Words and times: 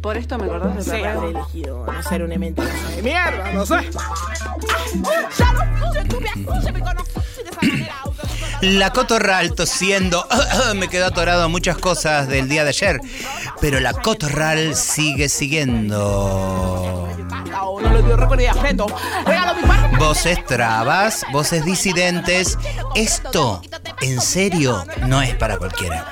Por 0.00 0.16
esto 0.16 0.38
me 0.38 0.46
acordás 0.46 0.86
de 0.86 1.06
habré 1.06 1.30
elegido 1.30 1.86
no 1.86 2.02
ser 2.02 2.22
una 2.22 2.38
mentirosa 2.38 2.88
de 2.96 3.02
mierda, 3.02 3.52
no 3.52 3.66
sé. 3.66 3.90
La 8.62 8.90
cotorral 8.90 9.54
tosiendo. 9.54 10.26
Me 10.74 10.88
quedó 10.88 11.06
atorado 11.06 11.48
muchas 11.48 11.78
cosas 11.78 12.28
del 12.28 12.48
día 12.48 12.62
de 12.62 12.70
ayer. 12.70 13.00
Pero 13.60 13.80
la 13.80 13.92
cotorral 13.94 14.74
sigue 14.74 15.28
siguiendo. 15.28 17.08
Voces 19.98 20.44
trabas, 20.44 21.24
voces 21.32 21.64
disidentes. 21.64 22.58
Esto, 22.94 23.62
en 24.02 24.20
serio, 24.20 24.84
no 25.06 25.22
es 25.22 25.34
para 25.36 25.56
cualquiera. 25.56 26.06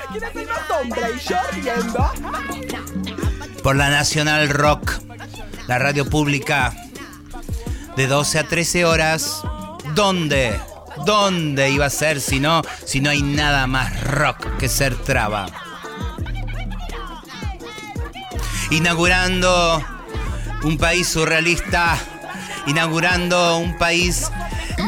Por 3.63 3.77
la 3.77 3.91
Nacional 3.91 4.49
Rock, 4.49 4.93
la 5.67 5.79
radio 5.79 6.09
pública, 6.09 6.75
de 7.97 8.07
12 8.07 8.39
a 8.39 8.45
13 8.45 8.85
horas. 8.85 9.43
¿Dónde? 9.95 10.59
¿Dónde 11.05 11.71
iba 11.71 11.87
a 11.87 11.91
ser 11.91 12.21
si 12.21 12.41
no, 12.41 12.63
si 12.85 13.01
no 13.01 13.11
hay 13.11 13.23
nada 13.23 13.67
más 13.67 14.01
rock 14.03 14.57
que 14.59 14.69
ser 14.69 14.97
traba? 14.97 15.47
Inaugurando 18.71 19.83
un 20.63 20.79
país 20.79 21.09
surrealista, 21.09 21.99
inaugurando 22.67 23.59
un 23.59 23.77
país 23.79 24.31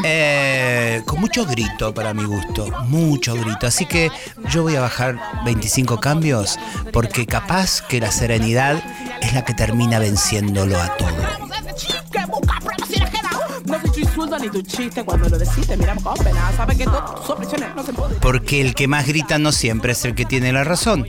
eh, 0.03 1.01
con 1.05 1.19
mucho 1.19 1.45
grito 1.45 1.93
para 1.93 2.13
mi 2.13 2.23
gusto, 2.23 2.67
mucho 2.87 3.35
grito. 3.35 3.67
Así 3.67 3.85
que 3.85 4.09
yo 4.49 4.63
voy 4.63 4.75
a 4.75 4.81
bajar 4.81 5.17
25 5.45 5.99
cambios 5.99 6.57
porque 6.91 7.25
capaz 7.25 7.81
que 7.81 7.99
la 7.99 8.11
serenidad 8.11 8.81
es 9.21 9.33
la 9.33 9.45
que 9.45 9.53
termina 9.53 9.99
venciéndolo 9.99 10.77
a 10.79 10.95
todo. 10.97 11.51
Porque 18.21 18.61
el 18.61 18.75
que 18.75 18.87
más 18.87 19.07
grita 19.07 19.37
no 19.37 19.51
siempre 19.51 19.93
es 19.93 20.05
el 20.05 20.15
que 20.15 20.25
tiene 20.25 20.51
la 20.51 20.63
razón. 20.63 21.05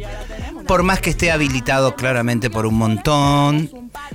Por 0.67 0.83
más 0.83 1.01
que 1.01 1.11
esté 1.11 1.31
habilitado 1.31 1.97
claramente 1.97 2.51
por 2.51 2.67
un 2.67 2.75
montón 2.75 3.71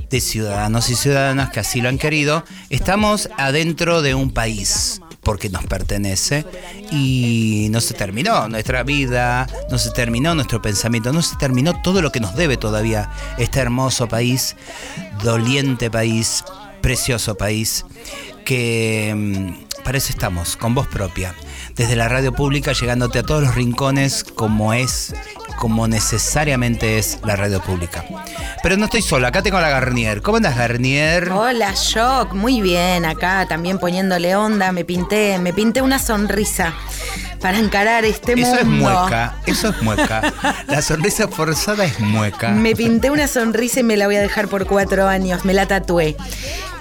de 0.10 0.22
ciudadanos 0.22 0.90
y 0.90 0.96
ciudadanas 0.96 1.50
que 1.52 1.60
así 1.60 1.82
lo 1.82 1.90
han 1.90 1.98
querido, 1.98 2.44
estamos 2.70 3.30
adentro 3.38 4.02
de 4.02 4.16
un 4.16 4.32
país 4.32 5.02
porque 5.28 5.50
nos 5.50 5.66
pertenece 5.66 6.46
y 6.90 7.68
no 7.70 7.82
se 7.82 7.94
terminó 7.94 8.48
nuestra 8.48 8.84
vida, 8.84 9.46
no 9.70 9.78
se 9.78 9.92
terminó 9.92 10.34
nuestro 10.36 10.62
pensamiento, 10.62 11.12
no 11.12 11.22
se 11.22 11.36
terminó 11.36 11.82
todo 11.82 12.02
lo 12.02 12.14
que 12.14 12.22
nos 12.22 12.36
debe 12.36 12.56
todavía 12.56 13.12
este 13.38 13.60
hermoso 13.60 14.08
país, 14.08 14.56
doliente 15.22 15.92
país, 15.92 16.46
precioso 16.82 17.36
país, 17.36 17.86
que 18.46 19.14
mm, 19.14 19.84
para 19.84 19.98
eso 19.98 20.12
estamos, 20.12 20.56
con 20.56 20.74
voz 20.74 20.88
propia, 20.88 21.36
desde 21.76 21.98
la 21.98 22.08
radio 22.08 22.32
pública 22.34 22.72
llegándote 22.72 23.20
a 23.20 23.24
todos 23.24 23.44
los 23.44 23.56
rincones 23.56 24.24
como 24.24 24.74
es, 24.74 25.14
como 25.58 25.88
necesariamente 25.88 26.98
es 26.98 27.20
la 27.26 27.36
radio 27.36 27.62
pública. 27.62 28.06
Pero 28.64 28.78
no 28.78 28.86
estoy 28.86 29.02
solo, 29.02 29.28
acá 29.28 29.42
tengo 29.42 29.58
a 29.58 29.62
la 29.62 29.70
Garnier. 29.70 30.22
¿Cómo 30.22 30.38
andas 30.38 30.56
Garnier? 30.56 31.30
Hola, 31.30 31.74
Shock, 31.76 32.34
muy 32.34 32.62
bien, 32.62 33.04
acá 33.04 33.46
también 33.48 33.80
poniéndole 33.80 34.36
onda, 34.36 34.72
me 34.72 34.86
pinté, 34.86 35.38
me 35.40 35.52
pinté 35.52 35.82
una 35.82 36.00
sonrisa 36.00 36.74
para 37.40 37.60
encarar 37.60 38.06
este 38.06 38.34
Eso 38.34 38.56
es 38.56 38.66
mundo. 38.66 38.90
mueca, 38.90 39.36
eso 39.46 39.70
es 39.70 39.82
mueca. 39.82 40.34
La 40.68 40.82
sonrisa 40.82 41.28
forzada 41.28 41.86
es 41.86 42.00
mueca. 42.00 42.50
Me 42.50 42.76
pinté 42.76 43.10
una 43.10 43.28
sonrisa 43.28 43.80
y 43.82 43.84
me 43.84 43.98
la 43.98 44.08
voy 44.08 44.16
a 44.16 44.22
dejar 44.22 44.48
por 44.48 44.66
cuatro 44.66 45.08
años, 45.08 45.46
me 45.46 45.54
la 45.54 45.66
tatué. 45.68 46.16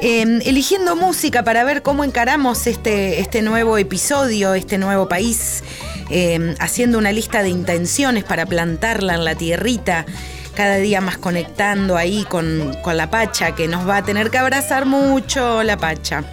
Eh, 0.01 0.41
eligiendo 0.45 0.97
música 0.97 1.43
para 1.43 1.65
ver 1.65 1.83
cómo 1.83 2.05
encaramos 2.05 2.67
este, 2.67 3.21
este 3.21 3.43
nuevo 3.43 3.79
episodio, 3.79 4.55
este 4.55 4.79
nuevo 4.79 5.09
país, 5.09 5.63
eh, 6.11 6.55
haciendo 6.59 6.99
una 6.99 7.13
lista 7.13 7.43
de 7.43 7.49
intenciones 7.49 8.25
para 8.25 8.47
plantarla 8.47 9.15
en 9.15 9.25
la 9.25 9.35
tierrita, 9.35 10.05
cada 10.55 10.77
día 10.77 11.01
más 11.01 11.19
conectando 11.19 11.97
ahí 11.97 12.25
con, 12.29 12.75
con 12.83 12.97
la 12.97 13.11
Pacha, 13.11 13.55
que 13.55 13.69
nos 13.69 13.89
va 13.89 13.99
a 13.99 14.03
tener 14.05 14.31
que 14.31 14.39
abrazar 14.39 14.87
mucho 14.87 15.63
la 15.63 15.77
Pacha. 15.77 16.25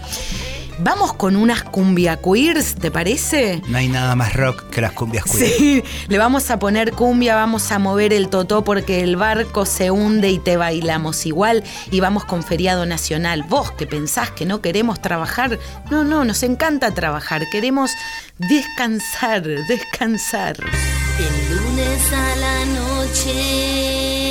Vamos 0.80 1.14
con 1.14 1.36
unas 1.36 1.64
cumbia 1.64 2.18
queers, 2.18 2.76
¿te 2.76 2.90
parece? 2.90 3.62
No 3.68 3.78
hay 3.78 3.88
nada 3.88 4.16
más 4.16 4.34
rock 4.34 4.70
que 4.70 4.82
las 4.82 4.92
cumbias 4.94 5.26
queer. 5.26 5.50
Sí, 5.50 5.84
le 6.08 6.18
vamos 6.18 6.50
a 6.50 6.60
poner 6.60 6.92
cumbia, 6.92 7.36
vamos 7.36 7.72
a 7.72 7.80
mover 7.80 8.12
el 8.14 8.30
totó 8.30 8.64
porque 8.64 9.02
el 9.02 9.16
barco 9.16 9.66
se 9.66 9.92
hunde 9.92 10.30
y 10.30 10.40
te 10.40 10.58
bailamos 10.58 11.26
igual 11.26 11.64
y 11.92 12.00
vamos 12.00 12.26
con 12.26 12.44
feriado 12.44 12.86
nacional. 12.86 13.44
Vos 13.44 13.72
que 13.72 13.86
pensás 13.86 14.32
que 14.32 14.46
no 14.46 14.62
queremos 14.62 15.02
trabajar, 15.02 15.60
no, 15.92 16.04
no, 16.04 16.26
nos 16.26 16.42
encanta 16.44 16.92
trabajar, 16.92 17.44
queremos 17.52 17.92
descansar, 18.38 19.44
descansar. 19.44 20.58
El 21.20 21.56
lunes 21.56 22.14
a 22.14 22.36
la 22.38 22.66
noche 22.66 24.23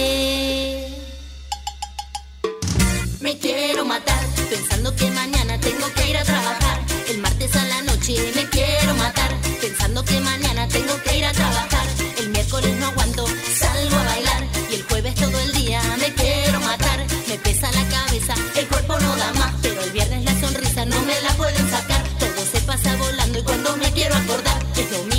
quiero 23.95 24.15
acordar. 24.15 24.63
Es 24.77 24.91
domingo 24.91 25.12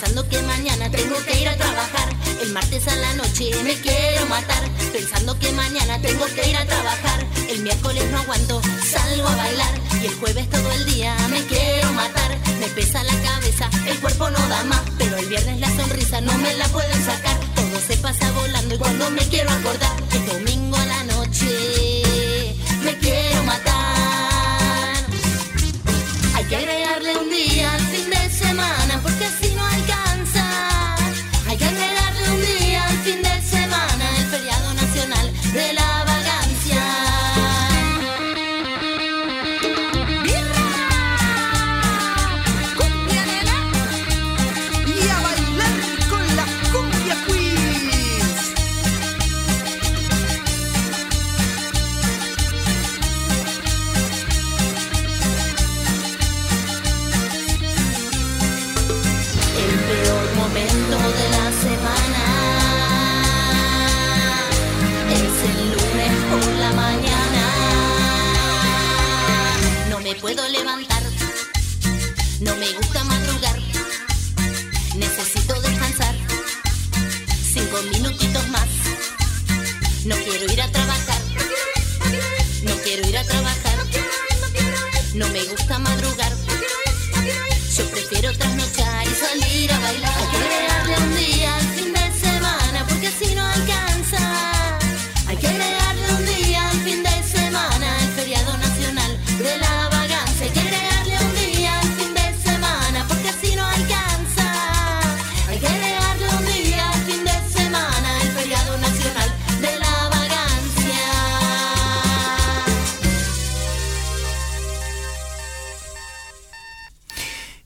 pensando 0.00 0.26
que 0.30 0.40
mañana 0.42 0.90
tengo 0.90 1.14
que 1.26 1.40
ir 1.42 1.48
a 1.48 1.56
trabajar. 1.56 2.08
El 2.40 2.52
martes 2.52 2.88
a 2.88 2.96
la 2.96 3.12
noche 3.14 3.50
me 3.62 3.74
quiero 3.74 4.24
matar, 4.26 4.64
pensando 4.92 5.38
que 5.38 5.52
mañana 5.52 6.00
tengo 6.00 6.24
que 6.34 6.48
ir 6.48 6.56
a 6.56 6.64
trabajar. 6.64 7.26
El 7.50 7.60
miércoles 7.60 8.04
no 8.10 8.18
aguanto, 8.18 8.62
salgo 8.82 9.28
a 9.28 9.36
bailar. 9.36 9.74
Y 10.00 10.06
el 10.06 10.14
jueves 10.14 10.48
todo 10.48 10.72
el 10.72 10.86
día 10.86 11.14
me 11.28 11.42
quiero 11.44 11.92
matar. 11.92 12.30
Me 12.60 12.68
pesa 12.68 13.04
la 13.04 13.14
cabeza, 13.20 13.68
el 13.86 13.98
cuerpo 14.00 14.30
no 14.30 14.38
da 14.48 14.64
más. 14.64 14.80
Pero 14.96 15.18
el 15.18 15.26
viernes 15.26 15.60
la 15.60 15.68
sonrisa 15.68 16.22
no 16.22 16.32
me 16.38 16.54
la 16.54 16.66
pueden 16.68 17.04
sacar. 17.04 17.38
Todo 17.54 17.80
se 17.86 17.96
pasa 17.98 18.30
volando 18.32 18.74
y 18.74 18.78
cuando 18.78 19.10
me 19.10 19.22
quiero 19.28 19.50
acordar, 19.50 19.96
es 20.12 20.26
domingo 20.26 20.76
a 20.78 20.86
la 20.86 21.04
noche. 21.04 22.54
Me 22.84 22.96
quiero 22.96 23.42
matar. 23.42 25.04
Hay 26.36 26.44
que 26.44 26.56
agregarle 26.56 27.18
un 27.18 27.28
día 27.28 27.69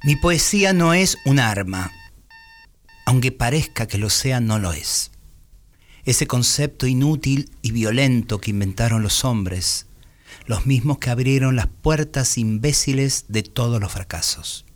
Mi 0.05 0.17
poesía 0.17 0.75
no 0.75 0.93
es 0.93 1.17
un 1.25 1.39
arma, 1.39 1.91
aunque 3.06 3.33
parezca 3.33 3.87
que 3.87 3.97
lo 3.97 4.11
sea, 4.11 4.39
no 4.39 4.59
lo 4.59 4.75
es. 4.75 5.11
Ese 6.05 6.27
concepto 6.27 6.87
inútil 6.87 7.51
y 7.62 7.71
violento 7.71 8.39
que 8.39 8.51
inventaron 8.51 9.03
los 9.03 9.25
hombres, 9.25 9.87
los 10.45 10.67
mismos 10.67 10.99
que 10.99 11.09
abrieron 11.09 11.56
las 11.56 11.69
puertas 11.69 12.37
imbéciles 12.37 13.25
de 13.29 13.45
todos 13.45 13.81
los 13.81 13.91
fracasos. 13.91 14.67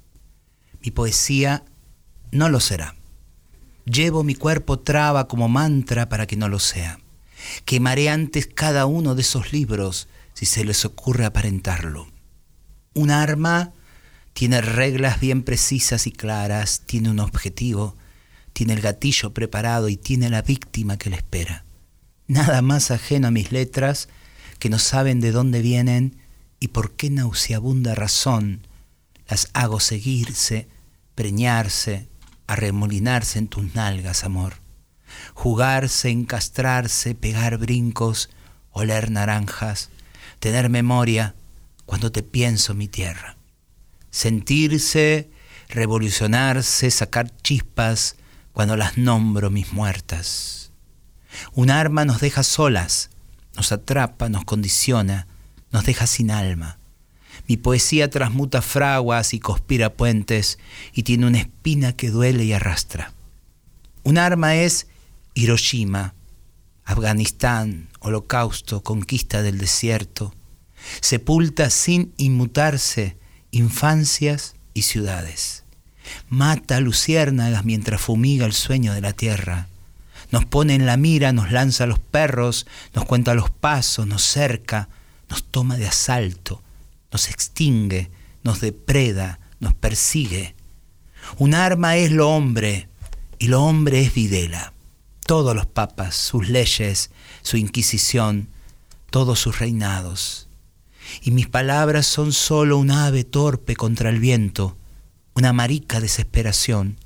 Mi 0.81 0.91
poesía 0.93 1.63
no 2.33 2.49
lo 2.49 2.59
será. 2.59 2.95
Llevo 3.85 4.25
mi 4.25 4.35
cuerpo 4.35 4.79
traba 4.79 5.29
como 5.29 5.47
mantra 5.47 6.09
para 6.09 6.27
que 6.27 6.37
no 6.37 6.49
lo 6.49 6.59
sea. 6.59 7.01
Quemaré 7.67 8.09
antes 8.09 8.47
cada 8.47 8.87
uno 8.87 9.15
de 9.15 9.21
esos 9.21 9.53
libros 9.53 10.09
si 10.33 10.47
se 10.47 10.65
les 10.65 10.87
ocurre 10.87 11.27
aparentarlo. 11.27 12.09
Un 12.95 13.11
arma 13.11 13.75
tiene 14.39 14.61
reglas 14.61 15.19
bien 15.19 15.43
precisas 15.43 16.07
y 16.07 16.13
claras, 16.13 16.83
tiene 16.87 17.11
un 17.11 17.19
objetivo, 17.19 17.97
tiene 18.53 18.75
el 18.75 18.81
gatillo 18.81 19.35
preparado 19.35 19.89
y 19.89 19.97
tiene 19.97 20.31
la 20.31 20.43
víctima 20.43 20.97
que 20.97 21.11
le 21.11 21.17
espera. 21.17 21.65
Nada 22.29 22.63
más 22.63 22.93
ajeno 22.93 23.27
a 23.27 23.31
mis 23.33 23.51
letras 23.51 24.09
que 24.61 24.71
no 24.71 24.79
saben 24.79 25.19
de 25.19 25.33
dónde 25.33 25.61
vienen 25.61 26.19
y 26.61 26.69
por 26.69 26.93
qué 26.93 27.11
nauseabunda 27.11 27.97
razón 27.97 28.65
las 29.27 29.51
hago 29.55 29.81
seguirse, 29.81 30.69
preñarse, 31.17 32.07
arremolinarse 32.47 33.41
en 33.41 33.49
tus 33.49 33.75
nalgas, 33.75 34.23
amor. 34.23 34.59
Jugarse, 35.35 36.11
encastrarse, 36.11 37.17
pegar 37.17 37.59
brincos, 37.59 38.31
oler 38.71 39.11
naranjas, 39.11 39.91
tener 40.39 40.69
memoria 40.69 41.35
cuando 41.87 42.13
te 42.13 42.23
pienso 42.23 42.75
mi 42.75 42.87
tierra 42.87 43.38
sentirse, 44.19 45.31
revolucionarse, 45.69 46.91
sacar 46.91 47.31
chispas 47.43 48.17
cuando 48.53 48.77
las 48.77 48.99
nombro 48.99 49.49
mis 49.49 49.73
muertas. 49.73 50.73
Un 51.53 51.71
arma 51.71 52.05
nos 52.05 52.21
deja 52.21 52.43
solas, 52.43 53.11
nos 53.55 53.71
atrapa, 53.71 54.29
nos 54.29 54.45
condiciona, 54.45 55.29
nos 55.71 55.85
deja 55.85 56.09
sin 56.09 56.33
alma. 56.33 56.81
Mi 57.47 57.57
poesía 57.57 58.11
transmuta 58.11 58.61
fraguas 58.61 59.35
y 59.35 59.39
conspira 59.39 59.93
puentes 59.93 60.59
y 60.93 61.05
tiene 61.05 61.27
una 61.27 61.39
espina 61.39 61.93
que 61.93 62.11
duele 62.11 62.45
y 62.45 62.53
arrastra. 62.53 63.13
Un 64.03 64.19
arma 64.19 64.57
es 64.57 64.89
Hiroshima, 65.35 66.15
Afganistán, 66.85 67.89
holocausto, 68.01 68.83
conquista 68.83 69.43
del 69.43 69.59
desierto. 69.59 70.35
Sepulta 71.01 71.71
sin 71.71 72.13
inmutarse 72.17 73.18
infancias 73.51 74.55
y 74.75 74.83
ciudades. 74.83 75.65
Mata 76.29 76.81
luciérnagas 76.81 77.65
mientras 77.65 78.01
fumiga 78.01 78.47
el 78.47 78.53
sueño 78.53 78.95
de 78.95 79.01
la 79.01 79.13
tierra. 79.13 79.69
Nos 80.31 80.45
pone 80.45 80.75
en 80.75 80.87
la 80.87 80.97
mira, 80.97 81.33
nos 81.33 81.51
lanza 81.53 81.85
a 81.85 81.87
los 81.87 81.99
perros, 81.99 82.67
nos 82.95 83.05
cuenta 83.05 83.35
los 83.35 83.51
pasos, 83.51 84.07
nos 84.07 84.23
cerca, 84.23 84.89
nos 85.29 85.45
toma 85.45 85.77
de 85.77 85.87
asalto, 85.87 86.63
nos 87.13 87.29
extingue, 87.29 88.11
nos 88.43 88.61
depreda, 88.61 89.39
nos 89.61 89.75
persigue. 89.75 90.55
Un 91.39 91.55
arma 91.55 91.97
es 91.97 92.11
lo 92.11 92.31
hombre 92.31 92.89
y 93.39 93.49
lo 93.49 93.63
hombre 93.63 94.03
es 94.03 94.15
Videla. 94.15 94.73
Todos 95.27 95.55
los 95.55 95.67
papas, 95.67 96.15
sus 96.15 96.49
leyes, 96.49 97.11
su 97.43 97.57
inquisición, 97.57 98.49
todos 99.11 99.39
sus 99.39 99.59
reinados 99.59 100.48
y 101.23 101.31
mis 101.31 101.49
palabras 101.49 102.07
son 102.07 102.33
solo 102.33 102.79
un 102.79 102.91
ave 102.91 103.25
torpe 103.25 103.77
contra 103.77 104.11
el 104.11 104.21
viento, 104.21 104.77
una 105.35 105.53
marica 105.53 106.01
desesperación, 106.01 106.99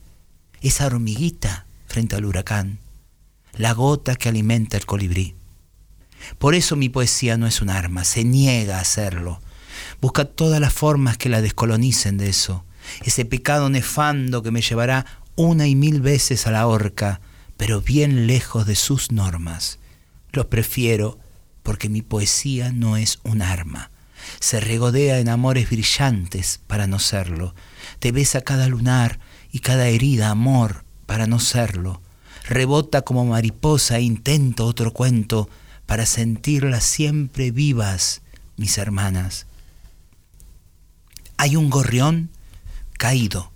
esa 0.60 0.86
hormiguita 0.86 1.66
frente 1.86 2.16
al 2.16 2.24
huracán, 2.24 2.78
la 3.54 3.72
gota 3.72 4.16
que 4.16 4.28
alimenta 4.28 4.76
el 4.76 4.86
colibrí. 4.86 5.34
Por 6.38 6.54
eso 6.54 6.76
mi 6.76 6.88
poesía 6.88 7.36
no 7.36 7.46
es 7.46 7.60
un 7.60 7.70
arma, 7.70 8.04
se 8.04 8.24
niega 8.24 8.78
a 8.78 8.82
hacerlo. 8.82 9.40
Busca 10.00 10.24
todas 10.24 10.60
las 10.60 10.72
formas 10.72 11.18
que 11.18 11.28
la 11.28 11.42
descolonicen 11.42 12.16
de 12.16 12.28
eso, 12.28 12.64
ese 13.04 13.24
pecado 13.24 13.70
nefando 13.70 14.42
que 14.42 14.50
me 14.50 14.62
llevará 14.62 15.06
una 15.36 15.66
y 15.66 15.74
mil 15.74 16.00
veces 16.00 16.46
a 16.46 16.50
la 16.50 16.66
horca, 16.66 17.20
pero 17.56 17.80
bien 17.80 18.26
lejos 18.26 18.66
de 18.66 18.74
sus 18.74 19.12
normas. 19.12 19.78
Los 20.32 20.46
prefiero 20.46 21.18
porque 21.62 21.88
mi 21.88 22.02
poesía 22.02 22.72
no 22.72 22.96
es 22.96 23.20
un 23.22 23.42
arma. 23.42 23.91
Se 24.40 24.60
regodea 24.60 25.18
en 25.18 25.28
amores 25.28 25.70
brillantes 25.70 26.60
para 26.66 26.86
no 26.86 26.98
serlo. 26.98 27.54
Te 27.98 28.12
besa 28.12 28.40
cada 28.40 28.68
lunar 28.68 29.18
y 29.52 29.60
cada 29.60 29.88
herida 29.88 30.30
amor 30.30 30.84
para 31.06 31.26
no 31.26 31.38
serlo. 31.38 32.00
Rebota 32.44 33.02
como 33.02 33.24
mariposa 33.24 33.98
e 33.98 34.02
intento 34.02 34.66
otro 34.66 34.92
cuento 34.92 35.48
para 35.86 36.06
sentirlas 36.06 36.84
siempre 36.84 37.50
vivas, 37.50 38.22
mis 38.56 38.78
hermanas. 38.78 39.46
Hay 41.36 41.56
un 41.56 41.70
gorrión 41.70 42.30
caído 42.98 43.50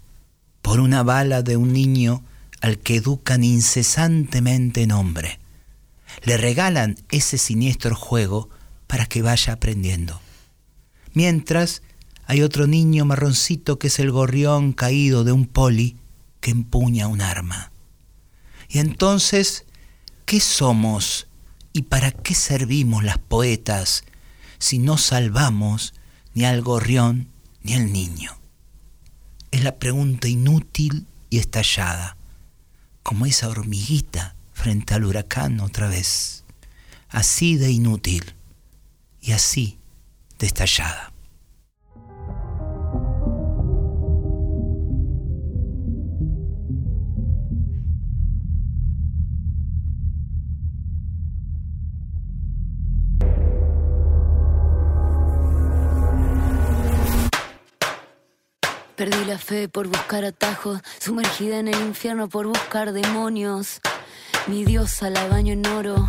por 0.62 0.80
una 0.80 1.02
bala 1.02 1.42
de 1.42 1.56
un 1.56 1.72
niño 1.72 2.24
al 2.60 2.78
que 2.78 2.96
educan 2.96 3.44
incesantemente 3.44 4.82
en 4.82 4.92
hombre. 4.92 5.38
Le 6.24 6.36
regalan 6.36 6.96
ese 7.10 7.38
siniestro 7.38 7.94
juego 7.94 8.48
para 8.86 9.06
que 9.06 9.22
vaya 9.22 9.52
aprendiendo. 9.52 10.20
Mientras 11.16 11.80
hay 12.26 12.42
otro 12.42 12.66
niño 12.66 13.06
marroncito 13.06 13.78
que 13.78 13.86
es 13.86 13.98
el 14.00 14.10
gorrión 14.10 14.74
caído 14.74 15.24
de 15.24 15.32
un 15.32 15.46
poli 15.46 15.96
que 16.42 16.50
empuña 16.50 17.06
un 17.06 17.22
arma. 17.22 17.72
Y 18.68 18.80
entonces, 18.80 19.64
¿qué 20.26 20.40
somos 20.40 21.26
y 21.72 21.84
para 21.84 22.10
qué 22.10 22.34
servimos 22.34 23.02
las 23.02 23.16
poetas 23.16 24.04
si 24.58 24.78
no 24.78 24.98
salvamos 24.98 25.94
ni 26.34 26.44
al 26.44 26.60
gorrión 26.60 27.28
ni 27.62 27.72
al 27.72 27.90
niño? 27.94 28.38
Es 29.52 29.64
la 29.64 29.76
pregunta 29.76 30.28
inútil 30.28 31.06
y 31.30 31.38
estallada, 31.38 32.18
como 33.02 33.24
esa 33.24 33.48
hormiguita 33.48 34.36
frente 34.52 34.92
al 34.92 35.06
huracán 35.06 35.60
otra 35.60 35.88
vez, 35.88 36.44
así 37.08 37.56
de 37.56 37.70
inútil 37.70 38.34
y 39.22 39.32
así 39.32 39.78
de 40.38 40.46
estallada. 40.46 41.12
Perdí 58.96 59.26
la 59.26 59.36
fe 59.36 59.68
por 59.68 59.88
buscar 59.88 60.24
atajos, 60.24 60.80
sumergida 60.98 61.58
en 61.58 61.68
el 61.68 61.78
infierno 61.82 62.30
por 62.30 62.46
buscar 62.46 62.92
demonios. 62.92 63.82
Mi 64.46 64.64
diosa 64.64 65.10
la 65.10 65.28
baño 65.28 65.52
en 65.52 65.66
oro, 65.66 66.08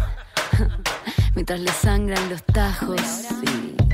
mientras 1.35 1.59
le 1.59 1.71
sangran 1.73 2.29
los 2.29 2.43
tajos. 2.45 3.01
sí. 3.01 3.86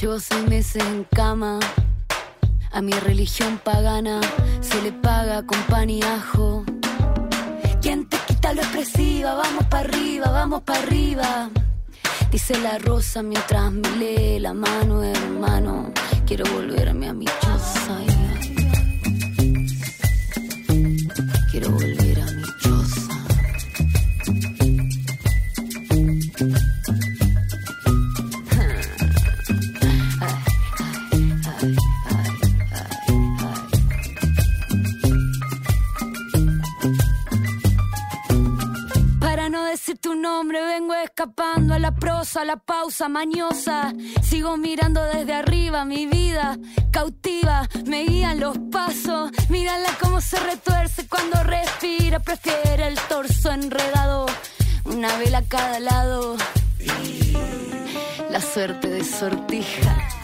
Llevo 0.00 0.20
seis 0.20 0.48
meses 0.48 0.84
en 0.84 1.04
cama. 1.04 1.58
A 2.70 2.80
mi 2.80 2.92
religión 2.92 3.58
pagana 3.62 4.20
se 4.60 4.80
le 4.82 4.92
paga 4.92 5.44
con 5.44 5.58
pan 5.64 5.90
y 5.90 6.00
ajo. 6.02 6.64
¿Quién 7.80 8.08
te 8.08 8.16
quita 8.28 8.52
lo 8.52 8.62
expresiva? 8.62 9.34
Vamos 9.34 9.64
para 9.66 9.88
arriba, 9.88 10.30
vamos 10.30 10.62
para 10.62 10.80
arriba. 10.80 11.50
Dice 12.30 12.58
la 12.60 12.78
rosa 12.78 13.22
mientras 13.22 13.72
me 13.72 13.90
lee 13.96 14.38
la 14.38 14.54
mano, 14.54 15.02
hermano. 15.02 15.92
Quiero 16.24 16.44
volverme 16.52 17.08
a 17.08 17.12
mi 17.12 17.26
choza. 17.26 17.98
Quiero 21.50 21.70
volver 21.70 22.01
la 42.32 42.38
prosa, 42.38 42.40
a 42.40 42.44
la 42.44 42.56
pausa 42.56 43.08
mañosa. 43.08 43.92
Sigo 44.22 44.56
mirando 44.56 45.02
desde 45.04 45.34
arriba 45.34 45.84
mi 45.84 46.06
vida 46.06 46.58
cautiva, 46.90 47.68
me 47.86 48.04
guían 48.04 48.40
los 48.40 48.56
pasos. 48.70 49.30
Mírala 49.48 49.88
cómo 50.00 50.20
se 50.20 50.38
retuerce 50.40 51.06
cuando 51.08 51.42
respira, 51.42 52.20
prefiere 52.20 52.86
el 52.86 52.98
torso 53.08 53.50
enredado. 53.52 54.26
Una 54.84 55.16
vela 55.18 55.38
a 55.38 55.48
cada 55.48 55.80
lado. 55.80 56.36
La 58.30 58.40
suerte 58.40 58.88
de 58.88 59.04
sortija. 59.04 60.21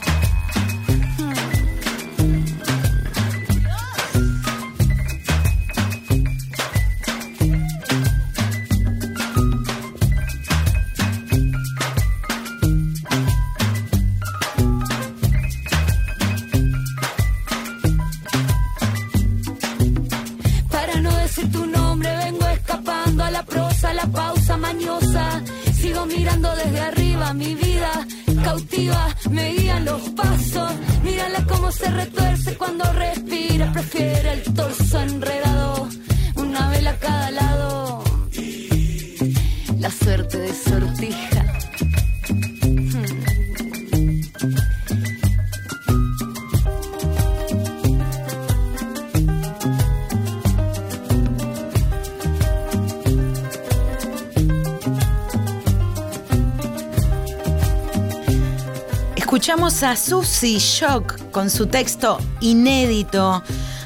Escuchamos 59.78 60.00
a 60.00 60.10
Susie 60.10 60.58
Shock 60.58 61.30
con 61.30 61.50
su 61.50 61.68
texto 61.68 62.18
inédito. 62.40 63.44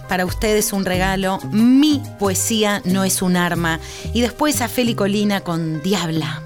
Para 0.09 0.25
ustedes 0.25 0.73
un 0.73 0.87
regalo, 0.87 1.39
mi 1.51 2.01
poesía 2.19 2.81
no 2.87 3.05
es 3.05 3.21
un 3.21 3.37
arma. 3.37 3.79
Y 4.15 4.23
después 4.23 4.63
a 4.63 4.69
Feli 4.69 4.95
Colina 4.95 5.43
con 5.43 5.83
Diabla. 5.83 6.43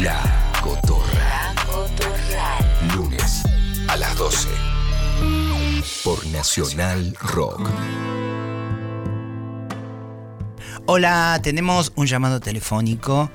La 0.00 0.52
Cotorra. 0.62 1.52
Lunes 2.94 3.42
a 3.88 3.96
las 3.96 4.16
12. 4.16 4.48
Por 6.04 6.24
Nacional 6.28 7.16
Rock. 7.20 7.68
Hola, 10.86 11.40
tenemos 11.42 11.92
un 11.96 12.06
llamado 12.06 12.38
telefónico. 12.38 13.30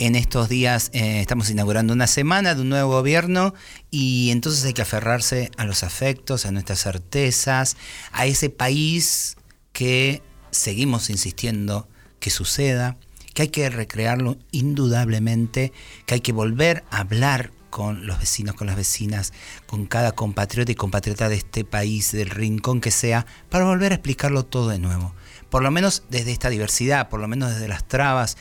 En 0.00 0.16
estos 0.16 0.48
días 0.48 0.88
eh, 0.94 1.20
estamos 1.20 1.50
inaugurando 1.50 1.92
una 1.92 2.06
semana 2.06 2.54
de 2.54 2.62
un 2.62 2.70
nuevo 2.70 2.90
gobierno 2.90 3.52
y 3.90 4.30
entonces 4.30 4.64
hay 4.64 4.72
que 4.72 4.80
aferrarse 4.80 5.50
a 5.58 5.66
los 5.66 5.84
afectos, 5.84 6.46
a 6.46 6.50
nuestras 6.52 6.80
certezas, 6.80 7.76
a 8.10 8.24
ese 8.24 8.48
país 8.48 9.36
que 9.74 10.22
seguimos 10.52 11.10
insistiendo 11.10 11.86
que 12.18 12.30
suceda, 12.30 12.96
que 13.34 13.42
hay 13.42 13.48
que 13.48 13.68
recrearlo 13.68 14.38
indudablemente, 14.52 15.70
que 16.06 16.14
hay 16.14 16.20
que 16.20 16.32
volver 16.32 16.82
a 16.90 17.00
hablar 17.00 17.50
con 17.68 18.06
los 18.06 18.18
vecinos, 18.18 18.54
con 18.54 18.68
las 18.68 18.76
vecinas, 18.76 19.34
con 19.66 19.84
cada 19.84 20.12
compatriota 20.12 20.72
y 20.72 20.76
compatriota 20.76 21.28
de 21.28 21.34
este 21.34 21.62
país, 21.66 22.10
del 22.12 22.30
rincón 22.30 22.80
que 22.80 22.90
sea, 22.90 23.26
para 23.50 23.66
volver 23.66 23.92
a 23.92 23.96
explicarlo 23.96 24.46
todo 24.46 24.70
de 24.70 24.78
nuevo. 24.78 25.14
Por 25.50 25.62
lo 25.62 25.70
menos 25.70 26.04
desde 26.08 26.32
esta 26.32 26.48
diversidad, 26.48 27.10
por 27.10 27.20
lo 27.20 27.28
menos 27.28 27.50
desde 27.52 27.68
las 27.68 27.86
trabas, 27.86 28.38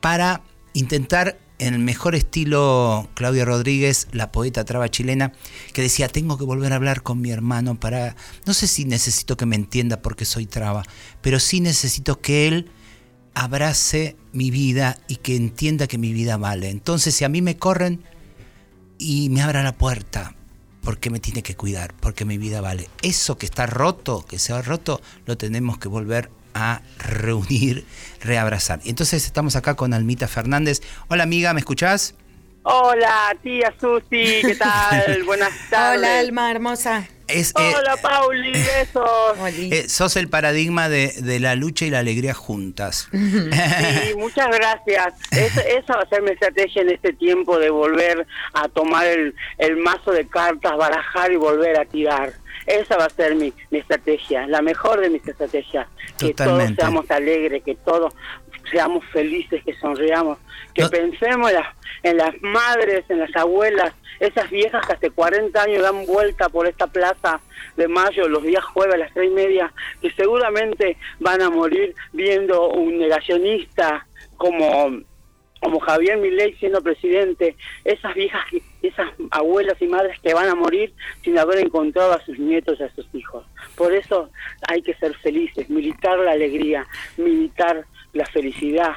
para 0.00 0.42
intentar 0.74 1.38
en 1.58 1.72
el 1.72 1.80
mejor 1.80 2.14
estilo 2.14 3.08
Claudia 3.14 3.44
Rodríguez, 3.44 4.08
la 4.12 4.32
poeta 4.32 4.64
traba 4.64 4.90
chilena, 4.90 5.32
que 5.72 5.82
decía, 5.82 6.08
tengo 6.08 6.36
que 6.36 6.44
volver 6.44 6.72
a 6.72 6.76
hablar 6.76 7.02
con 7.02 7.20
mi 7.20 7.30
hermano 7.30 7.78
para, 7.78 8.16
no 8.44 8.52
sé 8.52 8.66
si 8.66 8.84
necesito 8.84 9.36
que 9.36 9.46
me 9.46 9.56
entienda 9.56 10.02
porque 10.02 10.24
soy 10.24 10.46
traba, 10.46 10.82
pero 11.22 11.40
sí 11.40 11.60
necesito 11.60 12.20
que 12.20 12.48
él 12.48 12.70
abrace 13.34 14.16
mi 14.32 14.50
vida 14.50 14.98
y 15.08 15.16
que 15.16 15.36
entienda 15.36 15.86
que 15.86 15.98
mi 15.98 16.12
vida 16.12 16.36
vale. 16.36 16.70
Entonces, 16.70 17.14
si 17.14 17.24
a 17.24 17.28
mí 17.28 17.40
me 17.40 17.56
corren 17.56 18.02
y 18.98 19.28
me 19.30 19.42
abra 19.42 19.62
la 19.62 19.76
puerta, 19.76 20.36
porque 20.82 21.10
me 21.10 21.18
tiene 21.18 21.42
que 21.42 21.56
cuidar, 21.56 21.94
porque 21.98 22.24
mi 22.24 22.36
vida 22.36 22.60
vale. 22.60 22.88
Eso 23.02 23.38
que 23.38 23.46
está 23.46 23.66
roto, 23.66 24.24
que 24.28 24.38
se 24.38 24.52
ha 24.52 24.60
roto, 24.60 25.00
lo 25.24 25.36
tenemos 25.38 25.78
que 25.78 25.88
volver 25.88 26.30
a 26.54 26.80
reunir, 26.98 27.84
reabrazar. 28.22 28.80
Y 28.84 28.90
entonces 28.90 29.24
estamos 29.26 29.56
acá 29.56 29.74
con 29.74 29.92
Almita 29.94 30.28
Fernández. 30.28 30.80
Hola 31.08 31.24
amiga, 31.24 31.52
¿me 31.52 31.60
escuchás? 31.60 32.14
Hola, 32.62 33.36
tía 33.42 33.74
Susi, 33.78 34.40
¿qué 34.42 34.56
tal? 34.58 35.22
Buenas 35.26 35.50
tardes. 35.68 35.98
Hola, 35.98 36.18
Alma 36.20 36.50
hermosa. 36.50 37.06
Es, 37.26 37.50
eh, 37.58 37.74
Hola, 37.78 37.96
Pauli, 38.02 38.52
besos. 38.52 39.38
Eh, 39.48 39.88
sos 39.88 40.16
el 40.16 40.28
paradigma 40.28 40.88
de, 40.90 41.08
de 41.22 41.40
la 41.40 41.54
lucha 41.56 41.84
y 41.86 41.90
la 41.90 41.98
alegría 42.00 42.34
juntas. 42.34 43.08
Sí, 43.12 44.14
muchas 44.16 44.48
gracias. 44.48 45.14
Es- 45.30 45.56
esa 45.56 45.96
va 45.96 46.02
a 46.02 46.08
ser 46.08 46.22
mi 46.22 46.30
estrategia 46.30 46.82
en 46.82 46.90
este 46.90 47.12
tiempo 47.14 47.58
de 47.58 47.70
volver 47.70 48.26
a 48.54 48.68
tomar 48.68 49.06
el, 49.06 49.34
el 49.58 49.76
mazo 49.78 50.12
de 50.12 50.26
cartas, 50.26 50.76
barajar 50.76 51.32
y 51.32 51.36
volver 51.36 51.78
a 51.78 51.84
tirar. 51.86 52.32
Esa 52.66 52.96
va 52.96 53.04
a 53.06 53.10
ser 53.10 53.34
mi, 53.34 53.52
mi 53.70 53.78
estrategia, 53.78 54.46
la 54.46 54.62
mejor 54.62 55.00
de 55.00 55.10
mis 55.10 55.26
estrategias. 55.26 55.86
Que 56.18 56.34
todos 56.34 56.58
seamos 56.76 57.10
alegres, 57.10 57.62
que 57.62 57.74
todos 57.76 58.14
seamos 58.70 59.04
felices, 59.12 59.62
que 59.64 59.74
sonriamos, 59.74 60.38
que 60.74 60.82
No- 60.82 60.90
pensemos 60.90 61.50
en 61.50 61.56
las, 61.56 61.66
en 62.02 62.16
las 62.16 62.34
madres, 62.42 63.04
en 63.08 63.18
las 63.20 63.34
abuelas, 63.36 63.92
esas 64.20 64.48
viejas 64.50 64.86
que 64.86 64.92
hace 64.94 65.10
40 65.10 65.60
años 65.62 65.82
dan 65.82 66.06
vuelta 66.06 66.48
por 66.48 66.66
esta 66.66 66.86
plaza 66.86 67.40
de 67.76 67.88
mayo 67.88 68.28
los 68.28 68.42
días 68.42 68.64
jueves 68.64 68.94
a 68.94 68.98
las 68.98 69.12
tres 69.12 69.28
y 69.30 69.34
media, 69.34 69.72
que 70.00 70.10
seguramente 70.12 70.96
van 71.20 71.42
a 71.42 71.50
morir 71.50 71.94
viendo 72.12 72.70
un 72.70 72.98
negacionista 72.98 74.06
como 74.36 75.00
como 75.60 75.80
Javier 75.80 76.18
Milei 76.18 76.54
siendo 76.56 76.82
presidente, 76.82 77.56
esas 77.84 78.14
viejas, 78.14 78.42
que- 78.50 78.60
esas 78.88 79.08
abuelas 79.30 79.80
y 79.80 79.86
madres 79.86 80.18
que 80.20 80.34
van 80.34 80.48
a 80.48 80.54
morir 80.54 80.92
sin 81.22 81.38
haber 81.38 81.58
encontrado 81.58 82.12
a 82.12 82.24
sus 82.24 82.38
nietos 82.38 82.78
y 82.80 82.82
a 82.82 82.94
sus 82.94 83.06
hijos. 83.14 83.44
Por 83.76 83.92
eso 83.92 84.30
hay 84.68 84.82
que 84.82 84.94
ser 84.94 85.14
felices, 85.16 85.68
militar 85.70 86.18
la 86.18 86.32
alegría, 86.32 86.86
militar 87.16 87.84
la 88.12 88.26
felicidad, 88.26 88.92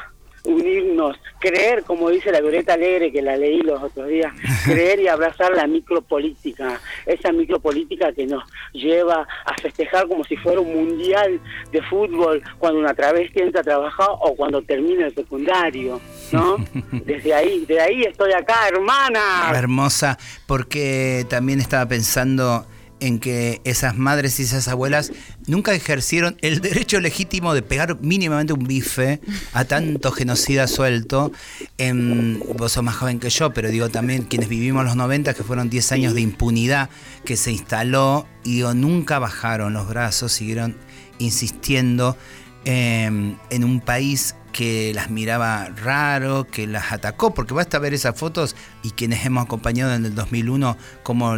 unirnos, 0.47 1.17
creer, 1.39 1.83
como 1.83 2.09
dice 2.09 2.31
la 2.31 2.41
Violeta 2.41 2.73
Alegre, 2.73 3.11
que 3.11 3.21
la 3.21 3.37
leí 3.37 3.61
los 3.61 3.81
otros 3.81 4.07
días, 4.07 4.33
creer 4.65 4.99
y 4.99 5.07
abrazar 5.07 5.53
la 5.53 5.67
micropolítica, 5.67 6.79
esa 7.05 7.31
micropolítica 7.31 8.13
que 8.13 8.25
nos 8.25 8.43
lleva 8.73 9.27
a 9.45 9.53
festejar 9.61 10.07
como 10.07 10.23
si 10.23 10.37
fuera 10.37 10.61
un 10.61 10.73
mundial 10.73 11.39
de 11.71 11.81
fútbol 11.83 12.41
cuando 12.59 12.79
una 12.79 12.93
travesti 12.93 13.41
entra 13.41 13.61
a 13.61 13.65
trabajar 13.65 14.07
o 14.09 14.35
cuando 14.35 14.61
termina 14.61 15.07
el 15.07 15.15
secundario, 15.15 15.99
¿no? 16.31 16.57
Desde 17.05 17.33
ahí, 17.33 17.65
de 17.65 17.79
ahí 17.79 18.03
estoy 18.03 18.33
acá, 18.33 18.67
hermana. 18.67 19.51
Hermosa, 19.53 20.17
porque 20.45 21.25
también 21.29 21.59
estaba 21.59 21.87
pensando 21.87 22.65
en 22.99 23.19
que 23.19 23.61
esas 23.63 23.95
madres 23.97 24.39
y 24.39 24.43
esas 24.43 24.67
abuelas 24.67 25.11
nunca 25.45 25.73
ejercieron 25.73 26.37
el 26.41 26.61
derecho 26.61 26.99
legítimo 26.99 27.53
de 27.53 27.61
pegar 27.61 28.01
mínimamente 28.01 28.53
un 28.53 28.65
bife 28.65 29.19
a 29.53 29.65
tanto 29.65 30.11
genocida 30.11 30.67
suelto. 30.67 31.31
En, 31.77 32.41
vos 32.57 32.71
sos 32.71 32.83
más 32.83 32.95
joven 32.95 33.19
que 33.19 33.29
yo, 33.29 33.53
pero 33.53 33.69
digo 33.69 33.89
también 33.89 34.23
quienes 34.23 34.49
vivimos 34.49 34.83
los 34.83 34.95
90, 34.95 35.33
que 35.33 35.43
fueron 35.43 35.69
10 35.69 35.91
años 35.91 36.13
de 36.13 36.21
impunidad 36.21 36.89
que 37.23 37.37
se 37.37 37.51
instaló, 37.51 38.27
y 38.43 38.55
digo, 38.55 38.73
nunca 38.73 39.19
bajaron 39.19 39.73
los 39.73 39.87
brazos, 39.87 40.31
siguieron 40.31 40.75
insistiendo 41.19 42.17
em, 42.65 43.37
en 43.49 43.63
un 43.63 43.79
país 43.79 44.35
que 44.57 44.91
las 44.95 45.11
miraba 45.11 45.69
raro, 45.83 46.45
que 46.49 46.65
las 46.65 46.91
atacó, 46.91 47.31
porque 47.31 47.53
basta 47.53 47.77
ver 47.77 47.93
esas 47.93 48.17
fotos 48.19 48.55
y 48.81 48.89
quienes 48.89 49.23
hemos 49.23 49.45
acompañado 49.45 49.93
en 49.93 50.03
el 50.03 50.15
2001, 50.15 50.75
cómo 51.03 51.35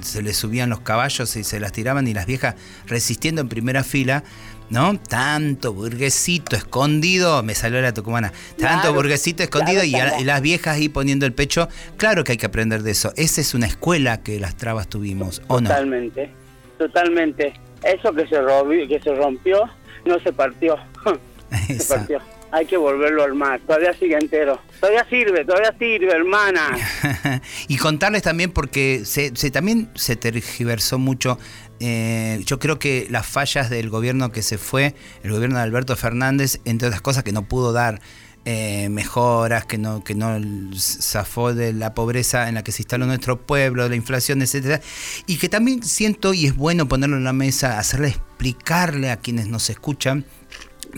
se 0.00 0.22
les 0.22 0.34
subían 0.38 0.70
los 0.70 0.80
caballos 0.80 1.36
y 1.36 1.44
se 1.44 1.60
las 1.60 1.72
tiraban 1.72 2.08
y 2.08 2.14
las 2.14 2.24
viejas 2.24 2.54
resistiendo 2.86 3.42
en 3.42 3.50
primera 3.50 3.84
fila, 3.84 4.24
¿no? 4.70 4.98
Tanto 4.98 5.74
burguesito 5.74 6.56
escondido, 6.56 7.42
me 7.42 7.54
salió 7.54 7.82
la 7.82 7.92
tucumana, 7.92 8.32
tanto 8.56 8.56
Claro, 8.80 8.94
burguesito 8.94 9.42
escondido 9.42 9.82
claro, 9.82 9.86
y, 9.90 9.94
a- 9.96 10.04
claro. 10.06 10.22
y 10.22 10.24
las 10.24 10.40
viejas 10.40 10.76
ahí 10.78 10.88
poniendo 10.88 11.26
el 11.26 11.34
pecho, 11.34 11.68
claro 11.98 12.24
que 12.24 12.32
hay 12.32 12.38
que 12.38 12.46
aprender 12.46 12.82
de 12.82 12.92
eso. 12.92 13.12
Esa 13.16 13.42
es 13.42 13.52
una 13.52 13.66
escuela 13.66 14.22
que 14.22 14.40
las 14.40 14.56
trabas 14.56 14.88
tuvimos, 14.88 15.42
¿o 15.48 15.60
no? 15.60 15.68
Totalmente, 15.68 16.30
totalmente. 16.78 17.52
Eso 17.82 18.10
que 18.14 18.26
se, 18.26 18.40
rompió, 18.40 18.88
que 18.88 19.00
se 19.00 19.14
rompió 19.14 19.68
no 20.06 20.18
se 20.20 20.32
partió. 20.32 20.76
se 21.68 21.84
partió. 21.84 22.20
Hay 22.54 22.66
que 22.66 22.76
volverlo 22.76 23.22
a 23.22 23.24
armar. 23.24 23.60
Todavía 23.66 23.92
sigue 23.94 24.14
entero. 24.16 24.60
Todavía 24.80 25.04
sirve, 25.10 25.44
todavía 25.44 25.74
sirve, 25.78 26.12
hermana. 26.12 26.78
y 27.68 27.76
contarles 27.78 28.22
también 28.22 28.52
porque 28.52 29.02
se, 29.04 29.34
se- 29.34 29.50
también 29.50 29.90
se 29.96 30.14
tergiversó 30.14 30.98
mucho. 30.98 31.38
eh, 31.80 32.40
yo 32.46 32.58
creo 32.60 32.78
que 32.78 33.06
las 33.10 33.26
fallas 33.26 33.70
del 33.70 33.90
gobierno 33.90 34.30
que 34.30 34.42
se 34.42 34.58
fue, 34.58 34.94
el 35.24 35.32
gobierno 35.32 35.56
de 35.56 35.62
Alberto 35.64 35.96
Fernández, 35.96 36.60
entre 36.64 36.86
otras 36.88 37.02
cosas 37.02 37.24
que 37.24 37.32
no 37.32 37.42
pudo 37.48 37.72
dar 37.72 38.00
eh, 38.44 38.88
mejoras, 38.90 39.64
que 39.64 39.78
no, 39.78 40.04
que 40.04 40.14
no 40.14 40.38
zafó 40.78 41.54
de 41.54 41.72
la 41.72 41.94
pobreza 41.94 42.48
en 42.48 42.54
la 42.56 42.62
que 42.62 42.72
se 42.72 42.82
instaló 42.82 43.06
nuestro 43.06 43.40
pueblo, 43.40 43.82
de 43.84 43.88
la 43.88 43.96
inflación, 43.96 44.42
etcétera, 44.42 44.80
y 45.26 45.38
que 45.38 45.48
también 45.48 45.82
siento 45.82 46.34
y 46.34 46.46
es 46.46 46.54
bueno 46.54 46.86
ponerlo 46.86 47.16
en 47.16 47.24
la 47.24 47.32
mesa, 47.32 47.78
hacerle 47.78 48.08
explicarle 48.08 49.10
a 49.10 49.16
quienes 49.16 49.48
nos 49.48 49.70
escuchan 49.70 50.24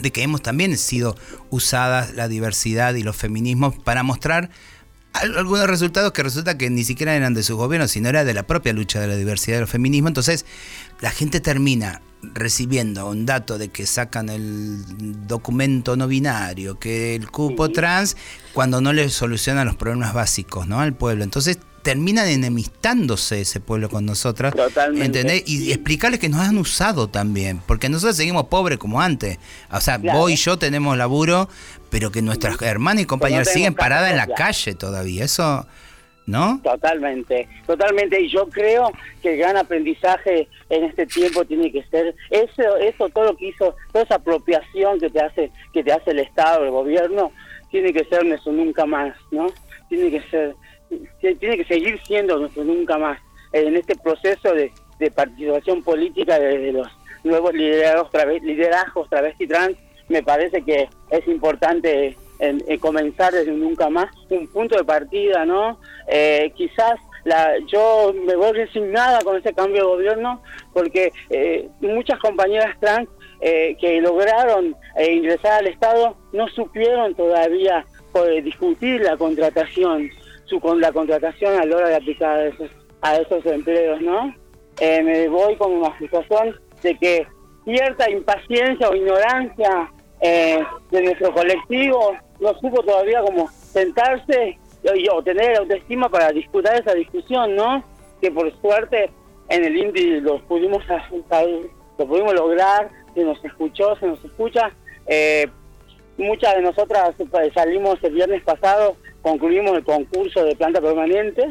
de 0.01 0.11
que 0.13 0.23
hemos 0.23 0.43
también 0.43 0.77
sido 0.79 1.17
usadas 1.51 2.15
la 2.15 2.29
diversidad 2.29 2.95
y 2.95 3.03
los 3.03 3.17
feminismos 3.17 3.75
para 3.79 4.03
mostrar 4.03 4.51
al- 5.13 5.37
algunos 5.39 5.67
resultados 5.67 6.13
que 6.13 6.23
resulta 6.23 6.59
que 6.59 6.69
ni 6.71 6.85
siquiera 6.85 7.15
eran 7.15 7.33
de 7.35 7.43
sus 7.43 7.57
gobiernos, 7.57 7.91
sino 7.91 8.09
era 8.09 8.25
de 8.25 8.35
la 8.35 8.47
propia 8.47 8.73
lucha 8.73 9.01
de 9.01 9.07
la 9.07 9.17
diversidad 9.17 9.57
y 9.57 9.61
los 9.61 9.71
feminismos. 9.71 10.11
Entonces, 10.11 10.45
la 11.01 11.11
gente 11.11 11.41
termina 11.41 12.03
recibiendo 12.23 13.07
un 13.09 13.25
dato 13.25 13.57
de 13.57 13.69
que 13.69 13.87
sacan 13.87 14.29
el 14.29 14.83
documento 15.27 15.97
no 15.97 16.09
binario, 16.09 16.79
que 16.79 17.15
el 17.15 17.31
cupo 17.31 17.69
trans, 17.71 18.17
cuando 18.53 18.81
no 18.81 18.93
le 18.93 19.09
solucionan 19.11 19.67
los 19.67 19.77
problemas 19.77 20.13
básicos 20.13 20.67
¿no? 20.67 20.81
al 20.81 20.95
pueblo. 20.95 21.25
Entonces, 21.25 21.59
terminan 21.87 22.27
enemistándose 22.29 23.43
ese 23.43 23.61
pueblo 23.61 23.89
con 23.89 24.05
nosotras. 24.05 24.53
Totalmente. 24.55 25.07
¿entendés? 25.07 25.45
Y 25.47 25.71
explicarles 25.71 26.19
que 26.19 26.29
nos 26.29 26.41
han 26.41 26.59
usado 26.59 27.07
también, 27.07 27.61
porque 27.65 27.89
nosotros 27.89 28.17
seguimos 28.17 28.47
pobres 28.49 28.77
como 28.79 29.01
antes. 29.01 29.39
O 29.71 29.81
sea, 29.81 29.97
Claro. 30.01 30.19
vos 30.19 30.33
y 30.33 30.37
yo 30.37 30.59
tenemos 30.59 30.99
laburo, 30.99 31.49
pero 31.89 32.11
que 32.11 32.23
nuestras 32.23 32.61
hermanas 32.61 33.05
y 33.05 33.07
compañeras 33.07 33.53
siguen 33.53 33.75
paradas 33.75 34.11
en 34.11 34.17
la 34.17 34.27
calle 34.27 34.75
todavía. 34.75 35.23
Eso, 35.25 35.65
¿no? 36.27 36.61
Totalmente, 36.65 37.49
totalmente. 37.69 38.21
Y 38.21 38.29
yo 38.31 38.49
creo 38.49 38.91
que 39.23 39.35
el 39.35 39.39
gran 39.39 39.57
aprendizaje 39.57 40.49
en 40.69 40.83
este 40.83 41.07
tiempo 41.07 41.45
tiene 41.45 41.71
que 41.71 41.85
ser 41.85 42.17
eso, 42.31 42.77
eso 42.79 43.09
todo 43.11 43.27
lo 43.27 43.37
que 43.37 43.51
hizo, 43.51 43.77
toda 43.93 44.05
esa 44.05 44.17
apropiación 44.17 44.99
que 44.99 45.09
te 45.09 45.21
hace, 45.21 45.53
que 45.73 45.85
te 45.85 45.93
hace 45.93 46.11
el 46.11 46.19
Estado, 46.19 46.65
el 46.65 46.73
gobierno, 46.73 47.31
tiene 47.71 47.93
que 47.93 48.05
ser 48.07 48.27
nuestro 48.27 48.51
nunca 48.51 48.85
más, 48.87 49.15
¿no? 49.31 49.47
Tiene 49.89 50.11
que 50.11 50.21
ser, 50.31 50.57
tiene 51.21 51.57
que 51.59 51.65
seguir 51.65 52.01
siendo 52.07 52.39
nuestro 52.39 52.65
nunca 52.65 52.99
más 52.99 53.19
en 53.53 53.77
este 53.77 53.95
proceso 53.97 54.53
de, 54.55 54.73
participación 55.15 55.83
política 55.83 56.39
desde 56.39 56.73
los 56.73 56.89
nuevos 57.23 57.53
liderazgos, 57.53 58.11
liderazgos 58.43 59.09
travesti 59.11 59.47
trans. 59.47 59.77
Me 60.09 60.23
parece 60.23 60.63
que 60.63 60.89
es 61.11 61.29
importante 61.29 62.17
en- 62.39 62.63
en 62.67 62.79
comenzar 62.79 63.33
desde 63.33 63.51
un 63.53 63.61
nunca 63.61 63.89
más, 63.91 64.07
un 64.31 64.47
punto 64.49 64.77
de 64.77 64.85
partida, 64.85 65.45
¿no? 65.45 65.79
Eh, 66.09 66.53
quizás 66.57 66.99
la, 67.25 67.59
yo 67.67 68.15
me 68.25 68.37
voy 68.37 68.53
resignada 68.53 69.21
con 69.23 69.37
ese 69.37 69.53
cambio 69.53 69.83
de 69.83 69.89
gobierno 69.97 70.41
porque 70.73 71.13
eh, 71.31 71.69
muchas 71.81 72.19
compañeras 72.21 72.77
trans 72.81 73.09
eh, 73.41 73.77
que 73.81 74.01
lograron 74.01 74.75
eh, 74.97 75.13
ingresar 75.13 75.55
al 75.61 75.67
Estado 75.67 76.17
no 76.33 76.49
supieron 76.49 77.15
todavía 77.15 77.85
eh, 78.15 78.41
discutir 78.43 79.01
la 79.03 79.17
contratación, 79.17 80.09
su 80.47 80.61
la 80.79 80.93
contratación 80.93 81.59
a 81.61 81.65
la 81.65 81.77
hora 81.77 81.89
de 81.89 81.97
aplicar 81.97 82.39
a 82.39 82.47
esos, 82.47 82.71
a 83.03 83.17
esos 83.17 83.45
empleos, 83.47 84.01
¿no? 84.01 84.35
Eh, 84.81 85.03
me 85.03 85.29
voy 85.29 85.57
con 85.57 85.73
una 85.73 85.97
situación 85.99 86.59
de 86.83 86.97
que 86.99 87.27
cierta 87.65 88.11
impaciencia 88.11 88.89
o 88.89 88.95
ignorancia 88.95 89.91
eh, 90.21 90.59
de 90.91 91.03
nuestro 91.03 91.33
colectivo 91.33 92.17
no 92.41 92.55
supo 92.61 92.83
todavía 92.83 93.21
como 93.23 93.49
sentarse 93.49 94.59
y, 94.95 95.09
o 95.09 95.23
tener 95.23 95.53
la 95.53 95.59
autoestima 95.61 96.09
para 96.09 96.31
disputar 96.31 96.79
esa 96.81 96.95
discusión, 96.95 97.57
¿no? 97.57 97.83
Que 98.21 98.31
por 98.31 98.51
suerte 98.61 99.11
en 99.49 99.65
el 99.65 99.77
INDI 99.77 100.21
lo 100.21 100.41
pudimos 100.43 100.83
lo 101.99 102.07
pudimos 102.07 102.35
lograr, 102.35 102.91
se 103.15 103.25
nos 103.25 103.43
escuchó, 103.45 103.97
se 103.97 104.07
nos 104.07 104.23
escucha. 104.25 104.71
Eh, 105.07 105.47
muchas 106.19 106.57
de 106.57 106.63
nosotras 106.63 107.15
salimos 107.55 107.97
el 108.03 108.15
viernes 108.15 108.43
pasado, 108.45 108.97
concluimos 109.27 109.77
el 109.77 109.83
concurso 109.83 110.45
de 110.45 110.55
planta 110.55 110.81
permanente, 110.81 111.49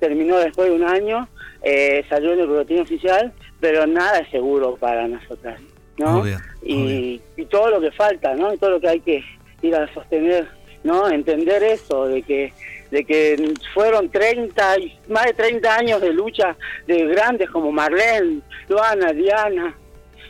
terminó 0.00 0.38
después 0.38 0.68
de 0.68 0.74
un 0.74 0.82
año, 0.82 1.28
eh, 1.62 2.04
salió 2.08 2.32
en 2.32 2.40
el 2.40 2.48
boletín 2.48 2.80
oficial, 2.80 3.32
pero 3.60 3.86
nada 3.86 4.18
es 4.18 4.28
seguro 4.30 4.74
para 4.74 5.06
nosotras, 5.06 5.60
¿no? 5.98 6.18
Obvio, 6.18 6.38
y, 6.64 7.20
y 7.36 7.44
todo 7.44 7.70
lo 7.70 7.80
que 7.80 7.92
falta, 7.92 8.34
¿no? 8.34 8.52
Y 8.52 8.58
todo 8.58 8.70
lo 8.70 8.80
que 8.80 8.88
hay 8.88 8.98
que 8.98 9.24
ir 9.62 9.72
a 9.76 9.86
sostener, 9.94 10.48
¿no? 10.82 11.08
Entender 11.08 11.62
eso, 11.62 12.08
de 12.08 12.22
que 12.22 12.52
de 12.90 13.04
que 13.04 13.54
fueron 13.72 14.10
30, 14.10 14.80
y 14.80 14.98
más 15.08 15.26
de 15.26 15.34
30 15.34 15.76
años 15.76 16.00
de 16.00 16.12
lucha 16.12 16.56
de 16.88 17.06
grandes 17.06 17.48
como 17.50 17.70
Marlene, 17.70 18.40
Luana, 18.68 19.12
Diana, 19.12 19.76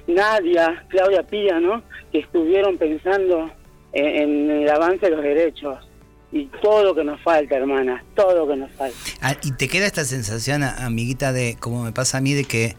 Nadia, 0.07 0.85
Claudia 0.88 1.22
Pía, 1.22 1.59
¿no? 1.59 1.83
Que 2.12 2.18
estuvieron 2.18 2.76
pensando 2.76 3.50
en, 3.94 4.07
en 4.07 4.50
el 4.50 4.68
avance 4.68 5.07
de 5.07 5.16
los 5.16 5.22
derechos. 5.24 5.88
Y 6.32 6.46
todo 6.62 6.82
lo 6.82 6.94
que 6.94 7.04
nos 7.04 7.20
falta, 7.20 7.56
hermana, 7.56 8.02
todo 8.16 8.34
lo 8.34 8.48
que 8.48 8.56
nos 8.56 8.70
falta. 8.72 8.96
Ah, 9.20 9.36
y 9.42 9.52
te 9.52 9.68
queda 9.68 9.86
esta 9.86 10.04
sensación, 10.04 10.62
amiguita, 10.62 11.32
de 11.32 11.56
como 11.60 11.84
me 11.84 11.92
pasa 11.92 12.18
a 12.18 12.20
mí, 12.22 12.32
de 12.32 12.44
que 12.44 12.74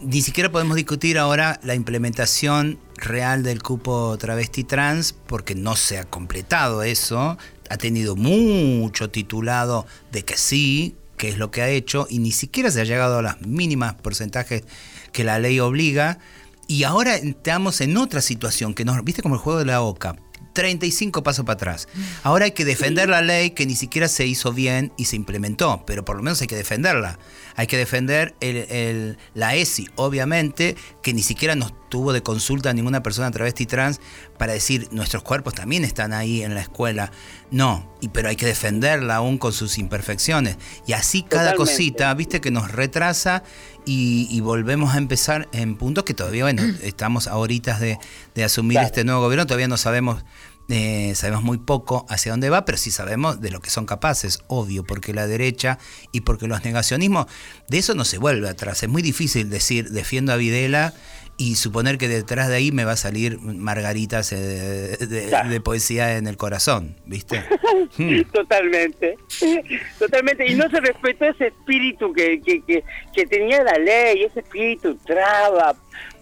ni 0.00 0.22
siquiera 0.22 0.50
podemos 0.50 0.76
discutir 0.76 1.18
ahora 1.18 1.60
la 1.62 1.74
implementación 1.74 2.78
real 2.96 3.42
del 3.42 3.62
cupo 3.62 4.16
travesti 4.18 4.64
trans, 4.64 5.12
porque 5.12 5.54
no 5.54 5.76
se 5.76 5.98
ha 5.98 6.04
completado 6.04 6.82
eso. 6.82 7.36
Ha 7.68 7.76
tenido 7.76 8.16
mucho 8.16 9.10
titulado 9.10 9.86
de 10.10 10.24
que 10.24 10.38
sí, 10.38 10.96
que 11.18 11.28
es 11.28 11.36
lo 11.36 11.50
que 11.50 11.60
ha 11.62 11.68
hecho, 11.68 12.06
y 12.08 12.18
ni 12.18 12.32
siquiera 12.32 12.70
se 12.70 12.80
ha 12.80 12.84
llegado 12.84 13.18
a 13.18 13.22
las 13.22 13.42
mínimas 13.42 13.94
porcentajes 13.94 14.64
que 15.12 15.24
la 15.24 15.38
ley 15.38 15.60
obliga. 15.60 16.18
Y 16.66 16.84
ahora 16.84 17.16
estamos 17.16 17.80
en 17.80 17.96
otra 17.96 18.22
situación, 18.22 18.74
que 18.74 18.84
nos, 18.84 19.02
viste 19.04 19.22
como 19.22 19.34
el 19.34 19.40
juego 19.40 19.58
de 19.58 19.66
la 19.66 19.82
OCA. 19.82 20.16
35 20.62 21.22
pasos 21.22 21.44
para 21.44 21.54
atrás. 21.54 21.86
Ahora 22.24 22.46
hay 22.46 22.50
que 22.50 22.64
defender 22.64 23.08
la 23.08 23.22
ley 23.22 23.50
que 23.50 23.64
ni 23.64 23.76
siquiera 23.76 24.08
se 24.08 24.26
hizo 24.26 24.52
bien 24.52 24.92
y 24.96 25.04
se 25.04 25.14
implementó, 25.14 25.84
pero 25.86 26.04
por 26.04 26.16
lo 26.16 26.22
menos 26.24 26.40
hay 26.40 26.48
que 26.48 26.56
defenderla. 26.56 27.16
Hay 27.54 27.68
que 27.68 27.76
defender 27.76 28.34
el, 28.40 28.56
el- 28.56 29.18
la 29.34 29.54
ESI, 29.54 29.88
obviamente, 29.94 30.76
que 31.02 31.12
ni 31.14 31.22
siquiera 31.22 31.54
nos 31.54 31.72
tuvo 31.88 32.12
de 32.12 32.22
consulta 32.22 32.72
ninguna 32.74 33.02
persona 33.02 33.30
travesti 33.30 33.66
trans 33.66 34.00
para 34.36 34.52
decir 34.52 34.88
nuestros 34.90 35.22
cuerpos 35.22 35.54
también 35.54 35.84
están 35.84 36.12
ahí 36.12 36.42
en 36.42 36.54
la 36.54 36.60
escuela. 36.60 37.10
No, 37.50 37.90
y, 38.00 38.08
pero 38.08 38.28
hay 38.28 38.36
que 38.36 38.46
defenderla 38.46 39.16
aún 39.16 39.38
con 39.38 39.52
sus 39.52 39.78
imperfecciones. 39.78 40.56
Y 40.86 40.92
así 40.92 41.22
cada 41.22 41.52
Totalmente. 41.52 41.72
cosita, 41.72 42.14
viste, 42.14 42.40
que 42.40 42.50
nos 42.50 42.70
retrasa 42.72 43.42
y, 43.86 44.28
y 44.30 44.40
volvemos 44.40 44.94
a 44.94 44.98
empezar 44.98 45.48
en 45.52 45.76
puntos 45.76 46.04
que 46.04 46.14
todavía, 46.14 46.44
bueno, 46.44 46.62
estamos 46.82 47.26
ahoritas 47.26 47.80
de, 47.80 47.98
de 48.34 48.44
asumir 48.44 48.74
Claro. 48.74 48.86
este 48.86 49.04
nuevo 49.04 49.20
gobierno, 49.22 49.46
todavía 49.46 49.66
no 49.68 49.78
sabemos 49.78 50.24
eh, 50.68 51.12
sabemos 51.14 51.42
muy 51.42 51.58
poco 51.58 52.04
hacia 52.08 52.32
dónde 52.32 52.50
va, 52.50 52.64
pero 52.64 52.76
sí 52.78 52.90
sabemos 52.90 53.40
de 53.40 53.50
lo 53.50 53.60
que 53.60 53.70
son 53.70 53.86
capaces, 53.86 54.40
obvio, 54.48 54.84
porque 54.84 55.14
la 55.14 55.26
derecha 55.26 55.78
y 56.12 56.20
porque 56.22 56.46
los 56.46 56.64
negacionismos, 56.64 57.26
de 57.68 57.78
eso 57.78 57.94
no 57.94 58.04
se 58.04 58.18
vuelve 58.18 58.48
atrás. 58.48 58.82
Es 58.82 58.88
muy 58.88 59.02
difícil 59.02 59.48
decir 59.50 59.88
defiendo 59.90 60.32
a 60.32 60.36
Videla 60.36 60.92
y 61.40 61.54
suponer 61.54 61.98
que 61.98 62.08
detrás 62.08 62.48
de 62.48 62.56
ahí 62.56 62.72
me 62.72 62.84
va 62.84 62.92
a 62.92 62.96
salir 62.96 63.38
margaritas 63.40 64.32
eh, 64.32 64.96
de, 64.98 65.26
Claro. 65.28 65.48
de 65.50 65.60
poesía 65.60 66.16
en 66.16 66.26
el 66.26 66.36
corazón, 66.36 66.96
¿viste? 67.06 67.42
Hmm. 67.96 68.22
Totalmente, 68.32 69.16
totalmente. 69.98 70.46
Y 70.50 70.54
no 70.56 70.68
se 70.68 70.80
respetó 70.80 71.24
ese 71.26 71.48
espíritu 71.48 72.12
que, 72.12 72.40
que, 72.40 72.60
que, 72.62 72.84
que 73.14 73.26
tenía 73.26 73.62
la 73.62 73.78
ley, 73.78 74.24
ese 74.24 74.40
espíritu 74.40 74.96
traba, 75.06 75.74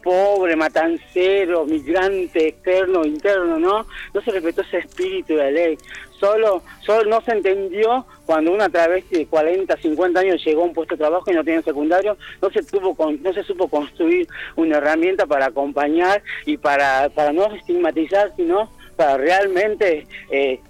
pobre, 0.06 0.54
matancero, 0.54 1.66
migrante, 1.66 2.46
externo, 2.46 3.04
interno, 3.04 3.58
¿no? 3.58 3.84
No 4.14 4.20
se 4.20 4.30
respetó 4.30 4.62
ese 4.62 4.78
espíritu 4.78 5.34
de 5.34 5.42
la 5.42 5.50
ley. 5.50 5.78
Solo, 6.20 6.62
solo 6.82 7.10
no 7.10 7.20
se 7.22 7.32
entendió 7.32 8.06
cuando 8.24 8.52
una 8.52 8.68
travesti 8.68 9.16
de 9.16 9.26
40, 9.26 9.76
50 9.76 10.20
años 10.20 10.44
llegó 10.44 10.62
a 10.62 10.66
un 10.66 10.72
puesto 10.72 10.94
de 10.94 11.00
trabajo 11.00 11.28
y 11.28 11.34
no 11.34 11.42
tenía 11.42 11.60
secundario, 11.62 12.16
no 12.40 12.50
se 12.50 12.62
tuvo 12.62 12.96
no 13.20 13.32
se 13.32 13.42
supo 13.42 13.66
construir 13.66 14.28
una 14.54 14.76
herramienta 14.76 15.26
para 15.26 15.46
acompañar 15.46 16.22
y 16.44 16.56
para, 16.56 17.08
para 17.08 17.32
no 17.32 17.52
estigmatizar, 17.56 18.32
sino 18.36 18.70
para 18.94 19.16
realmente 19.16 20.06
eh, 20.30 20.60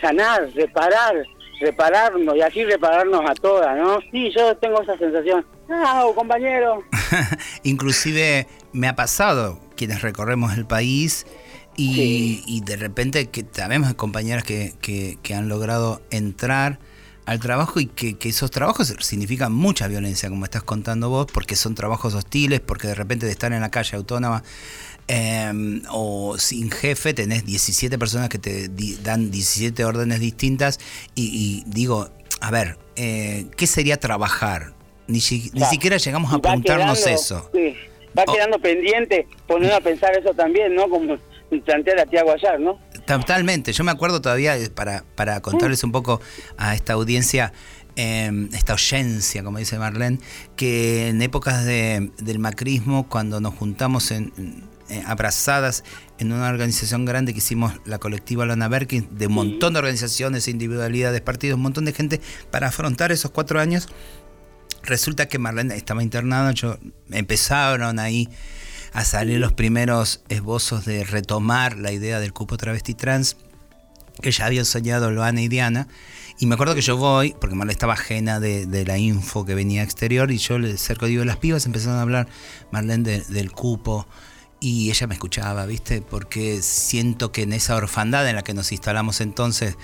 sanar, 0.00 0.50
reparar, 0.54 1.24
repararnos 1.60 2.36
y 2.36 2.42
así 2.42 2.64
repararnos 2.64 3.28
a 3.28 3.34
todas, 3.34 3.76
¿no? 3.76 3.98
Sí, 4.12 4.30
yo 4.30 4.56
tengo 4.58 4.80
esa 4.82 4.96
sensación. 4.96 5.44
¡Ah, 5.68 6.04
compañero! 6.14 6.84
Inclusive 7.64 8.46
me 8.74 8.88
ha 8.88 8.94
pasado 8.94 9.58
quienes 9.76 10.02
recorremos 10.02 10.58
el 10.58 10.66
país 10.66 11.26
y, 11.76 12.60
de 12.66 12.76
repente 12.76 13.30
que 13.30 13.46
hay 13.56 13.94
compañeras 13.94 14.44
que, 14.44 14.74
que, 14.80 15.34
han 15.34 15.48
logrado 15.48 16.02
entrar 16.10 16.78
al 17.24 17.40
trabajo 17.40 17.80
y 17.80 17.86
que, 17.86 18.18
que, 18.18 18.28
esos 18.28 18.50
trabajos 18.50 18.94
significan 19.00 19.52
mucha 19.52 19.88
violencia, 19.88 20.28
como 20.28 20.44
estás 20.44 20.62
contando 20.62 21.08
vos, 21.08 21.26
porque 21.32 21.56
son 21.56 21.74
trabajos 21.74 22.14
hostiles, 22.14 22.60
porque 22.60 22.86
de 22.86 22.94
repente 22.94 23.24
de 23.24 23.32
estar 23.32 23.52
en 23.52 23.62
la 23.62 23.70
calle 23.70 23.96
autónoma 23.96 24.44
Em, 25.06 25.82
o 25.90 26.38
sin 26.38 26.70
jefe, 26.70 27.12
tenés 27.12 27.44
17 27.44 27.98
personas 27.98 28.30
que 28.30 28.38
te 28.38 28.70
dan 29.02 29.30
17 29.30 29.84
órdenes 29.84 30.18
distintas 30.18 30.80
y, 31.14 31.62
digo, 31.66 32.08
a 32.40 32.50
ver, 32.50 32.78
eh, 32.96 33.46
¿qué 33.56 33.66
sería 33.66 33.98
trabajar? 33.98 34.72
Ni, 35.06 35.18
ni 35.18 35.64
siquiera 35.66 35.98
llegamos 35.98 36.32
a 36.32 36.38
preguntarnos 36.38 37.06
eso. 37.06 37.50
Va 38.18 38.24
quedando 38.24 38.58
pendiente 38.58 39.26
poner 39.46 39.72
a 39.72 39.80
pensar 39.80 40.16
eso 40.16 40.32
también, 40.34 40.74
¿no? 40.74 40.88
Como 40.88 41.18
plantea 41.64 41.94
la 41.94 42.06
tía 42.06 42.22
Guayar, 42.22 42.60
¿no? 42.60 42.78
Totalmente, 43.06 43.72
yo 43.72 43.84
me 43.84 43.92
acuerdo 43.92 44.20
todavía, 44.20 44.56
eh, 44.56 44.70
para, 44.70 45.04
para 45.14 45.40
contarles 45.40 45.84
un 45.84 45.92
poco 45.92 46.20
a 46.56 46.74
esta 46.74 46.94
audiencia, 46.94 47.52
em, 47.96 48.48
esta 48.54 48.74
oyencia, 48.74 49.44
como 49.44 49.58
dice 49.58 49.78
Marlene, 49.78 50.18
que 50.56 51.08
en 51.08 51.20
épocas 51.20 51.64
de, 51.64 52.10
del 52.18 52.38
macrismo, 52.38 53.08
cuando 53.08 53.40
nos 53.40 53.54
juntamos 53.54 54.10
en, 54.10 54.32
eh, 54.88 55.02
abrazadas 55.06 55.84
en 56.18 56.32
una 56.32 56.48
organización 56.48 57.04
grande 57.04 57.32
que 57.32 57.38
hicimos 57.38 57.72
la 57.84 57.98
colectiva 57.98 58.46
Lona 58.46 58.68
Berkin, 58.68 59.08
de 59.10 59.26
un 59.26 59.34
montón 59.34 59.74
de 59.74 59.80
organizaciones, 59.80 60.48
individualidades, 60.48 61.20
partidos, 61.20 61.56
un 61.56 61.62
montón 61.62 61.84
de 61.84 61.92
gente 61.92 62.20
para 62.50 62.68
afrontar 62.68 63.12
esos 63.12 63.30
cuatro 63.30 63.60
años. 63.60 63.88
Resulta 64.84 65.26
que 65.26 65.38
Marlene 65.38 65.76
estaba 65.76 66.02
internada, 66.02 66.52
yo, 66.52 66.78
empezaron 67.10 67.98
ahí 67.98 68.28
a 68.92 69.04
salir 69.04 69.40
los 69.40 69.52
primeros 69.52 70.22
esbozos 70.28 70.84
de 70.84 71.04
retomar 71.04 71.78
la 71.78 71.90
idea 71.90 72.20
del 72.20 72.32
cupo 72.32 72.56
travesti 72.56 72.94
trans 72.94 73.36
que 74.22 74.30
ya 74.30 74.46
habían 74.46 74.64
soñado 74.64 75.10
Loana 75.10 75.40
y 75.40 75.48
Diana. 75.48 75.88
Y 76.38 76.46
me 76.46 76.54
acuerdo 76.54 76.74
que 76.74 76.80
yo 76.80 76.96
voy, 76.96 77.34
porque 77.40 77.56
Marlene 77.56 77.72
estaba 77.72 77.94
ajena 77.94 78.40
de, 78.40 78.84
la 78.86 78.98
info 78.98 79.44
que 79.44 79.54
venía 79.54 79.82
exterior, 79.82 80.30
y 80.30 80.38
yo 80.38 80.58
le 80.58 80.76
cerco, 80.76 81.06
digo, 81.06 81.24
las 81.24 81.36
pibas 81.36 81.66
empezaron 81.66 81.98
a 81.98 82.02
hablar, 82.02 82.28
Marlene, 82.70 83.22
del 83.28 83.52
cupo, 83.52 84.06
y 84.60 84.90
ella 84.90 85.06
me 85.06 85.14
escuchaba, 85.14 85.66
¿viste? 85.66 86.00
Porque 86.02 86.60
siento 86.62 87.32
que 87.32 87.42
en 87.42 87.52
esa 87.52 87.76
orfandad 87.76 88.28
en 88.28 88.36
la 88.36 88.42
que 88.42 88.54
nos 88.54 88.72
instalamos 88.72 89.20
entonces, 89.20 89.76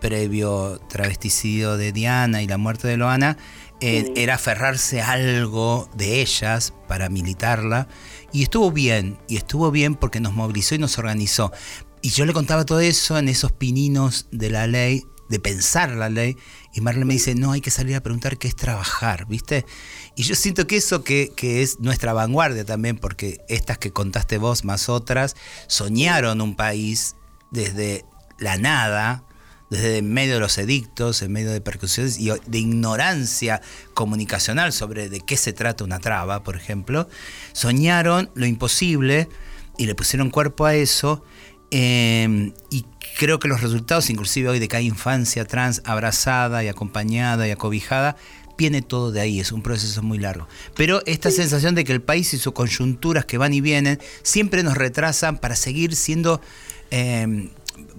previo 0.00 0.80
travesticidio 0.88 1.76
de 1.76 1.92
Diana 1.92 2.42
y 2.42 2.48
la 2.48 2.58
muerte 2.58 2.88
de 2.88 2.96
Loana, 2.96 3.38
eh, 3.82 4.12
era 4.14 4.36
aferrarse 4.36 5.00
a 5.00 5.10
algo 5.10 5.90
de 5.96 6.20
ellas 6.22 6.72
para 6.86 7.08
militarla. 7.08 7.88
Y 8.32 8.44
estuvo 8.44 8.70
bien, 8.70 9.18
y 9.28 9.36
estuvo 9.36 9.72
bien 9.72 9.96
porque 9.96 10.20
nos 10.20 10.34
movilizó 10.34 10.76
y 10.76 10.78
nos 10.78 10.98
organizó. 10.98 11.52
Y 12.00 12.10
yo 12.10 12.24
le 12.24 12.32
contaba 12.32 12.64
todo 12.64 12.78
eso 12.78 13.18
en 13.18 13.28
esos 13.28 13.50
pininos 13.50 14.28
de 14.30 14.50
la 14.50 14.68
ley, 14.68 15.02
de 15.28 15.40
pensar 15.40 15.90
la 15.90 16.08
ley, 16.08 16.36
y 16.72 16.80
Marlene 16.80 17.06
me 17.06 17.14
dice, 17.14 17.34
no, 17.34 17.50
hay 17.50 17.60
que 17.60 17.72
salir 17.72 17.96
a 17.96 18.02
preguntar 18.02 18.38
qué 18.38 18.46
es 18.46 18.54
trabajar, 18.54 19.26
¿viste? 19.26 19.66
Y 20.14 20.22
yo 20.22 20.36
siento 20.36 20.66
que 20.68 20.76
eso 20.76 21.02
que, 21.02 21.32
es 21.40 21.80
nuestra 21.80 22.12
vanguardia 22.12 22.64
también, 22.64 22.98
porque 22.98 23.40
estas 23.48 23.78
que 23.78 23.92
contaste 23.92 24.38
vos 24.38 24.64
más 24.64 24.88
otras, 24.88 25.34
soñaron 25.66 26.40
un 26.40 26.54
país 26.54 27.16
desde 27.50 28.04
la 28.38 28.58
nada, 28.58 29.24
desde 29.72 29.98
en 29.98 30.12
medio 30.12 30.34
de 30.34 30.40
los 30.40 30.58
edictos, 30.58 31.22
en 31.22 31.32
medio 31.32 31.50
de 31.50 31.62
percusiones 31.62 32.18
y 32.18 32.28
de 32.28 32.58
ignorancia 32.58 33.62
comunicacional 33.94 34.70
sobre 34.70 35.08
de 35.08 35.20
qué 35.20 35.38
se 35.38 35.54
trata 35.54 35.82
una 35.82 35.98
traba, 35.98 36.42
por 36.44 36.56
ejemplo, 36.56 37.08
soñaron 37.54 38.30
lo 38.34 38.44
imposible 38.44 39.30
y 39.78 39.86
le 39.86 39.94
pusieron 39.94 40.28
cuerpo 40.28 40.66
a 40.66 40.74
eso. 40.74 41.24
Eh, 41.70 42.52
y 42.68 42.84
creo 43.18 43.38
que 43.38 43.48
los 43.48 43.62
resultados, 43.62 44.10
inclusive 44.10 44.50
hoy 44.50 44.58
de 44.58 44.68
que 44.68 44.76
hay 44.76 44.86
infancia 44.86 45.46
trans 45.46 45.80
abrazada 45.86 46.62
y 46.62 46.68
acompañada 46.68 47.48
y 47.48 47.50
acobijada, 47.50 48.16
viene 48.58 48.82
todo 48.82 49.10
de 49.10 49.22
ahí, 49.22 49.40
es 49.40 49.52
un 49.52 49.62
proceso 49.62 50.02
muy 50.02 50.18
largo. 50.18 50.48
Pero 50.76 51.00
esta 51.06 51.30
sensación 51.30 51.74
de 51.74 51.84
que 51.84 51.92
el 51.92 52.02
país 52.02 52.34
y 52.34 52.38
sus 52.38 52.52
coyunturas 52.52 53.24
que 53.24 53.38
van 53.38 53.54
y 53.54 53.62
vienen 53.62 53.98
siempre 54.22 54.62
nos 54.62 54.76
retrasan 54.76 55.38
para 55.38 55.56
seguir 55.56 55.96
siendo, 55.96 56.42
eh, 56.90 57.48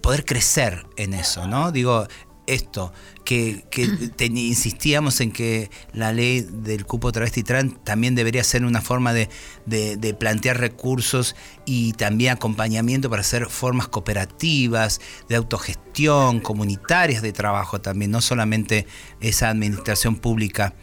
poder 0.01 0.25
crecer 0.25 0.85
en 0.97 1.13
eso, 1.13 1.47
¿no? 1.47 1.71
Digo, 1.71 2.07
esto, 2.45 2.91
que, 3.23 3.63
insistíamos 4.19 5.21
en 5.21 5.31
que 5.31 5.69
la 5.93 6.11
ley 6.11 6.41
del 6.41 6.85
cupo 6.85 7.11
travesti 7.11 7.43
trans 7.43 7.75
también 7.83 8.15
debería 8.15 8.43
ser 8.43 8.65
una 8.65 8.81
forma 8.81 9.13
de, 9.13 9.29
plantear 10.19 10.59
recursos 10.59 11.35
y 11.65 11.93
también 11.93 12.33
acompañamiento 12.33 13.09
para 13.09 13.21
hacer 13.21 13.47
formas 13.47 13.87
cooperativas, 13.87 14.99
de 15.29 15.35
autogestión, 15.35 16.39
comunitarias 16.39 17.21
de 17.21 17.31
trabajo 17.31 17.81
también, 17.81 18.11
no 18.11 18.21
solamente 18.21 18.87
esa 19.21 19.49
administración 19.49 20.17
pública. 20.17 20.75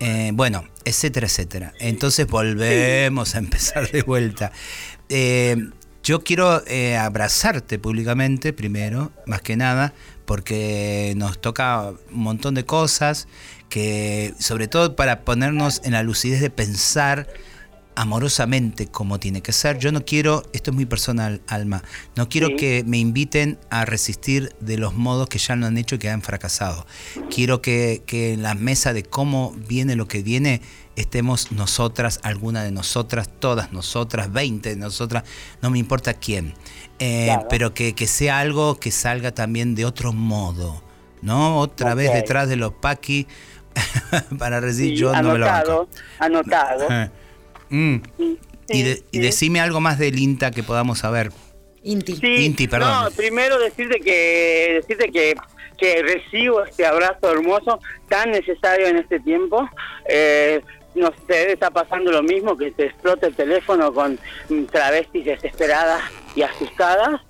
Eh, 0.00 0.32
bueno, 0.34 0.64
etcétera, 0.84 1.26
etcétera. 1.26 1.74
Entonces 1.78 2.26
volvemos 2.26 3.34
a 3.34 3.38
empezar 3.38 3.90
de 3.90 4.02
vuelta. 4.02 4.50
Eh, 5.08 5.56
yo 6.02 6.24
quiero 6.24 6.66
eh, 6.66 6.96
abrazarte 6.96 7.78
públicamente 7.78 8.52
primero, 8.52 9.12
más 9.26 9.42
que 9.42 9.56
nada, 9.56 9.94
porque 10.24 11.14
nos 11.16 11.40
toca 11.40 11.90
un 12.10 12.22
montón 12.22 12.54
de 12.54 12.64
cosas 12.64 13.28
que, 13.68 14.34
sobre 14.38 14.68
todo 14.68 14.96
para 14.96 15.24
ponernos 15.24 15.80
en 15.84 15.92
la 15.92 16.02
lucidez 16.02 16.40
de 16.40 16.50
pensar 16.50 17.28
amorosamente 17.94 18.86
como 18.86 19.20
tiene 19.20 19.42
que 19.42 19.52
ser. 19.52 19.78
Yo 19.78 19.92
no 19.92 20.04
quiero, 20.04 20.42
esto 20.52 20.70
es 20.70 20.74
muy 20.74 20.86
personal, 20.86 21.42
Alma, 21.46 21.82
no 22.16 22.28
quiero 22.28 22.56
que 22.56 22.84
me 22.86 22.98
inviten 22.98 23.58
a 23.70 23.84
resistir 23.84 24.54
de 24.60 24.78
los 24.78 24.94
modos 24.94 25.28
que 25.28 25.38
ya 25.38 25.56
lo 25.56 25.66
han 25.66 25.78
hecho 25.78 25.96
y 25.96 25.98
que 25.98 26.10
han 26.10 26.22
fracasado. 26.22 26.86
Quiero 27.30 27.62
que, 27.62 28.02
que 28.06 28.32
en 28.32 28.42
la 28.42 28.54
mesa 28.54 28.92
de 28.92 29.02
cómo 29.02 29.54
viene 29.68 29.96
lo 29.96 30.08
que 30.08 30.22
viene 30.22 30.62
estemos 30.96 31.52
nosotras, 31.52 32.20
alguna 32.22 32.64
de 32.64 32.70
nosotras, 32.70 33.28
todas 33.38 33.72
nosotras, 33.72 34.32
20 34.32 34.70
de 34.70 34.76
nosotras, 34.76 35.24
no 35.60 35.70
me 35.70 35.78
importa 35.78 36.14
quién, 36.14 36.54
eh, 36.98 37.36
pero 37.48 37.74
que, 37.74 37.94
sea 38.06 38.40
algo 38.40 38.78
que 38.78 38.90
salga 38.90 39.32
también 39.32 39.74
de 39.74 39.84
otro 39.84 40.12
modo, 40.12 40.82
¿no? 41.22 41.58
Otra 41.58 41.94
vez 41.94 42.12
detrás 42.12 42.48
de 42.48 42.56
los 42.56 42.72
paqui 42.72 43.26
para 44.38 44.60
decir 44.60 44.94
yo 44.94 45.12
no 45.12 45.32
me 45.32 45.38
lo 45.38 45.46
banco. 45.46 45.88
Anotado. 46.18 46.88
Mm. 47.74 48.02
y, 48.68 49.18
decime 49.18 49.58
algo 49.58 49.80
más 49.80 49.98
del 49.98 50.18
INTA 50.18 50.50
que 50.50 50.62
podamos 50.62 50.98
saber. 50.98 51.32
Inti. 51.82 52.20
Inti, 52.44 52.68
perdón. 52.68 53.04
No, 53.04 53.10
primero 53.12 53.58
decirte 53.58 53.98
que 53.98 54.82
decirte 54.82 55.10
que 55.10 55.34
que 55.82 56.00
recibo 56.00 56.64
este 56.64 56.86
abrazo 56.86 57.32
hermoso 57.32 57.80
tan 58.08 58.30
necesario 58.30 58.86
en 58.86 58.98
este 58.98 59.18
tiempo. 59.18 59.68
Eh, 60.08 60.60
no 60.94 61.10
sé, 61.26 61.52
está 61.52 61.70
pasando 61.70 62.12
lo 62.12 62.22
mismo, 62.22 62.56
que 62.56 62.70
te 62.70 62.86
explota 62.86 63.26
el 63.26 63.34
teléfono 63.34 63.92
con 63.92 64.18
travestis 64.70 65.24
desesperadas 65.24 66.02
y 66.34 66.42
asustadas. 66.42 67.20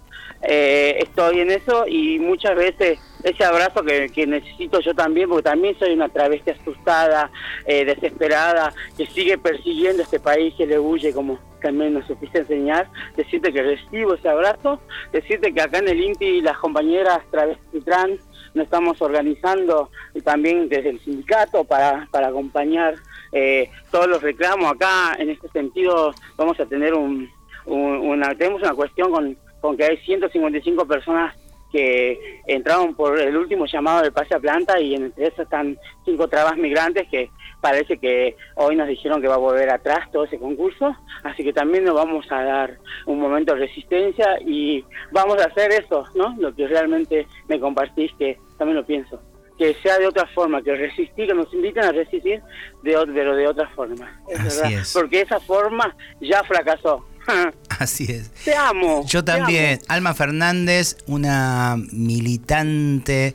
Eh, 0.44 0.98
estoy 0.98 1.38
en 1.40 1.52
eso 1.52 1.86
y 1.86 2.18
muchas 2.18 2.56
veces 2.56 2.98
ese 3.22 3.44
abrazo 3.44 3.84
que, 3.84 4.26
necesito 4.26 4.80
yo 4.80 4.92
también, 4.94 5.28
porque 5.28 5.44
también 5.44 5.78
soy 5.78 5.92
una 5.92 6.08
travesti 6.08 6.50
asustada, 6.50 7.30
eh, 7.64 7.84
desesperada, 7.84 8.72
que 8.96 9.06
sigue 9.06 9.38
persiguiendo 9.38 10.02
este 10.02 10.18
país 10.18 10.52
que 10.56 10.66
le 10.66 10.80
huye, 10.80 11.12
como 11.12 11.38
también 11.60 11.94
nos 11.94 12.06
supiste 12.06 12.40
enseñar, 12.40 12.88
decirte 13.16 13.52
que 13.52 13.62
recibo 13.62 14.14
ese 14.14 14.28
abrazo, 14.28 14.80
decirte 15.12 15.54
que 15.54 15.60
acá 15.60 15.78
en 15.78 15.88
el 15.88 16.00
INTI 16.02 16.40
las 16.40 16.58
compañeras 16.58 17.20
travesti 17.30 17.80
trans 17.82 18.20
nos 18.54 18.64
estamos 18.64 19.00
organizando 19.00 19.90
también 20.24 20.68
desde 20.68 20.90
el 20.90 21.00
sindicato 21.00 21.64
para, 21.64 22.08
para 22.10 22.28
acompañar 22.28 22.96
eh, 23.32 23.70
todos 23.90 24.06
los 24.06 24.22
reclamos 24.22 24.70
acá. 24.70 25.16
En 25.18 25.30
este 25.30 25.48
sentido, 25.48 26.14
vamos 26.36 26.58
a 26.60 26.66
tener 26.66 26.94
un, 26.94 27.28
una, 27.66 28.34
tenemos 28.34 28.62
una 28.62 28.74
cuestión 28.74 29.10
con, 29.10 29.36
con 29.60 29.76
que 29.76 29.84
hay 29.84 29.96
155 29.98 30.86
personas 30.86 31.34
que 31.72 32.42
entraron 32.46 32.94
por 32.94 33.18
el 33.18 33.34
último 33.34 33.64
llamado 33.64 34.02
del 34.02 34.12
pase 34.12 34.34
a 34.34 34.40
planta 34.40 34.78
y 34.78 34.94
entre 34.94 35.28
esas 35.28 35.40
están 35.40 35.78
cinco 36.04 36.28
trabas 36.28 36.58
migrantes 36.58 37.08
que 37.08 37.30
parece 37.62 37.96
que 37.96 38.36
hoy 38.56 38.76
nos 38.76 38.88
dijeron 38.88 39.22
que 39.22 39.28
va 39.28 39.36
a 39.36 39.38
volver 39.38 39.70
atrás 39.70 40.10
todo 40.12 40.24
ese 40.24 40.38
concurso, 40.38 40.94
así 41.22 41.42
que 41.42 41.52
también 41.54 41.84
nos 41.84 41.94
vamos 41.94 42.30
a 42.30 42.42
dar 42.42 42.76
un 43.06 43.18
momento 43.18 43.54
de 43.54 43.60
resistencia 43.60 44.38
y 44.44 44.84
vamos 45.12 45.38
a 45.40 45.46
hacer 45.46 45.72
eso, 45.72 46.04
¿no? 46.14 46.36
Lo 46.38 46.54
que 46.54 46.68
realmente 46.68 47.26
me 47.48 47.58
compartís, 47.58 48.12
que 48.18 48.38
también 48.58 48.76
lo 48.76 48.84
pienso 48.84 49.18
que 49.58 49.74
sea 49.82 49.98
de 49.98 50.06
otra 50.06 50.26
forma, 50.34 50.62
que 50.62 50.74
resistir, 50.74 51.26
que 51.28 51.34
nos 51.34 51.52
inviten 51.52 51.84
a 51.84 51.92
resistir, 51.92 52.42
de, 52.82 52.98
pero 53.14 53.36
de 53.36 53.46
otra 53.46 53.68
forma. 53.70 54.20
Es 54.28 54.40
Así 54.40 54.60
verdad. 54.60 54.72
es. 54.80 54.92
Porque 54.92 55.20
esa 55.20 55.40
forma 55.40 55.96
ya 56.20 56.42
fracasó. 56.44 57.06
Así 57.78 58.04
es. 58.10 58.30
Te 58.44 58.54
amo. 58.54 59.04
Yo 59.06 59.24
también. 59.24 59.74
amo. 59.74 59.82
Alma 59.88 60.14
Fernández, 60.14 60.96
una 61.06 61.76
militante 61.92 63.34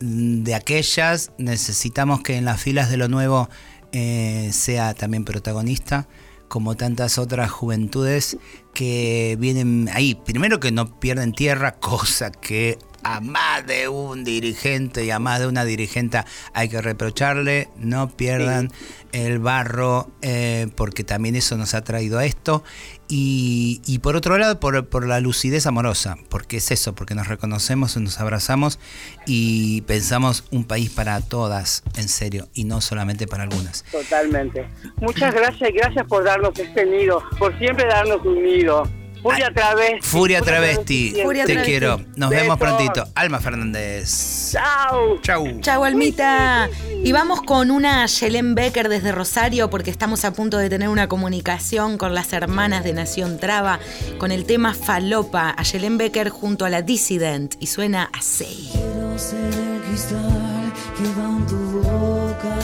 de 0.00 0.54
aquellas. 0.54 1.32
Necesitamos 1.38 2.22
que 2.22 2.36
en 2.36 2.44
las 2.44 2.60
filas 2.60 2.90
de 2.90 2.96
lo 2.96 3.08
nuevo 3.08 3.48
eh, 3.92 4.50
sea 4.52 4.94
también 4.94 5.24
protagonista, 5.24 6.08
como 6.48 6.76
tantas 6.76 7.18
otras 7.18 7.50
juventudes 7.50 8.38
que 8.72 9.36
vienen 9.38 9.88
ahí. 9.92 10.14
Primero 10.14 10.60
que 10.60 10.72
no 10.72 10.98
pierden 11.00 11.32
tierra, 11.32 11.72
cosa 11.80 12.30
que 12.30 12.78
a 13.04 13.20
más 13.20 13.66
de 13.66 13.88
un 13.88 14.24
dirigente 14.24 15.04
y 15.04 15.10
a 15.10 15.18
más 15.18 15.40
de 15.40 15.46
una 15.46 15.64
dirigente 15.64 16.20
hay 16.52 16.68
que 16.68 16.80
reprocharle, 16.80 17.68
no 17.76 18.08
pierdan 18.08 18.70
el 19.12 19.38
barro, 19.38 20.10
eh, 20.22 20.66
porque 20.74 21.04
también 21.04 21.36
eso 21.36 21.56
nos 21.56 21.74
ha 21.74 21.84
traído 21.84 22.18
a 22.18 22.24
esto. 22.24 22.64
Y, 23.06 23.82
y 23.86 23.98
por 23.98 24.16
otro 24.16 24.38
lado, 24.38 24.58
por, 24.58 24.88
por 24.88 25.06
la 25.06 25.20
lucidez 25.20 25.66
amorosa, 25.66 26.16
porque 26.30 26.56
es 26.56 26.70
eso, 26.70 26.94
porque 26.94 27.14
nos 27.14 27.28
reconocemos, 27.28 27.96
nos 27.98 28.18
abrazamos 28.18 28.80
y 29.26 29.82
pensamos 29.82 30.44
un 30.50 30.64
país 30.64 30.90
para 30.90 31.20
todas, 31.20 31.84
en 31.96 32.08
serio, 32.08 32.48
y 32.54 32.64
no 32.64 32.80
solamente 32.80 33.26
para 33.26 33.44
algunas. 33.44 33.84
Totalmente. 33.92 34.66
Muchas 34.96 35.34
gracias 35.34 35.70
y 35.70 35.72
gracias 35.74 36.06
por 36.06 36.24
darnos 36.24 36.58
este 36.58 36.86
nido, 36.86 37.22
por 37.38 37.56
siempre 37.58 37.86
darnos 37.86 38.24
un 38.24 38.42
nido. 38.42 39.03
Furia 39.24 39.50
travesti. 39.54 40.00
Furia 40.02 40.42
Travesti. 40.42 41.14
Furia 41.22 41.46
te 41.46 41.54
Travesti. 41.54 41.70
quiero. 41.70 41.98
Nos 42.14 42.28
vemos 42.28 42.58
prontito. 42.58 43.08
Alma 43.14 43.40
Fernández. 43.40 44.52
Chao. 44.52 45.18
Chau. 45.22 45.60
Chau, 45.62 45.82
Almita. 45.82 46.68
Y 47.02 47.10
vamos 47.12 47.40
con 47.40 47.70
una 47.70 48.04
Yelén 48.04 48.54
Becker 48.54 48.90
desde 48.90 49.12
Rosario 49.12 49.70
porque 49.70 49.90
estamos 49.90 50.26
a 50.26 50.34
punto 50.34 50.58
de 50.58 50.68
tener 50.68 50.90
una 50.90 51.08
comunicación 51.08 51.96
con 51.96 52.14
las 52.14 52.34
hermanas 52.34 52.84
de 52.84 52.92
Nación 52.92 53.38
Traba 53.38 53.80
con 54.18 54.30
el 54.30 54.44
tema 54.44 54.74
Falopa. 54.74 55.54
A 55.56 55.62
Yelén 55.62 55.96
Becker 55.96 56.28
junto 56.28 56.66
a 56.66 56.68
la 56.68 56.82
Dissident 56.82 57.54
y 57.60 57.68
suena 57.68 58.10
así. 58.12 58.68
Quiero 58.72 59.18
ser 59.18 59.38
el 59.54 59.80
cristal 59.88 60.72
que 60.98 61.04
va 61.18 61.28
en 61.30 61.46
tu 61.46 61.56
boca. 61.80 62.56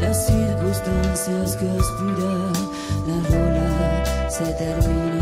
Las 0.00 0.26
circunstancias 0.26 1.56
que 1.56 1.66
rola 1.66 2.51
se 4.32 4.44
termina. 4.54 5.20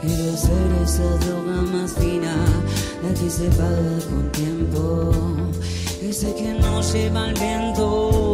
Quiero 0.00 0.36
ser 0.36 0.82
esa 0.82 1.08
droga 1.24 1.62
más 1.62 1.92
fina, 1.92 2.34
la 3.02 3.14
que 3.14 3.30
se 3.30 3.48
paga 3.50 3.98
con 4.10 4.32
tiempo. 4.32 5.12
Ese 6.02 6.34
que 6.34 6.52
no 6.54 6.82
lleva 6.82 7.28
el 7.28 7.34
viento. 7.34 8.31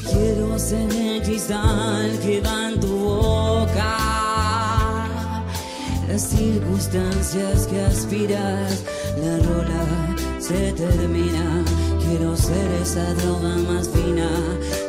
Quiero 0.00 0.58
ser 0.58 0.92
el 0.92 1.22
cristal 1.22 2.18
que 2.20 2.40
va 2.42 2.68
en 2.68 2.80
tu 2.80 2.98
boca. 2.98 3.96
Las 6.06 6.22
circunstancias 6.22 7.66
que 7.66 7.80
aspiras, 7.80 8.84
la 9.16 9.38
rola 9.38 10.16
se 10.38 10.72
termina. 10.72 11.64
Quiero 12.06 12.36
ser 12.36 12.70
esa 12.82 13.14
droga 13.14 13.56
más 13.68 13.88
fina, 13.88 14.28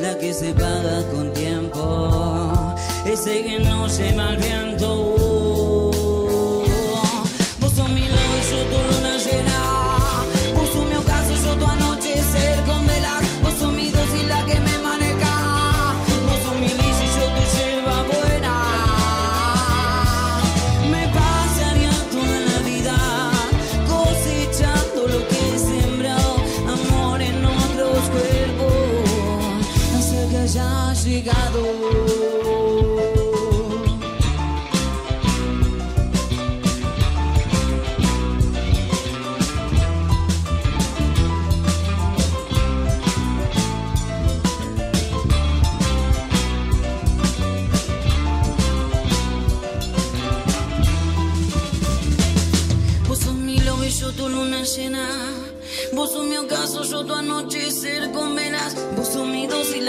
la 0.01 0.17
que 0.17 0.33
se 0.33 0.53
paga 0.53 1.01
con 1.13 1.31
tiempo. 1.33 2.75
Ese 3.05 3.43
que 3.43 3.59
no 3.59 3.87
lleva 3.87 4.33
el 4.33 4.37
viento. 4.37 4.87
Vos 4.95 5.86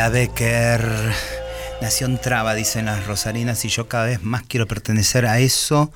La 0.00 0.08
Becker, 0.08 1.12
Nación 1.82 2.18
Traba, 2.18 2.54
dicen 2.54 2.86
las 2.86 3.04
rosarinas, 3.04 3.66
y 3.66 3.68
yo 3.68 3.86
cada 3.86 4.06
vez 4.06 4.22
más 4.22 4.44
quiero 4.48 4.66
pertenecer 4.66 5.26
a 5.26 5.40
eso. 5.40 5.92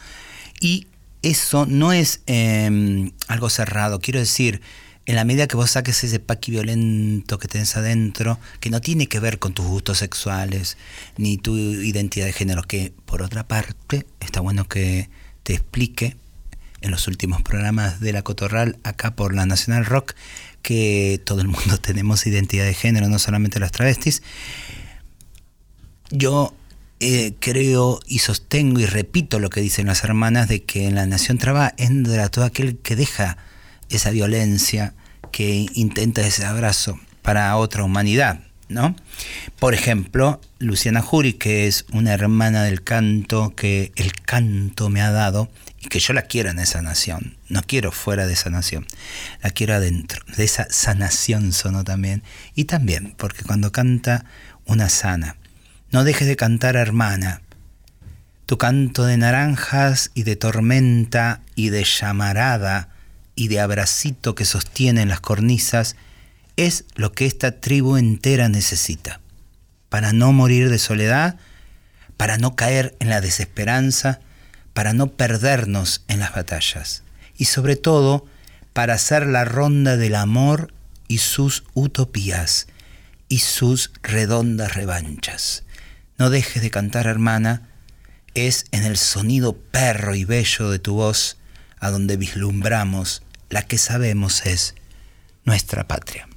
Y 0.60 0.88
eso 1.22 1.64
no 1.64 1.90
es 1.90 2.20
eh, 2.26 3.10
algo 3.28 3.48
cerrado, 3.48 4.00
quiero 4.00 4.20
decir, 4.20 4.60
en 5.06 5.16
la 5.16 5.24
medida 5.24 5.46
que 5.46 5.56
vos 5.56 5.70
saques 5.70 6.04
ese 6.04 6.20
paqui 6.20 6.50
violento 6.50 7.38
que 7.38 7.48
tenés 7.48 7.78
adentro, 7.78 8.38
que 8.60 8.68
no 8.68 8.82
tiene 8.82 9.06
que 9.06 9.20
ver 9.20 9.38
con 9.38 9.54
tus 9.54 9.64
gustos 9.64 9.96
sexuales, 9.96 10.76
ni 11.16 11.38
tu 11.38 11.56
identidad 11.56 12.26
de 12.26 12.34
género, 12.34 12.62
que 12.62 12.92
por 13.06 13.22
otra 13.22 13.48
parte 13.48 14.06
está 14.20 14.40
bueno 14.40 14.68
que 14.68 15.08
te 15.44 15.54
explique 15.54 16.14
en 16.82 16.90
los 16.90 17.08
últimos 17.08 17.40
programas 17.40 18.00
de 18.00 18.12
la 18.12 18.20
Cotorral, 18.20 18.76
acá 18.82 19.16
por 19.16 19.34
la 19.34 19.46
Nacional 19.46 19.86
Rock, 19.86 20.12
que 20.64 21.20
todo 21.24 21.42
el 21.42 21.48
mundo 21.48 21.78
tenemos 21.80 22.26
identidad 22.26 22.64
de 22.64 22.74
género, 22.74 23.08
no 23.08 23.20
solamente 23.20 23.60
las 23.60 23.70
travestis. 23.70 24.22
Yo 26.10 26.52
eh, 26.98 27.34
creo 27.38 28.00
y 28.06 28.20
sostengo 28.20 28.80
y 28.80 28.86
repito 28.86 29.38
lo 29.38 29.50
que 29.50 29.60
dicen 29.60 29.86
las 29.86 30.02
hermanas 30.02 30.48
de 30.48 30.64
que 30.64 30.86
en 30.86 30.94
la 30.94 31.06
nación 31.06 31.38
traba 31.38 31.74
entra 31.76 32.28
todo 32.30 32.44
aquel 32.44 32.78
que 32.78 32.96
deja 32.96 33.36
esa 33.90 34.10
violencia, 34.10 34.94
que 35.30 35.66
intenta 35.74 36.26
ese 36.26 36.44
abrazo 36.46 36.98
para 37.20 37.56
otra 37.56 37.84
humanidad, 37.84 38.40
¿no? 38.68 38.96
Por 39.58 39.74
ejemplo, 39.74 40.40
Luciana 40.58 41.02
Jury, 41.02 41.34
que 41.34 41.66
es 41.66 41.84
una 41.92 42.14
hermana 42.14 42.62
del 42.62 42.82
canto 42.82 43.54
que 43.54 43.92
el 43.96 44.12
canto 44.12 44.88
me 44.88 45.02
ha 45.02 45.10
dado 45.10 45.50
y 45.84 45.88
que 45.88 46.00
yo 46.00 46.14
la 46.14 46.22
quiero 46.22 46.50
en 46.50 46.58
esa 46.58 46.80
nación, 46.80 47.36
no 47.48 47.62
quiero 47.62 47.92
fuera 47.92 48.26
de 48.26 48.32
esa 48.32 48.48
nación, 48.48 48.86
la 49.42 49.50
quiero 49.50 49.74
adentro, 49.74 50.24
de 50.36 50.44
esa 50.44 50.66
sanación 50.70 51.52
sonó 51.52 51.84
también, 51.84 52.22
y 52.54 52.64
también 52.64 53.14
porque 53.18 53.44
cuando 53.44 53.70
canta 53.70 54.24
una 54.64 54.88
sana, 54.88 55.36
no 55.90 56.02
dejes 56.04 56.26
de 56.26 56.36
cantar, 56.36 56.76
hermana. 56.76 57.42
Tu 58.46 58.58
canto 58.58 59.04
de 59.04 59.16
naranjas 59.16 60.10
y 60.14 60.24
de 60.24 60.36
tormenta 60.36 61.42
y 61.54 61.68
de 61.68 61.84
llamarada 61.84 62.88
y 63.36 63.48
de 63.48 63.60
abracito 63.60 64.34
que 64.34 64.44
sostienen 64.44 65.08
las 65.08 65.20
cornisas 65.20 65.96
es 66.56 66.84
lo 66.94 67.12
que 67.12 67.26
esta 67.26 67.60
tribu 67.60 67.96
entera 67.96 68.48
necesita, 68.48 69.20
para 69.88 70.12
no 70.12 70.32
morir 70.32 70.70
de 70.70 70.78
soledad, 70.78 71.36
para 72.16 72.38
no 72.38 72.56
caer 72.56 72.96
en 73.00 73.08
la 73.08 73.20
desesperanza, 73.20 74.20
para 74.74 74.92
no 74.92 75.06
perdernos 75.06 76.04
en 76.08 76.20
las 76.20 76.34
batallas 76.34 77.02
y 77.36 77.46
sobre 77.46 77.76
todo 77.76 78.26
para 78.74 78.94
hacer 78.94 79.26
la 79.26 79.44
ronda 79.44 79.96
del 79.96 80.16
amor 80.16 80.74
y 81.08 81.18
sus 81.18 81.64
utopías 81.74 82.66
y 83.28 83.38
sus 83.38 83.92
redondas 84.02 84.74
revanchas. 84.74 85.62
No 86.18 86.28
dejes 86.28 86.62
de 86.62 86.70
cantar, 86.70 87.06
hermana, 87.06 87.68
es 88.34 88.66
en 88.72 88.84
el 88.84 88.96
sonido 88.96 89.56
perro 89.56 90.14
y 90.14 90.24
bello 90.24 90.70
de 90.70 90.78
tu 90.78 90.94
voz 90.94 91.38
a 91.78 91.90
donde 91.90 92.16
vislumbramos 92.16 93.22
la 93.50 93.62
que 93.62 93.78
sabemos 93.78 94.44
es 94.46 94.74
nuestra 95.44 95.86
patria. 95.86 96.28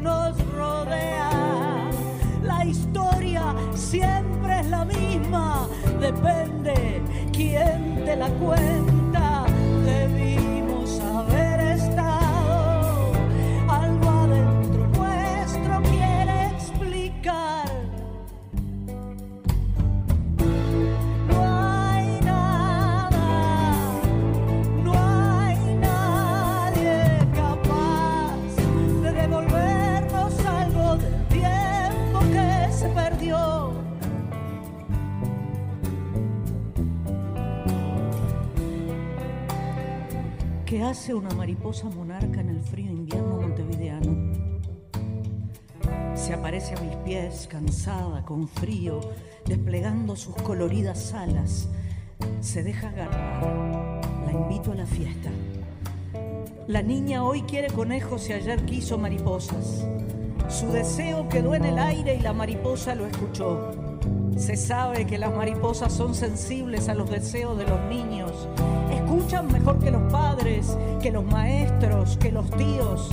Nos 0.00 0.36
rodea, 0.54 1.30
la 2.42 2.64
historia 2.64 3.54
siempre 3.74 4.60
es 4.60 4.66
la 4.68 4.84
misma, 4.84 5.68
depende 6.00 7.02
quién 7.32 8.02
te 8.04 8.16
la 8.16 8.28
cuenta. 8.28 8.79
Hace 40.90 41.14
una 41.14 41.32
mariposa 41.36 41.88
monarca 41.88 42.40
en 42.40 42.48
el 42.48 42.60
frío 42.60 42.90
invierno 42.90 43.36
montevideano? 43.36 44.32
Se 46.16 46.34
aparece 46.34 46.74
a 46.74 46.80
mis 46.80 46.96
pies, 46.96 47.46
cansada, 47.48 48.24
con 48.24 48.48
frío, 48.48 49.00
desplegando 49.46 50.16
sus 50.16 50.34
coloridas 50.34 51.14
alas. 51.14 51.68
Se 52.40 52.64
deja 52.64 52.88
agarrar. 52.88 54.00
La 54.26 54.32
invito 54.32 54.72
a 54.72 54.74
la 54.74 54.86
fiesta. 54.86 55.30
La 56.66 56.82
niña 56.82 57.22
hoy 57.22 57.42
quiere 57.42 57.68
conejos 57.68 58.28
y 58.28 58.32
ayer 58.32 58.64
quiso 58.64 58.98
mariposas. 58.98 59.86
Su 60.48 60.72
deseo 60.72 61.28
quedó 61.28 61.54
en 61.54 61.66
el 61.66 61.78
aire 61.78 62.16
y 62.16 62.20
la 62.20 62.32
mariposa 62.32 62.96
lo 62.96 63.06
escuchó. 63.06 63.98
Se 64.36 64.56
sabe 64.56 65.06
que 65.06 65.18
las 65.18 65.32
mariposas 65.32 65.92
son 65.92 66.16
sensibles 66.16 66.88
a 66.88 66.94
los 66.94 67.08
deseos 67.08 67.56
de 67.56 67.66
los 67.66 67.80
niños. 67.82 68.48
Escuchan 69.10 69.50
mejor 69.50 69.78
que 69.80 69.90
los 69.90 70.02
padres, 70.12 70.76
que 71.02 71.10
los 71.10 71.24
maestros, 71.24 72.16
que 72.18 72.30
los 72.30 72.48
tíos. 72.52 73.10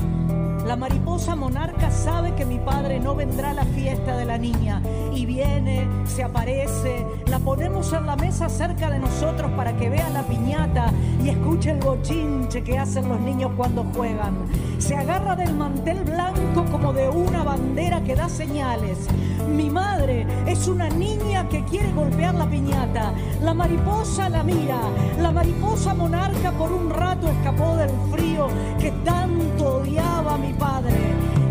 La 0.67 0.75
mariposa 0.75 1.33
monarca 1.37 1.89
sabe 1.89 2.35
que 2.35 2.43
mi 2.43 2.59
padre 2.59 2.99
no 2.99 3.15
vendrá 3.15 3.51
a 3.51 3.53
la 3.53 3.63
fiesta 3.63 4.17
de 4.17 4.25
la 4.25 4.37
niña 4.37 4.81
y 5.15 5.25
viene, 5.25 5.87
se 6.05 6.23
aparece, 6.23 7.07
la 7.27 7.39
ponemos 7.39 7.93
en 7.93 8.05
la 8.05 8.17
mesa 8.17 8.49
cerca 8.49 8.89
de 8.89 8.99
nosotros 8.99 9.49
para 9.51 9.77
que 9.77 9.87
vea 9.87 10.09
la 10.09 10.23
piñata 10.23 10.91
y 11.23 11.29
escuche 11.29 11.71
el 11.71 11.77
bochinche 11.77 12.65
que 12.65 12.77
hacen 12.77 13.07
los 13.07 13.21
niños 13.21 13.53
cuando 13.55 13.85
juegan. 13.95 14.35
Se 14.77 14.97
agarra 14.97 15.37
del 15.37 15.55
mantel 15.55 16.03
blanco 16.03 16.65
como 16.69 16.91
de 16.91 17.07
una 17.07 17.43
bandera 17.43 18.03
que 18.03 18.15
da 18.15 18.27
señales. 18.27 19.07
Mi 19.47 19.69
madre 19.69 20.27
es 20.45 20.67
una 20.67 20.89
niña 20.89 21.47
que 21.47 21.63
quiere 21.63 21.93
golpear 21.93 22.35
la 22.35 22.45
piñata. 22.45 23.13
La 23.41 23.53
mariposa 23.53 24.27
la 24.27 24.43
mira. 24.43 24.79
La 25.21 25.31
mariposa 25.31 25.93
monarca 25.93 26.51
por 26.51 26.73
un 26.73 26.89
rato 26.89 27.29
escapó 27.29 27.77
del 27.77 27.91
frío 28.11 28.47
que 28.79 28.91
tanto 29.05 29.77
odiaba 29.77 30.37
mi 30.37 30.56
padre. 30.57 30.95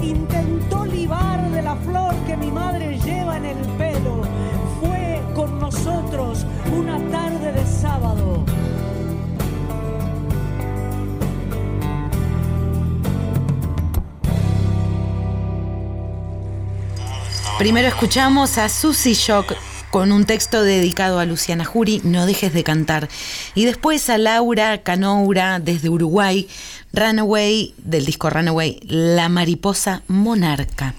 Intentó 0.02 0.84
libar 0.84 1.50
de 1.50 1.62
la 1.62 1.76
flor 1.76 2.14
que 2.26 2.36
mi 2.36 2.50
madre 2.50 2.98
lleva 2.98 3.36
en 3.36 3.46
el 3.46 3.58
pelo. 3.78 4.22
Fue 4.80 5.22
con 5.34 5.58
nosotros 5.58 6.46
una 6.76 6.98
tarde 7.10 7.52
de 7.52 7.66
sábado. 7.66 8.44
Primero 17.58 17.88
escuchamos 17.88 18.58
a 18.58 18.68
Susie 18.68 19.14
Shock 19.14 19.54
con 19.96 20.12
un 20.12 20.26
texto 20.26 20.62
dedicado 20.62 21.20
a 21.20 21.24
Luciana 21.24 21.64
Jury, 21.64 22.02
No 22.04 22.26
dejes 22.26 22.52
de 22.52 22.62
cantar. 22.62 23.08
Y 23.54 23.64
después 23.64 24.10
a 24.10 24.18
Laura 24.18 24.82
Canoura 24.82 25.58
desde 25.58 25.88
Uruguay, 25.88 26.48
Runaway, 26.92 27.72
del 27.78 28.04
disco 28.04 28.28
Runaway, 28.28 28.78
La 28.82 29.30
mariposa 29.30 30.02
monarca. 30.06 30.94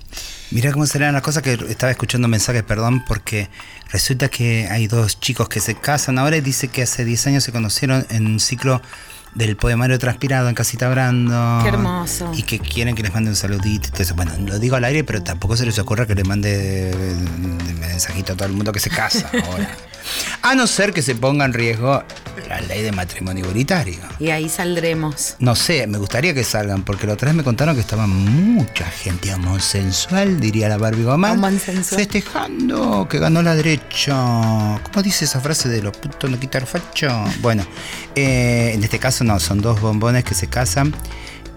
Mira 0.49 0.71
cómo 0.71 0.87
serán 0.87 1.13
las 1.13 1.21
cosas 1.21 1.43
que 1.43 1.59
estaba 1.69 1.91
escuchando 1.91 2.27
mensajes, 2.27 2.63
perdón, 2.63 3.05
porque 3.05 3.49
resulta 3.91 4.29
que 4.29 4.67
hay 4.67 4.87
dos 4.87 5.19
chicos 5.19 5.47
que 5.47 5.59
se 5.59 5.75
casan 5.75 6.17
ahora 6.17 6.37
y 6.37 6.41
dice 6.41 6.69
que 6.69 6.81
hace 6.81 7.05
10 7.05 7.27
años 7.27 7.43
se 7.43 7.51
conocieron 7.51 8.03
en 8.09 8.25
un 8.25 8.39
ciclo 8.39 8.81
del 9.35 9.55
poemario 9.55 9.99
transpirado 9.99 10.49
en 10.49 10.55
Casita 10.55 10.89
Brando. 10.89 11.59
Qué 11.63 11.69
hermoso. 11.69 12.31
Y 12.35 12.43
que 12.43 12.59
quieren 12.59 12.95
que 12.95 13.03
les 13.03 13.13
mande 13.13 13.29
un 13.29 13.35
saludito 13.35 13.89
eso. 14.01 14.15
Bueno, 14.15 14.31
lo 14.45 14.59
digo 14.59 14.75
al 14.75 14.83
aire, 14.83 15.03
pero 15.03 15.21
tampoco 15.23 15.55
se 15.57 15.65
les 15.65 15.77
ocurra 15.79 16.05
que 16.05 16.15
le 16.15 16.23
mande 16.23 16.91
un 16.95 17.79
mensajito 17.79 18.33
a 18.33 18.35
todo 18.35 18.47
el 18.47 18.53
mundo 18.53 18.71
que 18.71 18.79
se 18.79 18.89
casa 18.89 19.29
ahora. 19.45 19.69
A 20.41 20.55
no 20.55 20.67
ser 20.67 20.93
que 20.93 21.01
se 21.01 21.15
ponga 21.15 21.43
en 21.43 21.53
riesgo 21.53 22.01
la 22.47 22.61
ley 22.61 22.81
de 22.81 22.91
matrimonio 22.93 23.43
igualitario. 23.43 23.99
Y 24.19 24.29
ahí 24.29 24.47
saldremos. 24.47 25.35
No 25.39 25.55
sé, 25.55 25.85
me 25.87 25.97
gustaría 25.97 26.33
que 26.33 26.45
salgan, 26.45 26.83
porque 26.83 27.05
la 27.07 27.13
otra 27.13 27.27
vez 27.27 27.35
me 27.35 27.43
contaron 27.43 27.75
que 27.75 27.81
estaba 27.81 28.07
mucha 28.07 28.85
gente 28.85 29.33
homosexual, 29.33 30.39
diría 30.39 30.69
la 30.69 30.77
Barbie 30.77 31.05
Homosexual. 31.05 31.83
festejando 31.83 33.07
que 33.09 33.19
ganó 33.19 33.41
la 33.41 33.55
derecha. 33.55 34.13
¿Cómo 34.13 35.03
dice 35.03 35.25
esa 35.25 35.41
frase 35.41 35.67
de 35.67 35.81
los 35.81 35.97
putos 35.97 36.29
no 36.29 36.39
quitar 36.39 36.65
facho? 36.65 37.09
Bueno, 37.41 37.65
eh, 38.15 38.71
en 38.73 38.83
este 38.83 38.99
caso 38.99 39.16
no, 39.23 39.39
son 39.39 39.61
dos 39.61 39.81
bombones 39.81 40.23
que 40.23 40.33
se 40.33 40.47
casan 40.47 40.93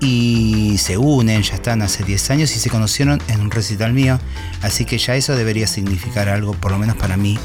y 0.00 0.76
se 0.78 0.96
unen, 0.96 1.42
ya 1.42 1.54
están 1.54 1.82
hace 1.82 2.04
10 2.04 2.30
años 2.30 2.56
y 2.56 2.58
se 2.58 2.70
conocieron 2.70 3.20
en 3.28 3.40
un 3.40 3.50
recital 3.50 3.92
mío, 3.92 4.18
así 4.62 4.84
que 4.84 4.98
ya 4.98 5.14
eso 5.14 5.36
debería 5.36 5.66
significar 5.66 6.28
algo, 6.28 6.54
por 6.54 6.72
lo 6.72 6.78
menos 6.78 6.96
para 6.96 7.16
mí. 7.16 7.38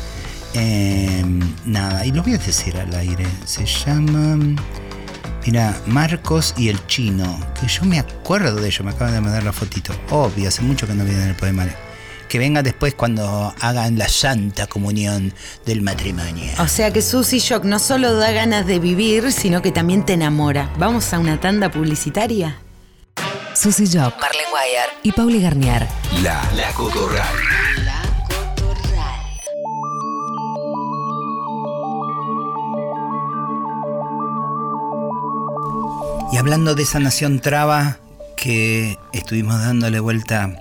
Eh, 0.53 1.23
nada, 1.65 2.05
y 2.05 2.11
lo 2.11 2.23
voy 2.23 2.33
a 2.33 2.37
decir 2.37 2.77
al 2.77 2.93
aire. 2.95 3.25
Se 3.43 3.65
llama. 3.65 4.55
Mira, 5.45 5.77
Marcos 5.85 6.53
y 6.57 6.69
el 6.69 6.87
chino. 6.87 7.39
Que 7.59 7.67
yo 7.67 7.83
me 7.83 7.99
acuerdo 7.99 8.55
de 8.55 8.67
ellos, 8.67 8.83
me 8.85 8.91
acaban 8.91 9.13
de 9.13 9.21
mandar 9.21 9.43
la 9.43 9.51
fotito. 9.51 9.93
Obvio, 10.09 10.47
hace 10.47 10.61
mucho 10.61 10.87
que 10.87 10.93
no 10.93 11.03
vienen 11.03 11.23
en 11.23 11.29
el 11.29 11.35
poemario. 11.35 11.73
Que 12.29 12.39
venga 12.39 12.63
después 12.63 12.95
cuando 12.95 13.53
hagan 13.59 13.97
la 13.97 14.09
santa 14.09 14.67
comunión 14.67 15.33
del 15.65 15.81
matrimonio. 15.81 16.51
O 16.59 16.67
sea 16.67 16.91
que 16.91 17.01
Susie 17.01 17.39
Shock 17.39 17.63
no 17.63 17.79
solo 17.79 18.15
da 18.15 18.31
ganas 18.31 18.65
de 18.65 18.79
vivir, 18.79 19.31
sino 19.31 19.61
que 19.61 19.71
también 19.71 20.05
te 20.05 20.13
enamora. 20.13 20.69
¿Vamos 20.77 21.13
a 21.13 21.19
una 21.19 21.39
tanda 21.39 21.71
publicitaria? 21.71 22.57
Susy 23.53 23.85
Job, 23.85 24.13
Marlene 24.19 24.49
Guayar 24.51 24.89
y 25.03 25.11
Pauli 25.13 25.41
Garnier. 25.41 25.87
La, 26.21 26.41
la 26.55 26.71
cotorral. 26.73 27.25
Y 36.31 36.37
hablando 36.37 36.75
de 36.75 36.83
esa 36.83 36.99
nación 36.99 37.39
traba 37.39 37.97
que 38.35 38.97
estuvimos 39.13 39.57
dándole 39.61 40.01
vuelta, 40.01 40.53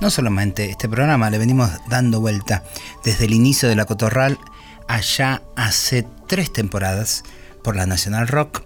no 0.00 0.10
solamente 0.10 0.70
este 0.70 0.88
programa, 0.88 1.30
le 1.30 1.38
venimos 1.38 1.70
dando 1.88 2.20
vuelta 2.20 2.64
desde 3.04 3.26
el 3.26 3.34
inicio 3.34 3.68
de 3.68 3.76
la 3.76 3.84
Cotorral 3.84 4.38
allá 4.88 5.42
hace 5.56 6.06
tres 6.26 6.52
temporadas 6.52 7.22
por 7.62 7.76
la 7.76 7.86
Nacional 7.86 8.28
Rock. 8.28 8.62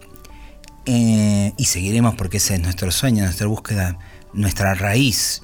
Eh, 0.87 1.53
y 1.57 1.65
seguiremos 1.65 2.15
porque 2.15 2.37
ese 2.37 2.55
es 2.55 2.61
nuestro 2.61 2.91
sueño, 2.93 3.25
nuestra 3.25 3.47
búsqueda, 3.47 3.99
nuestra 4.33 4.75
raíz. 4.75 5.43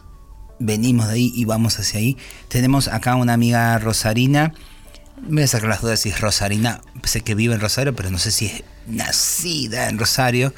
Venimos 0.59 1.09
de 1.09 1.15
ahí 1.15 1.33
y 1.35 1.45
vamos 1.45 1.79
hacia 1.79 1.99
ahí. 2.01 2.17
Tenemos 2.49 2.89
acá 2.89 3.17
una 3.17 3.33
amiga 3.33 3.79
Rosarina. 3.79 4.53
Me 5.23 5.37
voy 5.37 5.43
a 5.43 5.49
sacar 5.49 5.69
las 5.69 5.83
dudas 5.83 6.01
si 6.01 6.11
es 6.11 6.21
Rosarina. 6.21 6.83
Sé 7.05 7.23
que 7.23 7.35
vive 7.35 7.55
en 7.55 7.61
Rosario, 7.61 7.95
pero 7.95 8.11
no 8.11 8.19
sé 8.19 8.31
si 8.31 8.47
es 8.47 8.65
nacida 8.87 9.89
en 9.89 9.99
Rosario 9.99 10.55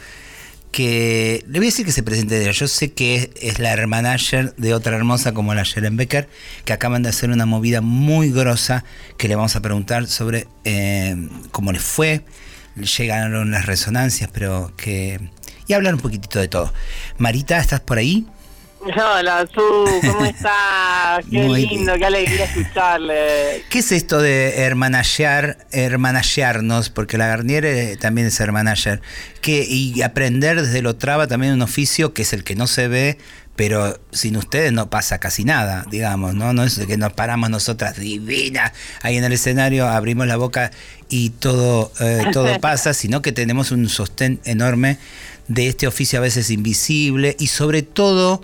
que 0.72 1.44
le 1.46 1.58
voy 1.58 1.66
a 1.66 1.70
decir 1.70 1.86
que 1.86 1.92
se 1.92 2.02
presente 2.02 2.38
de. 2.38 2.52
Yo 2.52 2.66
sé 2.66 2.92
que 2.92 3.30
es, 3.40 3.58
la 3.58 3.72
hermanager 3.72 4.54
de 4.56 4.74
otra 4.74 4.96
hermosa 4.96 5.32
como 5.32 5.54
la 5.54 5.64
Jeren 5.64 5.96
Becker, 5.96 6.28
que 6.64 6.72
acaban 6.72 7.02
de 7.02 7.10
hacer 7.10 7.30
una 7.30 7.46
movida 7.46 7.82
muy 7.82 8.32
grosa 8.32 8.84
que 9.18 9.28
le 9.28 9.36
vamos 9.36 9.54
a 9.54 9.60
preguntar 9.60 10.08
sobre 10.08 10.48
eh, 10.64 11.14
cómo 11.52 11.72
les 11.72 11.82
fue. 11.82 12.24
Llegaron 12.74 13.50
las 13.50 13.66
resonancias, 13.66 14.30
pero 14.32 14.72
que. 14.76 15.20
Y 15.68 15.74
hablar 15.74 15.94
un 15.94 16.00
poquitito 16.00 16.40
de 16.40 16.48
todo. 16.48 16.72
Marita, 17.18 17.58
¿estás 17.58 17.80
por 17.80 17.98
ahí? 17.98 18.26
Hola, 18.84 19.46
Su, 19.54 19.60
¿cómo 19.60 20.24
estás? 20.24 21.24
Qué 21.30 21.42
Muy 21.44 21.66
lindo, 21.66 21.94
qué 21.96 22.04
alegría 22.04 22.46
escucharle. 22.46 23.64
¿Qué 23.68 23.78
es 23.78 23.92
esto 23.92 24.20
de 24.20 24.62
hermanajear, 24.62 25.58
hermanajearnos? 25.70 26.90
Porque 26.90 27.16
la 27.16 27.28
Garnier 27.28 27.64
eh, 27.64 27.96
también 27.96 28.26
es 28.26 28.40
hermanager. 28.40 29.00
Que, 29.40 29.64
y 29.64 30.02
aprender 30.02 30.60
desde 30.62 30.82
lo 30.82 30.96
traba 30.96 31.28
también 31.28 31.52
un 31.52 31.62
oficio 31.62 32.12
que 32.12 32.22
es 32.22 32.32
el 32.32 32.42
que 32.42 32.56
no 32.56 32.66
se 32.66 32.88
ve, 32.88 33.18
pero 33.54 34.00
sin 34.10 34.36
ustedes 34.36 34.72
no 34.72 34.90
pasa 34.90 35.18
casi 35.18 35.44
nada, 35.44 35.84
digamos, 35.88 36.34
¿no? 36.34 36.52
No 36.52 36.64
es 36.64 36.80
que 36.80 36.96
nos 36.96 37.12
paramos 37.12 37.50
nosotras 37.50 37.96
divinas 37.96 38.72
ahí 39.02 39.16
en 39.16 39.22
el 39.22 39.32
escenario, 39.32 39.86
abrimos 39.86 40.26
la 40.26 40.36
boca 40.36 40.72
y 41.08 41.30
todo, 41.30 41.92
eh, 42.00 42.24
todo 42.32 42.58
pasa, 42.60 42.94
sino 42.94 43.22
que 43.22 43.30
tenemos 43.30 43.70
un 43.70 43.88
sostén 43.88 44.40
enorme 44.44 44.98
de 45.46 45.68
este 45.68 45.86
oficio 45.86 46.18
a 46.18 46.22
veces 46.22 46.50
invisible 46.50 47.36
y 47.38 47.46
sobre 47.46 47.82
todo 47.82 48.42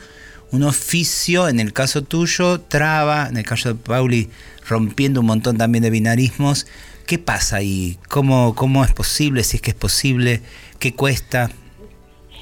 un 0.51 0.63
oficio, 0.63 1.49
en 1.49 1.61
el 1.61 1.73
caso 1.73 2.03
tuyo, 2.03 2.61
traba, 2.61 3.29
en 3.29 3.37
el 3.37 3.45
caso 3.45 3.71
de 3.71 3.75
Pauli, 3.75 4.31
rompiendo 4.67 5.21
un 5.21 5.27
montón 5.27 5.59
también 5.59 5.83
de 5.83 5.91
binarismos. 5.91 6.67
¿Qué 7.07 7.19
pasa 7.19 7.57
ahí? 7.57 7.99
¿Cómo, 8.09 8.55
cómo 8.55 8.85
es 8.85 8.93
posible? 8.93 9.43
Si 9.43 9.57
es 9.57 9.63
que 9.63 9.71
es 9.71 9.77
posible, 9.77 10.43
¿qué 10.79 10.95
cuesta? 10.95 11.51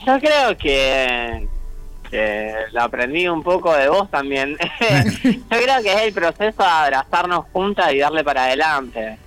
Yo 0.06 0.18
creo 0.20 0.56
que, 0.56 1.48
que 2.10 2.54
lo 2.72 2.82
aprendí 2.82 3.28
un 3.28 3.42
poco 3.42 3.74
de 3.74 3.88
vos 3.88 4.10
también. 4.10 4.56
Yo 5.24 5.40
creo 5.48 5.82
que 5.82 5.92
es 5.92 6.02
el 6.02 6.12
proceso 6.12 6.62
de 6.62 6.68
abrazarnos 6.68 7.46
juntas 7.52 7.92
y 7.92 7.98
darle 7.98 8.24
para 8.24 8.44
adelante. 8.44 9.18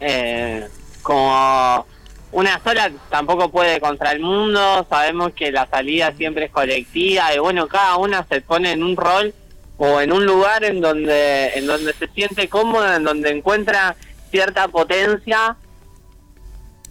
Eh, 0.00 0.66
como 1.02 1.86
una 2.32 2.60
sola 2.62 2.90
tampoco 3.10 3.50
puede 3.50 3.80
contra 3.80 4.12
el 4.12 4.20
mundo, 4.20 4.86
sabemos 4.88 5.32
que 5.32 5.50
la 5.50 5.66
salida 5.66 6.12
siempre 6.16 6.46
es 6.46 6.50
colectiva 6.50 7.34
y 7.34 7.38
bueno, 7.38 7.66
cada 7.68 7.96
una 7.96 8.26
se 8.26 8.40
pone 8.40 8.72
en 8.72 8.82
un 8.82 8.96
rol 8.96 9.34
o 9.78 10.00
en 10.00 10.12
un 10.12 10.26
lugar 10.26 10.64
en 10.64 10.80
donde 10.80 11.52
en 11.54 11.66
donde 11.66 11.92
se 11.94 12.08
siente 12.08 12.48
cómoda, 12.48 12.96
en 12.96 13.04
donde 13.04 13.30
encuentra 13.30 13.96
cierta 14.30 14.68
potencia 14.68 15.56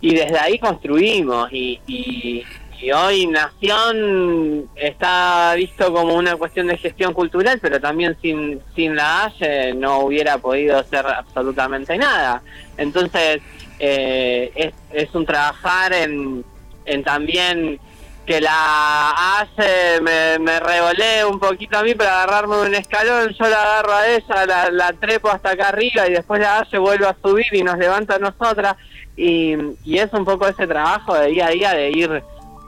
y 0.02 0.16
desde 0.16 0.40
ahí 0.40 0.58
construimos 0.60 1.52
y, 1.52 1.80
y, 1.86 2.44
y 2.80 2.92
hoy 2.92 3.26
Nación 3.28 4.70
está 4.76 5.54
visto 5.56 5.92
como 5.92 6.14
una 6.16 6.36
cuestión 6.36 6.68
de 6.68 6.78
gestión 6.78 7.14
cultural, 7.14 7.60
pero 7.60 7.80
también 7.80 8.16
sin, 8.22 8.62
sin 8.76 8.96
la 8.96 9.26
AYE 9.26 9.74
no 9.74 10.00
hubiera 10.00 10.38
podido 10.38 10.84
ser 10.84 11.06
absolutamente 11.08 11.98
nada. 11.98 12.44
Entonces, 12.78 13.42
eh, 13.80 14.73
es, 14.91 15.13
un 15.13 15.25
trabajar 15.25 15.93
en, 15.93 16.43
en 16.86 17.03
también 17.03 17.80
que 18.25 18.41
la 18.41 19.39
AYE 19.39 20.01
me, 20.01 20.39
me 20.39 20.59
revolé 20.59 21.23
un 21.23 21.39
poquito 21.39 21.78
a 21.78 21.84
mí 21.84 21.95
para 21.95 22.23
agarrarme 22.23 22.57
un 22.57 22.75
escalón, 22.75 23.30
yo 23.30 23.47
la 23.47 23.61
agarro 23.61 23.93
a 23.93 24.07
ella, 24.07 24.69
la, 24.69 24.93
trepo 24.93 25.30
hasta 25.30 25.51
acá 25.51 25.69
arriba 25.69 26.07
y 26.07 26.11
después 26.11 26.41
la 26.41 26.59
AYE 26.59 26.78
vuelve 26.78 27.07
a 27.07 27.15
subir 27.23 27.45
y 27.53 27.63
nos 27.63 27.78
levanta 27.78 28.15
a 28.15 28.19
nosotras. 28.19 28.75
Y, 29.15 29.55
y 29.86 29.97
es 29.97 30.11
un 30.13 30.25
poco 30.25 30.45
ese 30.45 30.67
trabajo 30.67 31.15
de 31.15 31.28
día 31.28 31.47
a 31.47 31.51
día 31.51 31.73
de 31.73 31.89
ir 31.89 32.23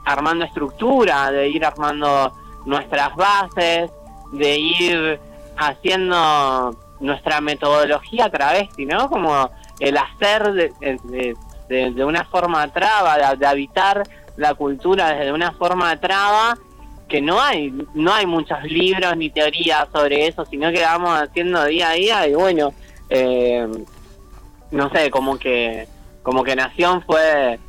armando 0.05 0.45
estructura, 0.45 1.30
de 1.30 1.49
ir 1.49 1.66
armando 1.66 2.34
nuestras 2.66 3.14
bases, 3.16 3.91
de 4.32 4.57
ir 4.57 5.20
haciendo 5.57 6.80
nuestra 7.01 7.41
metodología 7.41 8.30
travesti, 8.30 8.86
¿no? 8.86 9.10
Como 9.10 9.51
el 9.80 9.98
hacer 9.98 10.52
de, 10.54 10.72
de- 10.80 11.36
de- 11.70 11.92
de 11.92 12.04
una 12.06 12.24
forma 12.26 12.68
traba, 12.74 13.36
de, 13.36 13.46
habitar 13.46 14.04
la 14.38 14.54
cultura 14.56 15.10
desde 15.12 15.32
una 15.32 15.52
forma 15.52 15.96
traba, 16.00 16.58
que 17.08 17.22
no 17.22 17.42
hay, 17.42 17.74
no 17.94 18.14
hay 18.14 18.26
muchos 18.26 18.62
libros 18.64 19.16
ni 19.18 19.30
teorías 19.30 19.88
sobre 19.92 20.28
eso, 20.28 20.46
sino 20.46 20.72
que 20.72 20.82
vamos 20.82 21.20
haciendo 21.20 21.64
día 21.66 21.90
a 21.90 21.94
día 21.94 22.28
y 22.28 22.34
bueno, 22.36 22.74
eh, 23.10 23.68
no 24.72 24.90
sé, 24.92 25.10
como 25.10 25.38
que, 25.38 25.88
como 26.24 26.44
que 26.44 26.56
Nación 26.56 27.04
fue 27.04 27.60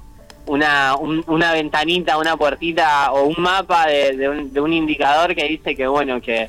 una, 0.46 0.96
un- 0.96 1.24
una 1.26 1.52
ventanita, 1.52 2.18
una 2.18 2.36
puertita 2.36 3.12
o 3.12 3.24
un 3.24 3.36
mapa 3.38 3.86
de, 3.86 4.16
de 4.16 4.60
un, 4.60 4.72
indicador 4.72 5.34
que 5.34 5.44
dice 5.44 5.74
que 5.76 5.86
bueno, 5.86 6.20
que 6.20 6.48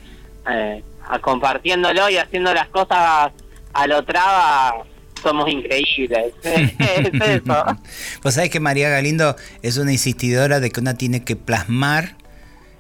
eh, 0.50 0.84
compartiéndolo 1.22 2.10
y 2.10 2.18
haciendo 2.18 2.54
las 2.54 2.68
cosas 2.70 3.32
a 3.74 3.88
lo 3.88 4.04
traba 4.04 4.84
somos 5.22 5.50
increíbles. 5.50 6.34
es 6.44 7.22
eso. 7.22 7.64
Vos 8.24 8.34
sabés 8.34 8.50
que 8.50 8.60
María 8.60 8.90
Galindo 8.90 9.36
es 9.62 9.78
una 9.78 9.92
insistidora 9.92 10.60
de 10.60 10.70
que 10.72 10.80
una 10.80 10.96
tiene 10.96 11.24
que 11.24 11.36
plasmar 11.36 12.16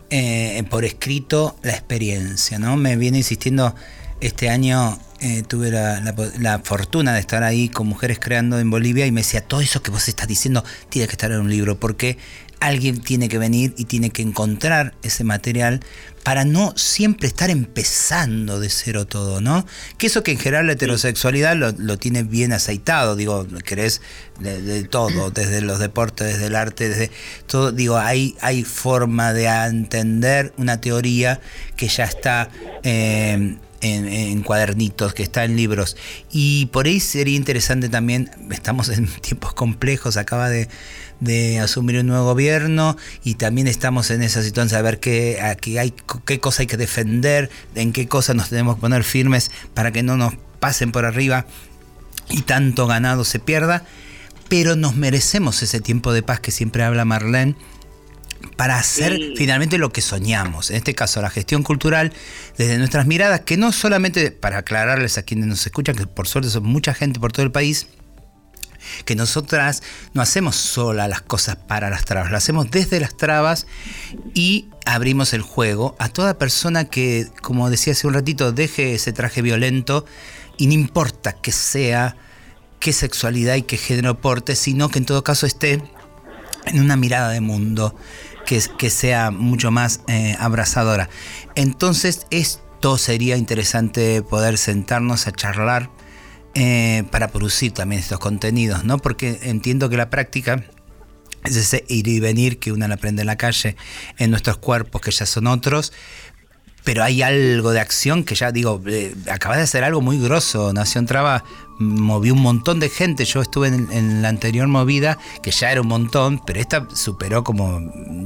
eh, 0.09 0.63
por 0.69 0.83
escrito 0.85 1.55
la 1.63 1.71
experiencia, 1.71 2.59
¿no? 2.59 2.75
Me 2.77 2.95
viene 2.97 3.19
insistiendo 3.19 3.73
este 4.19 4.49
año. 4.49 4.99
eh, 5.21 5.43
tuve 5.47 5.69
la, 5.71 5.99
la- 6.01 6.15
la 6.39 6.59
fortuna 6.59 7.13
de 7.13 7.19
estar 7.19 7.43
ahí 7.43 7.69
con 7.69 7.85
mujeres 7.87 8.17
creando 8.19 8.57
en 8.59 8.69
Bolivia 8.71 9.05
y 9.05 9.11
me 9.11 9.21
decía, 9.21 9.41
todo 9.41 9.61
eso 9.61 9.81
que 9.83 9.91
vos 9.91 10.07
estás 10.07 10.27
diciendo 10.27 10.63
tiene 10.89 11.07
que 11.07 11.11
estar 11.13 11.31
en 11.31 11.39
un 11.41 11.49
libro 11.49 11.79
porque 11.79 12.17
alguien 12.61 13.01
tiene 13.01 13.27
que 13.27 13.39
venir 13.39 13.73
y 13.75 13.85
tiene 13.85 14.11
que 14.11 14.21
encontrar 14.21 14.93
ese 15.01 15.23
material 15.23 15.81
para 16.23 16.45
no 16.45 16.73
siempre 16.77 17.27
estar 17.27 17.49
empezando 17.49 18.59
de 18.59 18.69
cero 18.69 19.07
todo, 19.07 19.41
¿no? 19.41 19.65
Que 19.97 20.05
eso 20.05 20.21
que 20.21 20.31
en 20.31 20.37
general 20.37 20.67
la 20.67 20.73
heterosexualidad 20.73 21.55
lo, 21.55 21.71
lo 21.71 21.97
tiene 21.97 22.21
bien 22.21 22.53
aceitado, 22.53 23.15
digo, 23.15 23.47
querés 23.65 24.01
de, 24.39 24.61
de 24.61 24.83
todo, 24.83 25.31
desde 25.33 25.61
los 25.61 25.79
deportes, 25.79 26.27
desde 26.27 26.45
el 26.45 26.55
arte, 26.55 26.89
desde 26.89 27.11
todo, 27.47 27.71
digo, 27.71 27.97
hay, 27.97 28.35
hay 28.41 28.63
forma 28.63 29.33
de 29.33 29.47
entender 29.47 30.53
una 30.57 30.79
teoría 30.79 31.41
que 31.75 31.87
ya 31.87 32.03
está 32.03 32.49
eh, 32.83 33.57
en, 33.81 34.07
en 34.07 34.43
cuadernitos, 34.43 35.15
que 35.15 35.23
está 35.23 35.43
en 35.45 35.55
libros. 35.55 35.97
Y 36.31 36.67
por 36.67 36.85
ahí 36.85 36.99
sería 36.99 37.35
interesante 37.35 37.89
también, 37.89 38.29
estamos 38.51 38.89
en 38.89 39.07
tiempos 39.21 39.53
complejos, 39.53 40.17
acaba 40.17 40.49
de, 40.49 40.69
de 41.21 41.59
asumir 41.59 41.99
un 41.99 42.07
nuevo 42.07 42.25
gobierno 42.25 42.97
y 43.23 43.35
también 43.35 43.67
estamos 43.67 44.11
en 44.11 44.21
esa 44.23 44.43
situación 44.43 44.77
de 44.77 44.81
ver 44.81 44.99
qué, 44.99 45.39
a 45.39 45.55
qué 45.55 45.79
hay, 45.79 45.93
qué 46.25 46.39
cosa 46.41 46.63
hay 46.63 46.67
que 46.67 46.77
defender, 46.77 47.49
en 47.75 47.93
qué 47.93 48.07
cosa 48.07 48.33
nos 48.33 48.49
tenemos 48.49 48.75
que 48.75 48.81
poner 48.81 49.03
firmes 49.05 49.51
para 49.73 49.91
que 49.91 50.03
no 50.03 50.17
nos 50.17 50.33
pasen 50.59 50.91
por 50.91 51.05
arriba 51.05 51.45
y 52.29 52.41
tanto 52.41 52.87
ganado 52.87 53.23
se 53.23 53.39
pierda. 53.39 53.85
Pero 54.49 54.75
nos 54.75 54.95
merecemos 54.97 55.63
ese 55.63 55.79
tiempo 55.79 56.11
de 56.11 56.23
paz 56.23 56.41
que 56.41 56.51
siempre 56.51 56.83
habla 56.83 57.05
Marlene 57.05 57.55
para 58.57 58.77
hacer 58.77 59.13
Sí. 59.13 59.33
finalmente 59.37 59.77
lo 59.77 59.91
que 59.91 60.01
soñamos. 60.01 60.71
En 60.71 60.77
este 60.77 60.95
caso, 60.95 61.21
la 61.21 61.29
gestión 61.29 61.63
cultural 61.63 62.11
desde 62.57 62.77
nuestras 62.77 63.05
miradas, 63.05 63.41
que 63.41 63.55
no 63.55 63.71
solamente 63.71 64.31
para 64.31 64.57
aclararles 64.57 65.17
a 65.17 65.23
quienes 65.23 65.45
nos 65.47 65.65
escuchan, 65.65 65.95
que 65.95 66.07
por 66.07 66.27
suerte 66.27 66.49
son 66.49 66.63
mucha 66.63 66.93
gente 66.93 67.19
por 67.19 67.31
todo 67.31 67.45
el 67.45 67.51
país, 67.51 67.87
que 69.05 69.15
nosotras 69.15 69.83
no 70.13 70.21
hacemos 70.21 70.55
sola 70.55 71.07
las 71.07 71.21
cosas 71.21 71.55
para 71.55 71.89
las 71.89 72.05
trabas, 72.05 72.31
lo 72.31 72.37
hacemos 72.37 72.69
desde 72.71 72.99
las 72.99 73.15
trabas 73.15 73.67
y 74.33 74.67
abrimos 74.85 75.33
el 75.33 75.41
juego 75.41 75.95
a 75.99 76.09
toda 76.09 76.37
persona 76.37 76.85
que, 76.85 77.27
como 77.41 77.69
decía 77.69 77.93
hace 77.93 78.07
un 78.07 78.13
ratito, 78.13 78.51
deje 78.51 78.95
ese 78.95 79.13
traje 79.13 79.41
violento 79.41 80.05
y 80.57 80.67
no 80.67 80.73
importa 80.73 81.33
que 81.33 81.51
sea, 81.51 82.15
qué 82.79 82.93
sexualidad 82.93 83.55
y 83.55 83.61
qué 83.61 83.77
género 83.77 84.19
porte, 84.19 84.55
sino 84.55 84.89
que 84.89 84.99
en 84.99 85.05
todo 85.05 85.23
caso 85.23 85.45
esté 85.45 85.81
en 86.65 86.79
una 86.79 86.97
mirada 86.97 87.29
de 87.29 87.41
mundo 87.41 87.95
que, 88.45 88.61
que 88.77 88.89
sea 88.89 89.31
mucho 89.31 89.71
más 89.71 90.01
eh, 90.07 90.35
abrazadora. 90.39 91.09
Entonces 91.55 92.25
esto 92.31 92.97
sería 92.97 93.37
interesante 93.37 94.21
poder 94.23 94.57
sentarnos 94.57 95.27
a 95.27 95.31
charlar 95.31 95.89
eh, 96.55 97.03
para 97.11 97.29
producir 97.29 97.71
también 97.73 98.01
estos 98.01 98.19
contenidos, 98.19 98.83
¿no? 98.83 98.97
Porque 98.97 99.39
entiendo 99.43 99.89
que 99.89 99.97
la 99.97 100.09
práctica 100.09 100.63
es 101.43 101.55
ese 101.55 101.85
ir 101.87 102.07
y 102.07 102.19
venir 102.19 102.59
que 102.59 102.71
uno 102.71 102.85
aprende 102.93 103.21
en 103.21 103.27
la 103.27 103.37
calle, 103.37 103.75
en 104.17 104.29
nuestros 104.31 104.57
cuerpos 104.57 105.01
que 105.01 105.11
ya 105.11 105.25
son 105.25 105.47
otros, 105.47 105.91
pero 106.83 107.03
hay 107.03 107.21
algo 107.21 107.71
de 107.71 107.79
acción 107.79 108.23
que 108.23 108.33
ya 108.35 108.51
digo, 108.51 108.81
eh, 108.87 109.13
acabas 109.31 109.57
de 109.57 109.63
hacer 109.63 109.83
algo 109.83 110.01
muy 110.01 110.19
grosso. 110.19 110.73
Nación 110.73 111.05
Traba 111.05 111.43
movió 111.77 112.33
un 112.33 112.41
montón 112.41 112.79
de 112.79 112.89
gente. 112.89 113.23
Yo 113.25 113.39
estuve 113.41 113.67
en, 113.67 113.87
en 113.91 114.21
la 114.23 114.29
anterior 114.29 114.67
movida, 114.67 115.19
que 115.43 115.51
ya 115.51 115.71
era 115.71 115.81
un 115.81 115.87
montón, 115.87 116.41
pero 116.43 116.59
esta 116.59 116.87
superó 116.95 117.43
como 117.43 117.79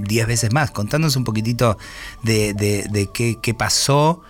10 0.03 0.27
veces 0.27 0.53
más. 0.53 0.71
Contanos 0.71 1.17
un 1.17 1.25
poquitito 1.25 1.77
de, 2.23 2.53
de- 2.53 2.85
de 2.89 3.09
qué, 3.13 3.39
qué 3.41 3.53
pasó. 3.53 4.21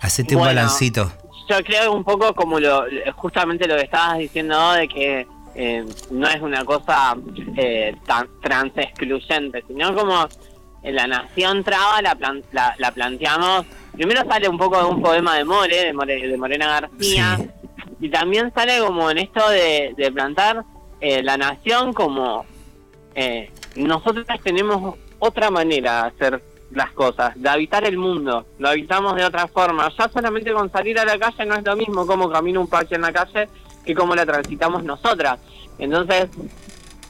Hacete 0.00 0.34
un 0.34 0.42
balancito. 0.56 1.12
Yo 1.48 1.62
creo 1.64 1.92
un 1.92 2.04
poco 2.04 2.34
como 2.34 2.58
lo 2.58 2.84
justamente 3.16 3.66
lo 3.68 3.76
que 3.76 3.82
estabas 3.82 4.18
diciendo 4.18 4.72
de 4.72 4.88
que 4.88 5.26
eh, 5.54 5.84
no 6.10 6.26
es 6.28 6.40
una 6.40 6.64
cosa 6.64 7.16
eh, 7.56 7.94
tan 8.06 8.28
trans 8.42 8.72
excluyente, 8.76 9.62
sino 9.68 9.94
como 9.94 10.26
en 10.82 10.94
la 10.96 11.06
Nación 11.06 11.62
Traba 11.64 12.00
la, 12.02 12.14
plan- 12.14 12.42
la, 12.52 12.74
la 12.78 12.90
planteamos. 12.92 13.64
Primero 13.92 14.22
sale 14.28 14.48
un 14.48 14.58
poco 14.58 14.78
de 14.78 14.84
un 14.84 15.00
poema 15.02 15.36
de 15.36 15.44
More, 15.44 15.84
de, 15.86 15.92
More- 15.92 16.26
de 16.28 16.36
Morena 16.36 16.80
García, 16.80 17.38
y 18.00 18.08
también 18.10 18.52
sale 18.54 18.80
como 18.80 19.10
en 19.10 19.18
esto 19.18 19.48
de, 19.50 19.94
de 19.96 20.10
plantar 20.12 20.64
eh, 21.00 21.22
la 21.22 21.36
Nación 21.36 21.92
como 21.92 22.44
eh, 23.14 23.50
nosotros 23.76 24.26
tenemos 24.42 24.96
otra 25.20 25.50
manera 25.50 26.02
de 26.02 26.08
hacer 26.08 26.42
las 26.70 26.90
cosas, 26.92 27.32
de 27.36 27.48
habitar 27.48 27.84
el 27.84 27.98
mundo, 27.98 28.46
lo 28.58 28.68
habitamos 28.68 29.16
de 29.16 29.24
otra 29.24 29.46
forma. 29.46 29.90
Ya 29.96 30.08
solamente 30.08 30.52
con 30.52 30.70
salir 30.70 30.98
a 30.98 31.04
la 31.04 31.18
calle 31.18 31.46
no 31.46 31.54
es 31.54 31.64
lo 31.64 31.76
mismo 31.76 32.06
como 32.06 32.30
camina 32.30 32.60
un 32.60 32.68
parque 32.68 32.96
en 32.96 33.02
la 33.02 33.12
calle 33.12 33.48
que 33.84 33.94
como 33.94 34.14
la 34.14 34.26
transitamos 34.26 34.82
nosotras. 34.82 35.38
Entonces, 35.78 36.28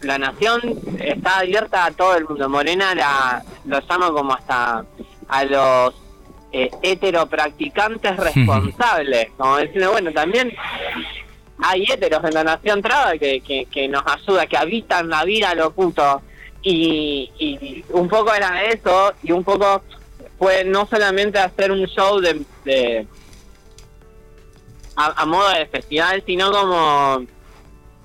la 0.03 0.19
nación 0.19 0.61
está 0.99 1.39
abierta 1.39 1.87
a 1.87 1.91
todo 1.91 2.17
el 2.17 2.27
mundo. 2.27 2.49
Morena 2.49 2.95
la, 2.95 3.43
lo 3.65 3.81
llama 3.81 4.11
como 4.11 4.35
hasta 4.35 4.85
a 5.29 5.45
los 5.45 5.95
eh, 6.53 6.71
heteropracticantes 6.83 8.17
responsables. 8.17 9.29
Como 9.37 9.59
diciendo, 9.59 9.93
bueno, 9.93 10.13
también 10.13 10.53
hay 11.59 11.85
heteros 11.85 12.25
en 12.25 12.35
la 12.35 12.45
nación 12.45 12.83
traba 12.83 13.13
que, 13.13 13.41
que, 13.41 13.67
que 13.67 13.89
nos 13.89 14.03
ayuda, 14.07 14.47
que 14.47 14.57
habitan 14.57 15.09
la 15.09 15.25
vida 15.25 15.55
lo 15.55 15.73
puto. 15.73 16.23
Y, 16.67 17.31
y 17.39 17.85
un 17.91 18.09
poco 18.09 18.33
era 18.33 18.65
eso, 18.65 19.13
y 19.23 19.33
un 19.33 19.45
poco 19.45 19.83
fue 20.39 20.65
no 20.65 20.87
solamente 20.87 21.39
hacer 21.39 21.71
un 21.71 21.85
show 21.87 22.21
de, 22.21 22.41
de 22.65 23.07
a, 24.97 25.27
modo 25.27 25.49
de 25.51 25.67
festival, 25.67 26.23
sino 26.27 26.51
como 26.51 27.25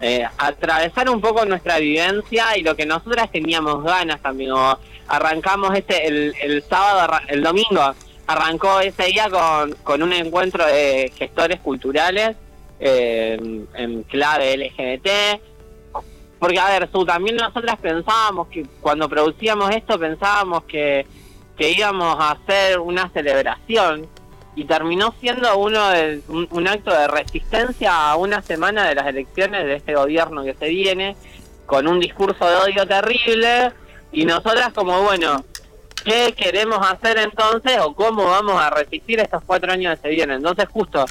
eh, 0.01 0.25
atravesar 0.37 1.09
un 1.09 1.21
poco 1.21 1.45
nuestra 1.45 1.79
vivencia 1.79 2.57
y 2.57 2.63
lo 2.63 2.75
que 2.75 2.85
nosotras 2.85 3.31
teníamos 3.31 3.83
ganas 3.83 4.19
como 4.21 4.77
arrancamos 5.07 5.75
este 5.75 6.07
el, 6.07 6.33
el 6.41 6.63
sábado, 6.63 7.19
el 7.27 7.41
domingo, 7.41 7.93
arrancó 8.27 8.79
ese 8.79 9.05
día 9.05 9.29
con, 9.29 9.73
con 9.83 10.03
un 10.03 10.13
encuentro 10.13 10.65
de 10.65 11.11
gestores 11.17 11.59
culturales 11.59 12.35
eh, 12.79 13.65
en 13.73 14.03
clave 14.03 14.55
LGBT. 14.55 15.41
Porque, 16.39 16.59
a 16.59 16.69
ver, 16.69 16.89
Su, 16.91 17.05
también 17.05 17.35
nosotras 17.35 17.77
pensábamos 17.79 18.47
que 18.47 18.65
cuando 18.81 19.09
producíamos 19.09 19.69
esto 19.71 19.99
pensábamos 19.99 20.63
que, 20.63 21.05
que 21.57 21.71
íbamos 21.71 22.15
a 22.19 22.31
hacer 22.31 22.79
una 22.79 23.09
celebración 23.09 24.07
y 24.55 24.65
terminó 24.65 25.13
siendo 25.19 25.57
uno 25.57 25.79
un, 26.29 26.47
un 26.51 26.67
acto 26.67 26.91
de 26.91 27.07
resistencia 27.07 28.11
a 28.11 28.15
una 28.15 28.41
semana 28.41 28.87
de 28.87 28.95
las 28.95 29.07
elecciones 29.07 29.65
de 29.65 29.75
este 29.75 29.93
gobierno 29.93 30.43
que 30.43 30.53
se 30.53 30.69
viene, 30.69 31.15
con 31.65 31.87
un 31.87 31.99
discurso 31.99 32.47
de 32.49 32.55
odio 32.55 32.87
terrible, 32.87 33.71
y 34.11 34.25
nosotras 34.25 34.73
como, 34.73 35.03
bueno, 35.03 35.43
¿qué 36.03 36.33
queremos 36.35 36.79
hacer 36.81 37.19
entonces 37.19 37.77
o 37.79 37.93
cómo 37.93 38.25
vamos 38.25 38.59
a 38.59 38.69
resistir 38.69 39.19
estos 39.19 39.43
cuatro 39.45 39.71
años 39.71 39.95
que 39.95 40.01
se 40.01 40.15
vienen? 40.15 40.37
Entonces 40.37 40.67
justo 40.69 41.05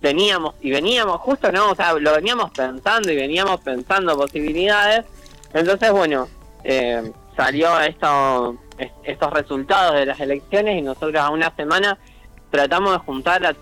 teníamos 0.00 0.54
y 0.60 0.70
veníamos, 0.70 1.20
justo 1.20 1.50
no, 1.52 1.70
o 1.70 1.74
sea, 1.74 1.94
lo 1.94 2.14
veníamos 2.14 2.50
pensando 2.50 3.10
y 3.10 3.16
veníamos 3.16 3.60
pensando 3.60 4.16
posibilidades, 4.16 5.04
entonces 5.54 5.90
bueno, 5.92 6.28
eh, 6.64 7.12
salió 7.36 7.80
esto, 7.80 8.56
es- 8.78 8.92
estos 9.04 9.32
resultados 9.32 9.94
de 9.94 10.06
las 10.06 10.20
elecciones 10.20 10.78
y 10.78 10.82
nosotros 10.82 11.16
a 11.16 11.30
una 11.30 11.54
semana 11.56 11.98
tratamos 12.50 12.92
de 12.92 12.98
juntar 12.98 13.44
a 13.46 13.54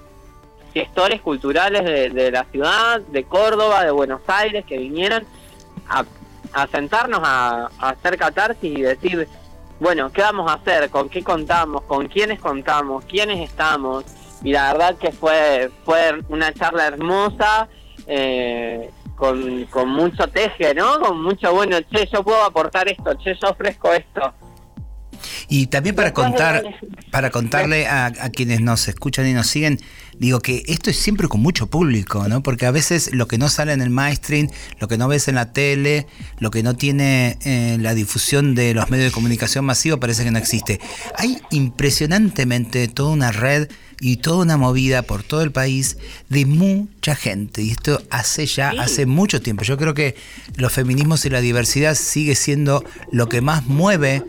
gestores 0.72 1.20
culturales 1.20 1.84
de, 1.84 2.30
la 2.32 2.44
ciudad, 2.44 3.00
de 3.00 3.24
Córdoba, 3.24 3.84
de 3.84 3.92
Buenos 3.92 4.20
Aires, 4.26 4.64
que 4.66 4.76
vinieran 4.76 5.24
a, 5.88 6.04
a 6.52 6.66
sentarnos 6.66 7.20
a, 7.22 7.70
a 7.78 7.88
hacer 7.90 8.18
catarsis 8.18 8.76
y 8.78 8.82
decir, 8.82 9.28
bueno, 9.78 10.10
¿qué 10.12 10.22
vamos 10.22 10.50
a 10.50 10.54
hacer? 10.54 10.90
¿Con 10.90 11.08
qué 11.08 11.22
contamos? 11.22 11.82
¿Con 11.82 12.08
quiénes 12.08 12.40
contamos? 12.40 13.04
¿Quiénes 13.04 13.48
estamos? 13.48 14.04
Y 14.44 14.52
la 14.52 14.72
verdad 14.72 14.96
que 14.96 15.10
fue, 15.10 15.70
fue 15.84 16.20
una 16.28 16.52
charla 16.52 16.86
hermosa, 16.86 17.68
eh, 18.06 18.90
con, 19.16 19.64
con 19.66 19.88
mucho 19.88 20.28
teje, 20.28 20.74
¿no? 20.74 21.00
Con 21.00 21.22
mucho, 21.22 21.52
bueno, 21.52 21.78
che, 21.90 22.08
yo 22.12 22.22
puedo 22.22 22.42
aportar 22.44 22.88
esto, 22.88 23.16
che, 23.16 23.34
yo 23.40 23.50
ofrezco 23.50 23.92
esto. 23.92 24.34
Y 25.48 25.68
también 25.68 25.94
para 25.94 26.12
contar, 26.12 26.62
para 27.10 27.30
contarle 27.30 27.86
a, 27.86 28.06
a 28.06 28.30
quienes 28.30 28.60
nos 28.60 28.88
escuchan 28.88 29.26
y 29.26 29.32
nos 29.32 29.46
siguen, 29.46 29.78
digo 30.18 30.40
que 30.40 30.62
esto 30.66 30.90
es 30.90 30.96
siempre 30.96 31.28
con 31.28 31.40
mucho 31.40 31.66
público, 31.66 32.28
¿no? 32.28 32.42
Porque 32.42 32.66
a 32.66 32.70
veces 32.70 33.14
lo 33.14 33.26
que 33.26 33.38
no 33.38 33.48
sale 33.48 33.72
en 33.72 33.80
el 33.80 33.90
mainstream, 33.90 34.48
lo 34.78 34.88
que 34.88 34.98
no 34.98 35.08
ves 35.08 35.28
en 35.28 35.36
la 35.36 35.52
tele, 35.52 36.06
lo 36.38 36.50
que 36.50 36.62
no 36.62 36.76
tiene 36.76 37.38
eh, 37.44 37.78
la 37.80 37.94
difusión 37.94 38.54
de 38.54 38.74
los 38.74 38.90
medios 38.90 39.10
de 39.10 39.14
comunicación 39.14 39.64
masivo 39.64 39.98
parece 39.98 40.24
que 40.24 40.30
no 40.30 40.38
existe. 40.38 40.80
Hay 41.16 41.38
impresionantemente 41.50 42.88
toda 42.88 43.12
una 43.12 43.32
red 43.32 43.70
y 44.00 44.16
toda 44.16 44.38
una 44.42 44.56
movida 44.56 45.02
por 45.02 45.22
todo 45.22 45.42
el 45.42 45.52
país 45.52 45.96
de 46.28 46.46
mucha 46.46 47.14
gente. 47.14 47.62
Y 47.62 47.70
esto 47.70 48.02
hace 48.10 48.46
ya, 48.46 48.70
hace 48.78 49.06
mucho 49.06 49.40
tiempo. 49.40 49.64
Yo 49.64 49.76
creo 49.76 49.94
que 49.94 50.14
los 50.56 50.72
feminismos 50.72 51.24
y 51.24 51.30
la 51.30 51.40
diversidad 51.40 51.94
sigue 51.94 52.34
siendo 52.34 52.84
lo 53.12 53.28
que 53.28 53.40
más 53.40 53.66
mueve 53.66 54.22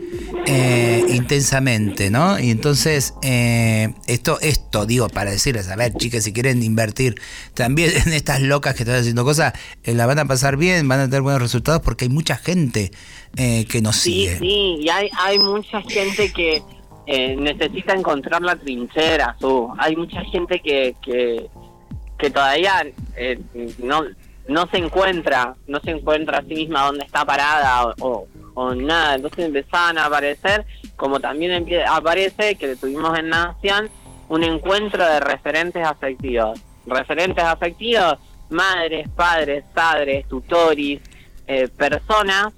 eh, 0.47 1.03
intensamente, 1.09 2.09
¿no? 2.09 2.39
Y 2.39 2.49
entonces, 2.51 3.13
eh, 3.23 3.93
esto, 4.07 4.39
esto, 4.41 4.85
digo, 4.85 5.09
para 5.09 5.31
decirles, 5.31 5.67
a 5.69 5.75
ver, 5.75 5.93
chicas, 5.93 6.23
si 6.23 6.33
quieren 6.33 6.63
invertir 6.63 7.15
también 7.53 7.91
en 8.05 8.13
estas 8.13 8.41
locas 8.41 8.75
que 8.75 8.83
están 8.83 8.99
haciendo 8.99 9.23
cosas, 9.23 9.53
eh, 9.83 9.93
la 9.93 10.05
van 10.05 10.19
a 10.19 10.25
pasar 10.25 10.57
bien, 10.57 10.87
van 10.87 10.99
a 10.99 11.05
tener 11.05 11.21
buenos 11.21 11.41
resultados 11.41 11.81
porque 11.81 12.05
hay 12.05 12.09
mucha 12.09 12.37
gente 12.37 12.91
eh, 13.37 13.65
que 13.69 13.81
nos 13.81 13.95
Sí, 13.97 14.11
sigue. 14.11 14.39
sí, 14.39 14.75
y 14.81 14.89
hay, 14.89 15.09
hay 15.17 15.39
mucha 15.39 15.81
gente 15.81 16.31
que 16.31 16.61
eh, 17.07 17.35
necesita 17.35 17.93
encontrar 17.93 18.41
la 18.41 18.55
trinchera, 18.55 19.35
su. 19.39 19.71
Hay 19.77 19.95
mucha 19.95 20.21
gente 20.25 20.59
que, 20.59 20.95
que, 21.03 22.29
todavía 22.31 22.87
eh, 23.15 23.39
no, 23.77 24.03
no 24.47 24.67
se 24.67 24.77
encuentra, 24.77 25.55
no 25.67 25.79
se 25.81 25.91
encuentra 25.91 26.39
a 26.39 26.41
sí 26.41 26.55
misma 26.55 26.87
dónde 26.87 27.05
está 27.05 27.23
parada 27.23 27.93
o, 27.99 28.27
o, 28.55 28.73
nada. 28.73 29.15
Entonces 29.15 29.45
empezaban 29.45 29.99
a 29.99 30.05
aparecer, 30.05 30.65
como 30.95 31.19
también 31.19 31.67
aparece 31.87 32.55
que 32.55 32.75
tuvimos 32.75 33.17
en 33.19 33.29
Nación, 33.29 33.89
un 34.27 34.43
encuentro 34.43 35.05
de 35.05 35.19
referentes 35.19 35.85
afectivos. 35.85 36.59
Referentes 36.87 37.43
afectivos, 37.43 38.17
madres, 38.49 39.07
padres, 39.09 39.63
padres, 39.73 40.27
tutoris, 40.27 41.01
eh, 41.45 41.67
personas 41.67 42.53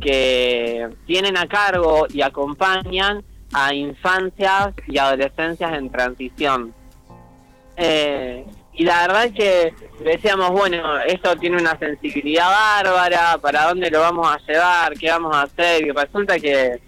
que 0.00 0.88
tienen 1.06 1.36
a 1.36 1.46
cargo 1.46 2.06
y 2.12 2.22
acompañan 2.22 3.22
a 3.52 3.74
infancias 3.74 4.72
y 4.86 4.98
adolescencias 4.98 5.72
en 5.74 5.90
transición. 5.90 6.74
Eh, 7.76 8.44
y 8.74 8.84
la 8.84 9.02
verdad 9.06 9.24
es 9.26 9.32
que 9.32 9.74
decíamos, 10.04 10.50
bueno, 10.50 10.98
esto 11.00 11.36
tiene 11.36 11.58
una 11.58 11.78
sensibilidad 11.78 12.48
bárbara, 12.48 13.38
¿para 13.40 13.68
dónde 13.68 13.90
lo 13.90 14.00
vamos 14.00 14.28
a 14.30 14.38
llevar? 14.46 14.94
¿Qué 14.98 15.10
vamos 15.10 15.34
a 15.36 15.42
hacer? 15.42 15.86
Y 15.86 15.90
resulta 15.90 16.38
que, 16.38 16.80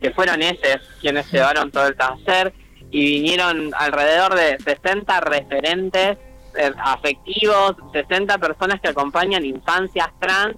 que 0.00 0.10
fueron 0.10 0.42
ellos 0.42 0.78
quienes 1.00 1.30
llevaron 1.30 1.70
todo 1.70 1.86
el 1.86 1.96
taller 1.96 2.52
y 2.90 3.04
vinieron 3.20 3.70
alrededor 3.78 4.34
de 4.34 4.58
60 4.58 5.20
referentes 5.20 6.18
eh, 6.56 6.72
afectivos, 6.84 7.76
60 7.92 8.36
personas 8.38 8.80
que 8.80 8.88
acompañan 8.88 9.44
infancias 9.44 10.08
trans 10.20 10.56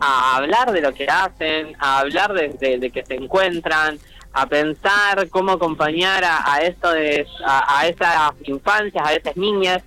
a 0.00 0.36
hablar 0.36 0.72
de 0.72 0.80
lo 0.80 0.92
que 0.92 1.06
hacen, 1.06 1.76
a 1.78 2.00
hablar 2.00 2.32
de, 2.32 2.48
de- 2.60 2.78
de 2.78 2.90
que 2.90 3.04
se 3.04 3.14
encuentran, 3.14 3.98
a 4.32 4.46
pensar 4.46 5.28
cómo 5.30 5.52
acompañar 5.52 6.24
a, 6.24 6.52
a 6.54 6.58
esto 6.60 6.90
de 6.92 7.26
a, 7.44 7.80
a 7.80 7.86
esas 7.86 8.32
infancias, 8.44 9.06
a 9.06 9.14
esas 9.14 9.36
niñas 9.36 9.82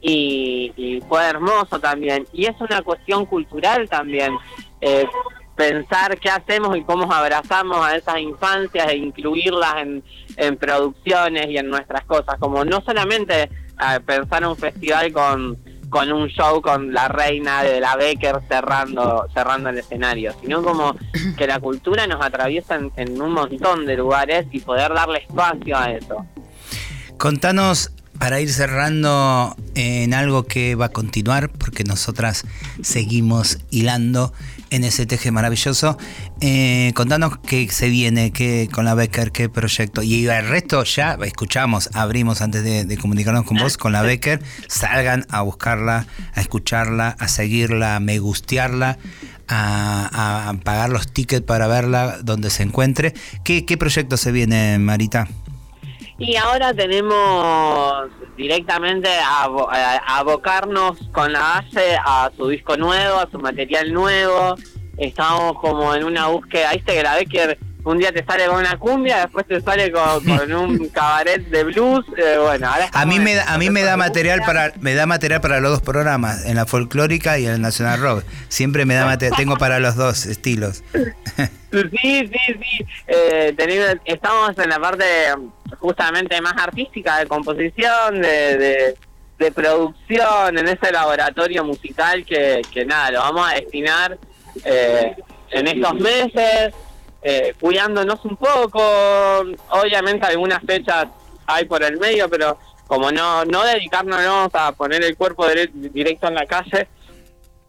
y, 0.00 0.72
y 0.76 1.00
fue 1.08 1.24
hermoso 1.24 1.80
también. 1.80 2.26
Y 2.32 2.46
es 2.46 2.54
una 2.60 2.82
cuestión 2.82 3.26
cultural 3.26 3.88
también. 3.88 4.36
eh, 4.80 5.06
pensar 5.56 6.16
qué 6.20 6.30
hacemos 6.30 6.76
y 6.76 6.84
cómo 6.84 7.12
abrazamos 7.12 7.78
a 7.84 7.96
esas 7.96 8.18
infancias 8.20 8.88
e 8.90 8.96
incluirlas 8.96 9.82
en, 9.82 10.04
en 10.36 10.56
producciones 10.56 11.48
y 11.48 11.58
en 11.58 11.68
nuestras 11.68 12.04
cosas. 12.04 12.36
Como 12.38 12.64
no 12.64 12.80
solamente 12.80 13.42
eh, 13.42 14.00
pensar 14.06 14.46
un 14.46 14.56
festival 14.56 15.12
con, 15.12 15.58
con 15.88 16.12
un 16.12 16.28
show 16.28 16.60
con 16.60 16.92
la 16.92 17.08
reina 17.08 17.62
de 17.62 17.80
la 17.80 17.96
Becker 17.96 18.40
cerrando, 18.48 19.26
cerrando 19.32 19.70
el 19.70 19.78
escenario, 19.78 20.34
sino 20.40 20.62
como 20.62 20.94
que 21.36 21.46
la 21.46 21.60
cultura 21.60 22.06
nos 22.06 22.24
atraviesa 22.24 22.76
en, 22.76 22.92
en 22.96 23.20
un 23.20 23.32
montón 23.32 23.86
de 23.86 23.96
lugares 23.96 24.46
y 24.52 24.60
poder 24.60 24.92
darle 24.92 25.20
espacio 25.20 25.76
a 25.76 25.90
eso. 25.90 26.26
Contanos, 27.16 27.92
para 28.18 28.40
ir 28.40 28.50
cerrando, 28.50 29.56
en 29.74 30.14
algo 30.14 30.44
que 30.44 30.74
va 30.74 30.86
a 30.86 30.88
continuar, 30.90 31.50
porque 31.50 31.84
nosotras 31.84 32.44
seguimos 32.82 33.58
hilando 33.70 34.32
en 34.70 34.84
ese 34.84 35.06
teje 35.06 35.30
maravilloso. 35.30 35.98
Eh, 36.40 36.92
contanos 36.94 37.38
qué 37.38 37.68
se 37.70 37.88
viene, 37.88 38.32
qué 38.32 38.68
con 38.72 38.84
la 38.84 38.94
Becker, 38.94 39.32
qué 39.32 39.48
proyecto. 39.48 40.02
Y 40.02 40.26
el 40.26 40.48
resto 40.48 40.84
ya 40.84 41.18
escuchamos, 41.22 41.90
abrimos 41.94 42.42
antes 42.42 42.64
de, 42.64 42.98
comunicarnos 42.98 43.44
con 43.44 43.58
vos, 43.58 43.76
con 43.76 43.92
la 43.92 44.02
Becker. 44.02 44.40
Salgan 44.68 45.26
a 45.30 45.42
buscarla, 45.42 46.06
a 46.34 46.40
escucharla, 46.40 47.16
a 47.18 47.28
seguirla, 47.28 47.96
a 47.96 48.00
me 48.00 48.18
gustearla. 48.18 48.98
A, 49.50 50.54
pagar 50.62 50.90
los 50.90 51.10
tickets 51.10 51.46
para 51.46 51.66
verla 51.68 52.18
donde 52.22 52.50
se 52.50 52.62
encuentre. 52.62 53.14
¿Qué, 53.44 53.64
qué 53.64 53.78
proyecto 53.78 54.18
se 54.18 54.30
viene, 54.30 54.78
Marita? 54.78 55.26
Y 56.18 56.34
ahora 56.36 56.74
tenemos 56.74 58.08
directamente 58.36 59.08
a, 59.08 59.44
a- 59.44 60.18
abocarnos 60.18 60.98
con 61.12 61.32
la 61.32 61.38
base 61.40 61.96
a 62.04 62.30
su 62.36 62.48
disco 62.48 62.76
nuevo, 62.76 63.18
a 63.18 63.28
su 63.30 63.38
material 63.38 63.92
nuevo. 63.92 64.56
Estamos 64.96 65.52
como 65.60 65.94
en 65.94 66.02
una 66.04 66.26
búsqueda, 66.26 66.72
viste 66.72 66.94
que 66.94 67.02
la 67.04 67.14
Becker 67.14 67.58
un 67.90 67.98
día 67.98 68.12
te 68.12 68.24
sale 68.24 68.46
con 68.46 68.56
una 68.58 68.76
cumbia, 68.78 69.18
después 69.22 69.46
te 69.46 69.60
sale 69.60 69.90
con, 69.90 70.24
con 70.24 70.52
un 70.52 70.88
cabaret 70.88 71.42
de 71.48 71.64
blues. 71.64 72.04
eh, 72.16 72.36
bueno, 72.40 72.68
ahora 72.68 72.88
A 72.92 73.06
mí 73.06 73.18
me 73.18 73.34
da, 73.34 73.52
a 73.52 73.58
mí 73.58 73.70
me 73.70 73.82
da 73.82 73.96
material 73.96 74.40
para 74.44 74.72
me 74.80 74.94
da 74.94 75.06
material 75.06 75.40
para 75.40 75.60
los 75.60 75.70
dos 75.72 75.80
programas, 75.82 76.44
en 76.46 76.56
la 76.56 76.66
folclórica 76.66 77.38
y 77.38 77.46
en 77.46 77.52
el 77.54 77.60
Nacional 77.60 78.00
Rock. 78.00 78.24
Siempre 78.48 78.84
me 78.84 78.94
da 78.94 79.04
material, 79.06 79.36
tengo 79.36 79.56
para 79.56 79.78
los 79.80 79.96
dos 79.96 80.26
estilos. 80.26 80.82
Sí, 81.70 81.86
sí, 82.00 82.30
sí. 82.46 82.86
Eh, 83.06 83.54
tenemos- 83.56 83.96
estamos 84.04 84.58
en 84.58 84.70
la 84.70 84.78
parte 84.78 85.04
justamente 85.80 86.40
más 86.40 86.54
artística 86.56 87.18
de 87.18 87.26
composición, 87.26 88.20
de, 88.22 88.56
de, 88.56 88.94
de 89.38 89.52
producción, 89.52 90.56
en 90.58 90.66
ese 90.68 90.90
laboratorio 90.90 91.64
musical 91.64 92.24
que, 92.24 92.62
que 92.72 92.84
nada, 92.86 93.10
lo 93.10 93.20
vamos 93.20 93.50
a 93.50 93.54
destinar 93.54 94.18
eh, 94.64 95.14
en 95.50 95.66
estos 95.68 95.94
meses, 95.94 96.74
eh, 97.22 97.54
cuidándonos 97.60 98.24
un 98.24 98.36
poco. 98.36 98.80
Obviamente 99.70 100.26
algunas 100.26 100.62
fechas 100.64 101.06
hay 101.46 101.64
por 101.64 101.82
el 101.82 101.98
medio, 101.98 102.28
pero 102.28 102.58
como 102.86 103.10
no, 103.10 103.44
no 103.44 103.64
dedicarnos 103.64 104.18
a 104.54 104.72
poner 104.72 105.02
el 105.02 105.16
cuerpo 105.16 105.46
dire- 105.46 105.70
directo 105.72 106.28
en 106.28 106.34
la 106.34 106.46
calle, 106.46 106.88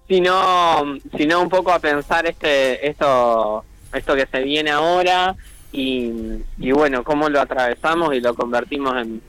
sino 0.08 0.84
sino 1.18 1.42
un 1.42 1.50
poco 1.50 1.72
a 1.72 1.80
pensar 1.80 2.26
este 2.26 2.88
esto 2.88 3.64
esto 3.94 4.16
que 4.16 4.28
se 4.32 4.40
viene 4.44 4.72
ahora 4.72 5.36
y, 5.72 6.12
y 6.58 6.72
bueno 6.72 7.04
cómo 7.04 7.30
lo 7.30 7.40
atravesamos 7.42 8.16
y 8.16 8.20
lo 8.20 8.34
convertimos 8.34 8.96
en, 9.02 9.22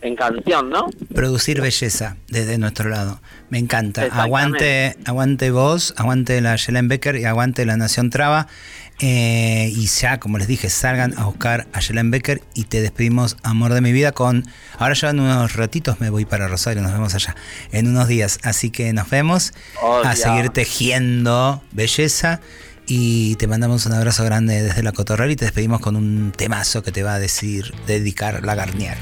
en 0.00 0.16
canción 0.16 0.70
no 0.70 0.88
Producir 1.14 1.60
belleza 1.60 2.16
desde 2.28 2.56
nuestro 2.58 2.88
lado. 2.88 3.20
Me 3.50 3.58
encanta. 3.58 4.02
Aguante, 4.12 4.96
aguante 5.04 5.50
vos, 5.50 5.94
aguante 5.96 6.40
la 6.40 6.56
Yelen 6.56 6.88
Becker 6.88 7.16
y 7.16 7.24
aguante 7.24 7.64
la 7.66 7.76
Nación 7.76 8.10
Traba. 8.10 8.46
Eh, 9.00 9.72
y 9.74 9.86
ya, 9.86 10.18
como 10.18 10.38
les 10.38 10.48
dije, 10.48 10.68
salgan 10.70 11.14
a 11.18 11.24
buscar 11.26 11.68
a 11.72 11.80
Yelen 11.80 12.10
Becker 12.10 12.42
y 12.54 12.64
te 12.64 12.80
despedimos, 12.80 13.36
amor 13.42 13.72
de 13.72 13.80
mi 13.80 13.92
vida, 13.92 14.12
con... 14.12 14.44
Ahora 14.76 14.94
ya 14.94 15.10
en 15.10 15.20
unos 15.20 15.54
ratitos 15.54 16.00
me 16.00 16.10
voy 16.10 16.24
para 16.24 16.48
Rosario, 16.48 16.82
nos 16.82 16.92
vemos 16.92 17.14
allá, 17.14 17.36
en 17.70 17.86
unos 17.86 18.08
días. 18.08 18.38
Así 18.42 18.70
que 18.70 18.92
nos 18.92 19.08
vemos 19.08 19.52
Oh, 19.80 20.02
a 20.04 20.16
seguir 20.16 20.50
tejiendo 20.50 21.62
belleza. 21.72 22.40
Y 22.90 23.36
te 23.36 23.46
mandamos 23.46 23.84
un 23.84 23.92
abrazo 23.92 24.24
grande 24.24 24.62
desde 24.62 24.82
la 24.82 24.92
Cotorral 24.92 25.30
y 25.30 25.36
te 25.36 25.44
despedimos 25.44 25.80
con 25.80 25.94
un 25.94 26.32
temazo 26.34 26.82
que 26.82 26.90
te 26.90 27.02
va 27.02 27.14
a 27.14 27.18
decir, 27.18 27.74
dedicar 27.86 28.42
la 28.44 28.54
Garnier. 28.54 28.96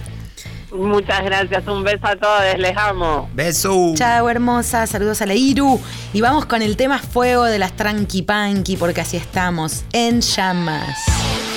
Muchas 0.77 1.25
gracias 1.25 1.67
un 1.67 1.83
beso 1.83 2.07
a 2.07 2.17
todos 2.17 2.59
les 2.59 2.77
amo 2.77 3.29
Beso. 3.35 3.95
Chao, 3.97 4.29
hermosa. 4.29 4.87
Saludos 4.87 5.23
a 5.23 5.27
la 5.27 5.35
Iru. 5.35 5.81
Y 6.13 6.21
vamos 6.21 6.47
con 6.47 6.63
el 6.63 6.77
tema 6.77 6.99
fuego 6.99 7.45
de 7.45 7.59
las 7.59 7.73
Tranqui 7.73 8.23
Panqui, 8.23 8.77
porque 8.77 9.01
así 9.01 9.17
estamos 9.17 9.85
en 9.93 10.21
llamas. 10.21 11.56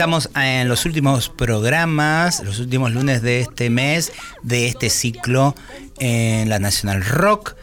Estamos 0.00 0.30
en 0.34 0.66
los 0.66 0.86
últimos 0.86 1.28
programas, 1.28 2.42
los 2.42 2.58
últimos 2.58 2.90
lunes 2.90 3.20
de 3.20 3.40
este 3.40 3.68
mes, 3.68 4.12
de 4.42 4.66
este 4.66 4.88
ciclo 4.88 5.54
en 5.98 6.48
la 6.48 6.58
Nacional 6.58 7.04
Rock. 7.04 7.54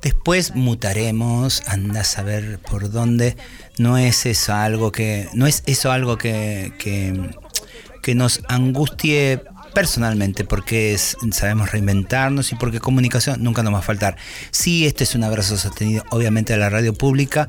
Después 0.00 0.54
mutaremos, 0.54 1.62
anda 1.66 2.00
a 2.00 2.04
saber 2.04 2.58
por 2.60 2.90
dónde. 2.90 3.36
No 3.76 3.98
es 3.98 4.24
eso 4.24 4.54
algo 4.54 4.90
que. 4.90 5.28
No 5.34 5.46
es 5.46 5.62
eso 5.66 5.92
algo 5.92 6.16
que, 6.16 6.72
que, 6.78 8.14
nos 8.14 8.40
angustie 8.48 9.42
personalmente, 9.74 10.44
porque 10.44 10.96
sabemos 10.96 11.72
reinventarnos 11.72 12.52
y 12.52 12.54
porque 12.54 12.80
comunicación 12.80 13.42
nunca 13.42 13.62
nos 13.62 13.74
va 13.74 13.80
a 13.80 13.82
faltar. 13.82 14.16
Sí, 14.50 14.86
este 14.86 15.04
es 15.04 15.14
un 15.14 15.24
abrazo 15.24 15.58
sostenido, 15.58 16.04
obviamente, 16.08 16.54
a 16.54 16.56
la 16.56 16.70
radio 16.70 16.94
pública, 16.94 17.48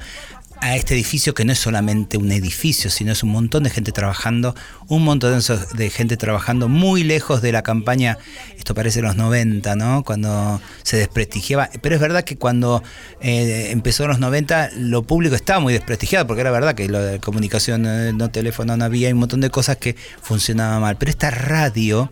a 0.64 0.78
este 0.78 0.94
edificio 0.94 1.34
que 1.34 1.44
no 1.44 1.52
es 1.52 1.60
solamente 1.60 2.18
un 2.18 2.32
edificio, 2.32 2.90
sino 2.90 3.12
es 3.12 3.22
un 3.22 3.32
montón 3.32 3.64
de 3.64 3.70
gente 3.70 3.92
trabajando, 3.92 4.56
un 4.88 5.04
montón 5.04 5.38
de, 5.76 5.90
gente 5.90 6.16
trabajando 6.16 6.70
muy 6.70 7.04
lejos 7.04 7.42
de 7.42 7.52
la 7.52 7.64
campaña, 7.64 8.18
esto 8.58 8.74
parece 8.74 9.02
los 9.02 9.18
90, 9.18 9.76
¿no? 9.76 10.04
Cuando 10.06 10.62
se 10.84 10.96
desprestigiaba, 10.96 11.70
pero 11.82 11.96
es 11.96 12.02
verdad 12.02 12.24
que 12.24 12.38
cuando 12.38 12.82
eh, 13.20 13.72
empezó 13.72 14.08
los 14.08 14.20
90 14.20 14.70
lo 14.78 15.04
público 15.04 15.36
estaba 15.36 15.60
muy 15.60 15.74
desprestigiado, 15.74 16.28
porque 16.28 16.42
era 16.42 16.52
verdad 16.52 16.76
que 16.76 16.88
de 16.88 17.20
comunicación, 17.20 17.86
eh, 17.86 18.14
no 18.14 18.32
teléfono, 18.32 18.78
no 18.78 18.86
había, 18.86 19.08
hay 19.08 19.14
un 19.14 19.20
montón 19.20 19.42
de 19.42 19.50
cosas 19.50 19.76
que 19.76 19.98
funcionaban 20.22 20.82
mal, 20.82 20.96
pero 20.98 21.10
esta 21.10 21.30
radio 21.30 22.10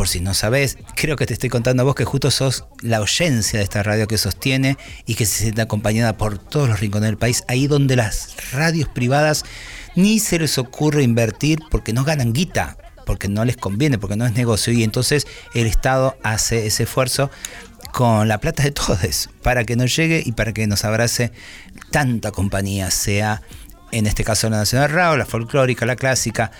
por 0.00 0.08
si 0.08 0.20
no 0.20 0.32
sabes, 0.32 0.78
creo 0.96 1.16
que 1.16 1.26
te 1.26 1.34
estoy 1.34 1.50
contando 1.50 1.82
a 1.82 1.84
vos 1.84 1.94
que 1.94 2.06
justo 2.06 2.30
sos 2.30 2.64
la 2.80 3.02
oyencia 3.02 3.58
de 3.58 3.64
esta 3.64 3.82
radio 3.82 4.08
que 4.08 4.16
sostiene 4.16 4.78
y 5.04 5.14
que 5.14 5.26
se 5.26 5.42
siente 5.42 5.60
acompañada 5.60 6.16
por 6.16 6.38
todos 6.38 6.70
los 6.70 6.80
rincones 6.80 7.08
del 7.08 7.18
país, 7.18 7.44
ahí 7.48 7.66
donde 7.66 7.96
las 7.96 8.34
radios 8.50 8.88
privadas 8.88 9.44
ni 9.96 10.18
se 10.18 10.38
les 10.38 10.56
ocurre 10.56 11.02
invertir 11.02 11.58
porque 11.70 11.92
no 11.92 12.02
ganan 12.02 12.32
guita, 12.32 12.78
porque 13.04 13.28
no 13.28 13.44
les 13.44 13.58
conviene, 13.58 13.98
porque 13.98 14.16
no 14.16 14.24
es 14.24 14.32
negocio. 14.32 14.72
Y 14.72 14.84
entonces 14.84 15.26
el 15.52 15.66
Estado 15.66 16.16
hace 16.22 16.66
ese 16.66 16.84
esfuerzo 16.84 17.30
con 17.92 18.26
la 18.26 18.38
plata 18.38 18.62
de 18.62 18.70
todos 18.70 19.28
para 19.42 19.64
que 19.64 19.76
nos 19.76 19.94
llegue 19.94 20.22
y 20.24 20.32
para 20.32 20.54
que 20.54 20.66
nos 20.66 20.86
abrace 20.86 21.30
tanta 21.90 22.30
compañía, 22.30 22.90
sea 22.90 23.42
en 23.92 24.06
este 24.06 24.24
caso 24.24 24.48
la 24.48 24.56
Nacional 24.56 24.90
Radio, 24.90 25.18
la 25.18 25.26
folclórica, 25.26 25.84
la 25.84 25.96
clásica, 25.96 26.52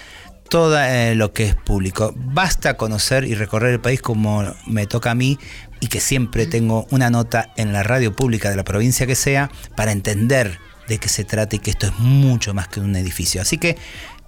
todo 0.51 0.79
eh, 0.79 1.15
lo 1.15 1.33
que 1.33 1.45
es 1.45 1.55
público. 1.55 2.13
Basta 2.17 2.77
conocer 2.77 3.25
y 3.25 3.35
recorrer 3.35 3.73
el 3.73 3.81
país 3.81 4.03
como 4.03 4.45
me 4.67 4.87
toca 4.87 5.13
a 5.13 5.15
mí 5.15 5.39
y 5.81 5.87
que 5.87 6.01
siempre 6.01 6.47
tengo 6.47 6.87
una 6.91 7.09
nota 7.09 7.53
en 7.57 7.73
la 7.73 7.83
radio 7.83 8.15
pública 8.15 8.51
de 8.51 8.57
la 8.57 8.65
provincia 8.65 9.07
que 9.07 9.15
sea 9.15 9.51
para 9.77 9.93
entender 9.93 10.59
de 10.89 10.99
qué 10.99 11.09
se 11.09 11.25
trata 11.25 11.57
y 11.57 11.61
que 11.61 11.71
esto 11.71 11.87
es 11.87 11.99
mucho 12.01 12.53
más 12.53 12.69
que 12.69 12.81
un 12.81 12.97
edificio. 12.97 13.41
Así 13.41 13.59
que 13.59 13.79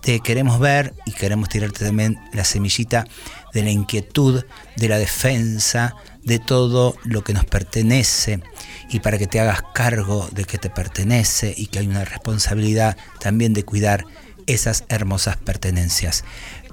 te 0.01 0.21
queremos 0.21 0.61
ver 0.61 0.95
y 1.07 1.13
queremos 1.13 1.49
tirarte 1.49 1.85
también 1.85 2.19
la 2.33 2.45
semillita 2.45 3.05
de 3.53 3.63
la 3.65 3.71
inquietud, 3.71 4.45
de 4.77 4.89
la 4.89 4.99
defensa, 4.99 5.97
de 6.23 6.39
todo 6.39 6.95
lo 7.05 7.25
que 7.25 7.35
nos 7.35 7.45
pertenece 7.45 8.41
y 8.89 9.01
para 9.01 9.19
que 9.19 9.27
te 9.27 9.41
hagas 9.41 9.63
cargo 9.75 10.29
de 10.33 10.45
que 10.45 10.59
te 10.59 10.71
pertenece 10.71 11.53
y 11.57 11.67
que 11.67 11.81
hay 11.81 11.89
una 11.89 12.05
responsabilidad 12.05 12.97
también 13.19 13.55
de 13.55 13.65
cuidar 13.65 14.05
esas 14.47 14.85
hermosas 14.89 15.37
pertenencias. 15.37 16.25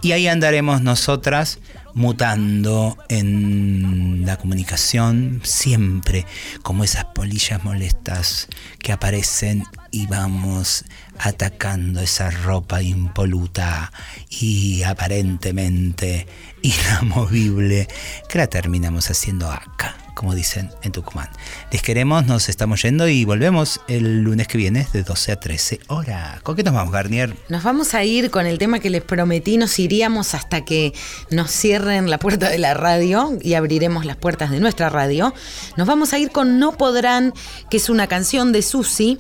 Y 0.02 0.14
ahí 0.14 0.28
andaremos 0.28 0.82
nosotras 0.82 1.60
mutando 1.94 2.98
en 3.10 4.26
la 4.26 4.38
comunicación 4.38 5.42
siempre 5.44 6.26
como 6.62 6.84
esas 6.84 7.06
polillas 7.06 7.64
molestas 7.64 8.48
que 8.80 8.92
aparecen 8.92 9.64
y 9.92 10.08
vamos 10.08 10.86
atacando 11.18 12.00
esa 12.00 12.30
ropa 12.30 12.82
impoluta 12.82 13.92
y 14.30 14.84
aparentemente 14.84 16.28
inamovible 16.62 17.88
que 18.30 18.38
la 18.38 18.48
terminamos 18.48 19.10
haciendo 19.10 19.52
acá, 19.52 19.98
como 20.20 20.36
dicen 20.36 20.70
en 20.82 20.92
Tucumán. 20.92 21.30
Les 21.72 21.82
queremos, 21.82 22.26
nos 22.26 22.50
estamos 22.50 22.82
yendo 22.82 23.08
y 23.08 23.24
volvemos 23.24 23.80
el 23.88 24.22
lunes 24.22 24.50
que 24.50 24.58
viene 24.58 24.86
de 24.92 25.04
12 25.04 25.32
a 25.32 25.40
13 25.40 25.80
horas. 25.88 26.42
¿Con 26.42 26.58
qué 26.58 26.64
nos 26.64 26.74
vamos, 26.74 26.92
Garnier? 26.92 27.38
Nos 27.48 27.64
vamos 27.64 27.94
a 27.94 28.04
ir 28.04 28.30
con 28.30 28.46
el 28.46 28.58
tema 28.58 28.80
que 28.80 28.90
les 28.90 29.02
prometí, 29.02 29.56
nos 29.56 29.80
iríamos 29.80 30.36
hasta 30.36 30.66
que 30.66 30.94
nos 31.32 31.50
cierren 31.50 32.10
la 32.10 32.18
puerta 32.18 32.50
de 32.50 32.58
la 32.58 32.74
radio 32.74 33.38
y 33.42 33.54
abriremos 33.54 34.04
las 34.04 34.18
puertas 34.18 34.52
de 34.52 34.60
nuestra 34.60 34.90
radio. 34.90 35.34
Nos 35.78 35.88
vamos 35.88 36.12
a 36.12 36.20
ir 36.20 36.32
con 36.32 36.60
No 36.60 36.74
Podrán, 36.74 37.34
que 37.70 37.78
es 37.78 37.90
una 37.90 38.08
canción 38.08 38.52
de 38.52 38.62
Susi, 38.62 39.20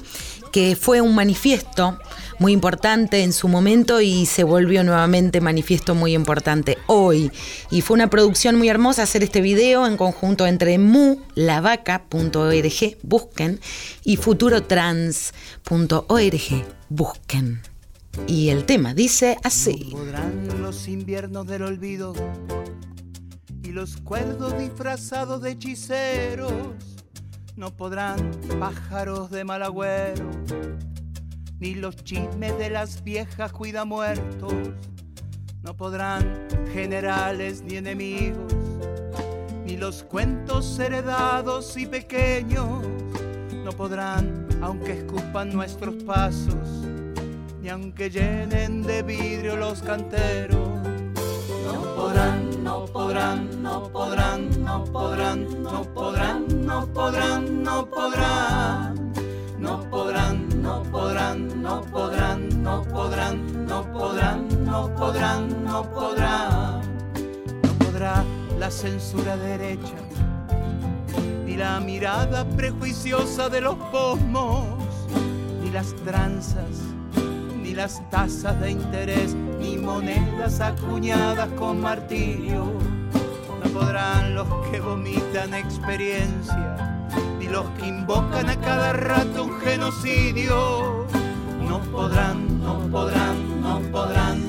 que 0.51 0.75
fue 0.75 1.01
un 1.01 1.15
manifiesto 1.15 1.97
muy 2.39 2.53
importante 2.53 3.23
en 3.23 3.33
su 3.33 3.47
momento 3.47 4.01
y 4.01 4.25
se 4.25 4.43
volvió 4.43 4.83
nuevamente 4.83 5.41
manifiesto 5.41 5.93
muy 5.93 6.13
importante 6.13 6.77
hoy. 6.87 7.31
Y 7.69 7.81
fue 7.81 7.95
una 7.95 8.09
producción 8.09 8.57
muy 8.57 8.69
hermosa 8.69 9.03
hacer 9.03 9.23
este 9.23 9.41
video 9.41 9.85
en 9.85 9.97
conjunto 9.97 10.47
entre 10.47 10.77
mulavaca.org, 10.77 12.97
busquen, 13.03 13.59
y 14.03 14.17
futurotrans.org, 14.17 16.65
busquen. 16.89 17.61
Y 18.27 18.49
el 18.49 18.65
tema 18.65 18.93
dice 18.93 19.37
así. 19.43 19.89
podrán 19.91 20.61
los 20.61 20.87
inviernos 20.87 21.47
del 21.47 21.63
olvido 21.63 22.13
y 23.63 23.71
los 23.71 23.97
cuerdos 23.97 24.57
disfrazados 24.57 25.41
de 25.41 25.51
hechiceros. 25.51 26.98
No 27.55 27.75
podrán 27.75 28.31
pájaros 28.59 29.29
de 29.31 29.43
mal 29.43 29.63
agüero, 29.63 30.29
ni 31.59 31.75
los 31.75 31.95
chismes 31.97 32.57
de 32.57 32.69
las 32.69 33.03
viejas 33.03 33.51
cuidamuertos. 33.51 34.53
No 35.61 35.75
podrán 35.75 36.47
generales 36.73 37.61
ni 37.61 37.75
enemigos, 37.75 38.53
ni 39.65 39.75
los 39.75 40.03
cuentos 40.03 40.79
heredados 40.79 41.75
y 41.75 41.85
pequeños. 41.85 42.85
No 43.63 43.71
podrán, 43.71 44.47
aunque 44.61 44.93
escupan 44.93 45.53
nuestros 45.53 45.95
pasos, 46.03 46.85
ni 47.61 47.69
aunque 47.69 48.09
llenen 48.09 48.83
de 48.83 49.03
vidrio 49.03 49.57
los 49.57 49.81
canteros. 49.81 50.69
No 51.65 51.95
podrán, 51.95 52.48
podrán, 52.91 53.61
no 53.61 53.83
podrán, 53.91 54.63
no 54.63 54.83
podrán, 54.85 55.63
no 55.63 55.83
podrán, 55.93 56.65
no 56.65 56.87
podrán, 56.93 57.63
no 57.63 57.89
podrán. 57.89 58.99
No 59.59 59.81
podrán, 59.89 60.61
no 60.61 60.83
podrán, 60.83 61.61
no 61.61 61.81
podrán, 61.81 62.61
no 62.63 62.81
podrán, 62.83 63.65
no 63.65 63.83
podrán, 63.83 64.65
no 64.65 64.95
podrán, 64.95 65.63
no 65.65 65.83
podrán. 65.91 66.81
No 67.61 67.69
podrá 67.85 68.23
la 68.57 68.71
censura 68.71 69.35
derecha, 69.35 69.95
ni 71.45 71.57
la 71.57 71.79
mirada 71.81 72.45
prejuiciosa 72.45 73.49
de 73.49 73.61
los 73.61 73.75
posmos, 73.91 74.79
ni 75.61 75.71
las 75.71 75.93
tranzas 76.05 76.98
las 77.79 78.01
tasas 78.09 78.59
de 78.59 78.71
interés, 78.71 79.33
ni 79.57 79.77
monedas 79.77 80.59
acuñadas 80.59 81.47
con 81.53 81.79
martirio. 81.79 82.73
No 83.63 83.69
podrán 83.71 84.35
los 84.35 84.49
que 84.69 84.81
vomitan 84.81 85.53
experiencia, 85.53 87.07
ni 87.39 87.47
los 87.47 87.65
que 87.79 87.87
invocan 87.87 88.49
a 88.49 88.59
cada 88.59 88.91
rato 88.91 89.45
un 89.45 89.61
genocidio. 89.61 91.07
No 91.69 91.79
podrán, 91.93 92.61
no 92.61 92.79
podrán, 92.91 93.61
no 93.61 93.79
podrán, 93.93 94.43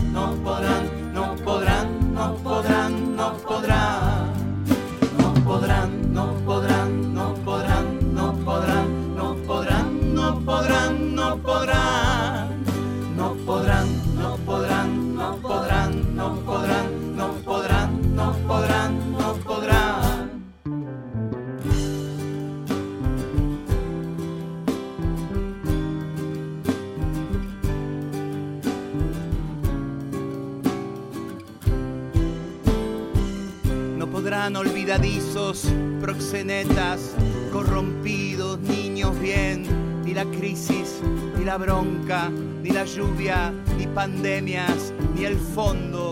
podrán 34.11 34.57
olvidadizos, 34.57 35.65
proxenetas, 36.01 37.15
corrompidos, 37.53 38.59
niños 38.61 39.19
bien, 39.21 39.65
ni 40.05 40.15
la 40.15 40.25
crisis, 40.25 41.01
ni 41.39 41.45
la 41.45 41.57
bronca, 41.57 42.31
ni 42.63 42.71
la 42.71 42.85
lluvia, 42.85 43.53
ni 43.79 43.87
pandemias, 43.87 44.93
ni 45.15 45.25
el 45.25 45.37
fondo, 45.37 46.10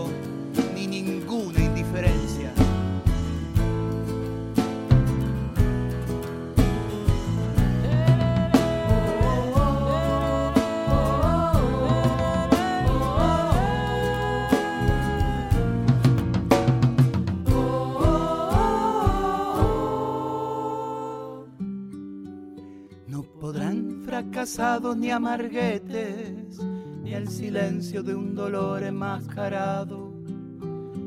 ni 24.97 25.11
amarguetes, 25.11 26.59
ni 27.03 27.13
el 27.13 27.27
silencio 27.27 28.01
de 28.01 28.15
un 28.15 28.33
dolor 28.33 28.81
enmascarado, 28.81 30.11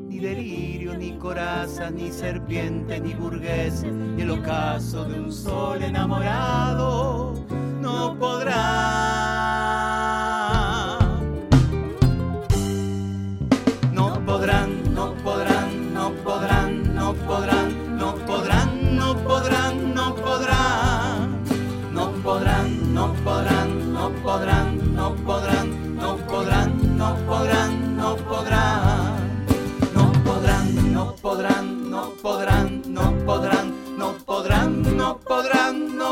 ni 0.07 0.17
delirio, 0.17 0.97
ni 0.97 1.17
coraza, 1.17 1.89
ni 1.91 2.09
serpiente, 2.09 3.01
ni 3.01 3.13
burgués, 3.13 3.83
ni 3.83 4.21
el 4.21 4.31
ocaso 4.31 5.03
de 5.03 5.19
un 5.19 5.31
sol 5.31 5.83
enamorado. 5.83 7.33
No 7.81 8.17
podrán, 8.17 9.22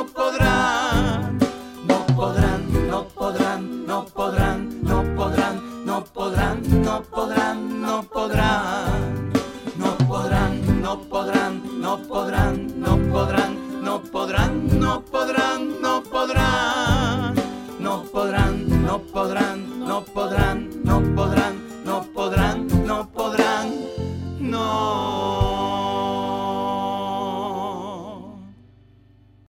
no 0.01 0.07
podrá 0.07 0.50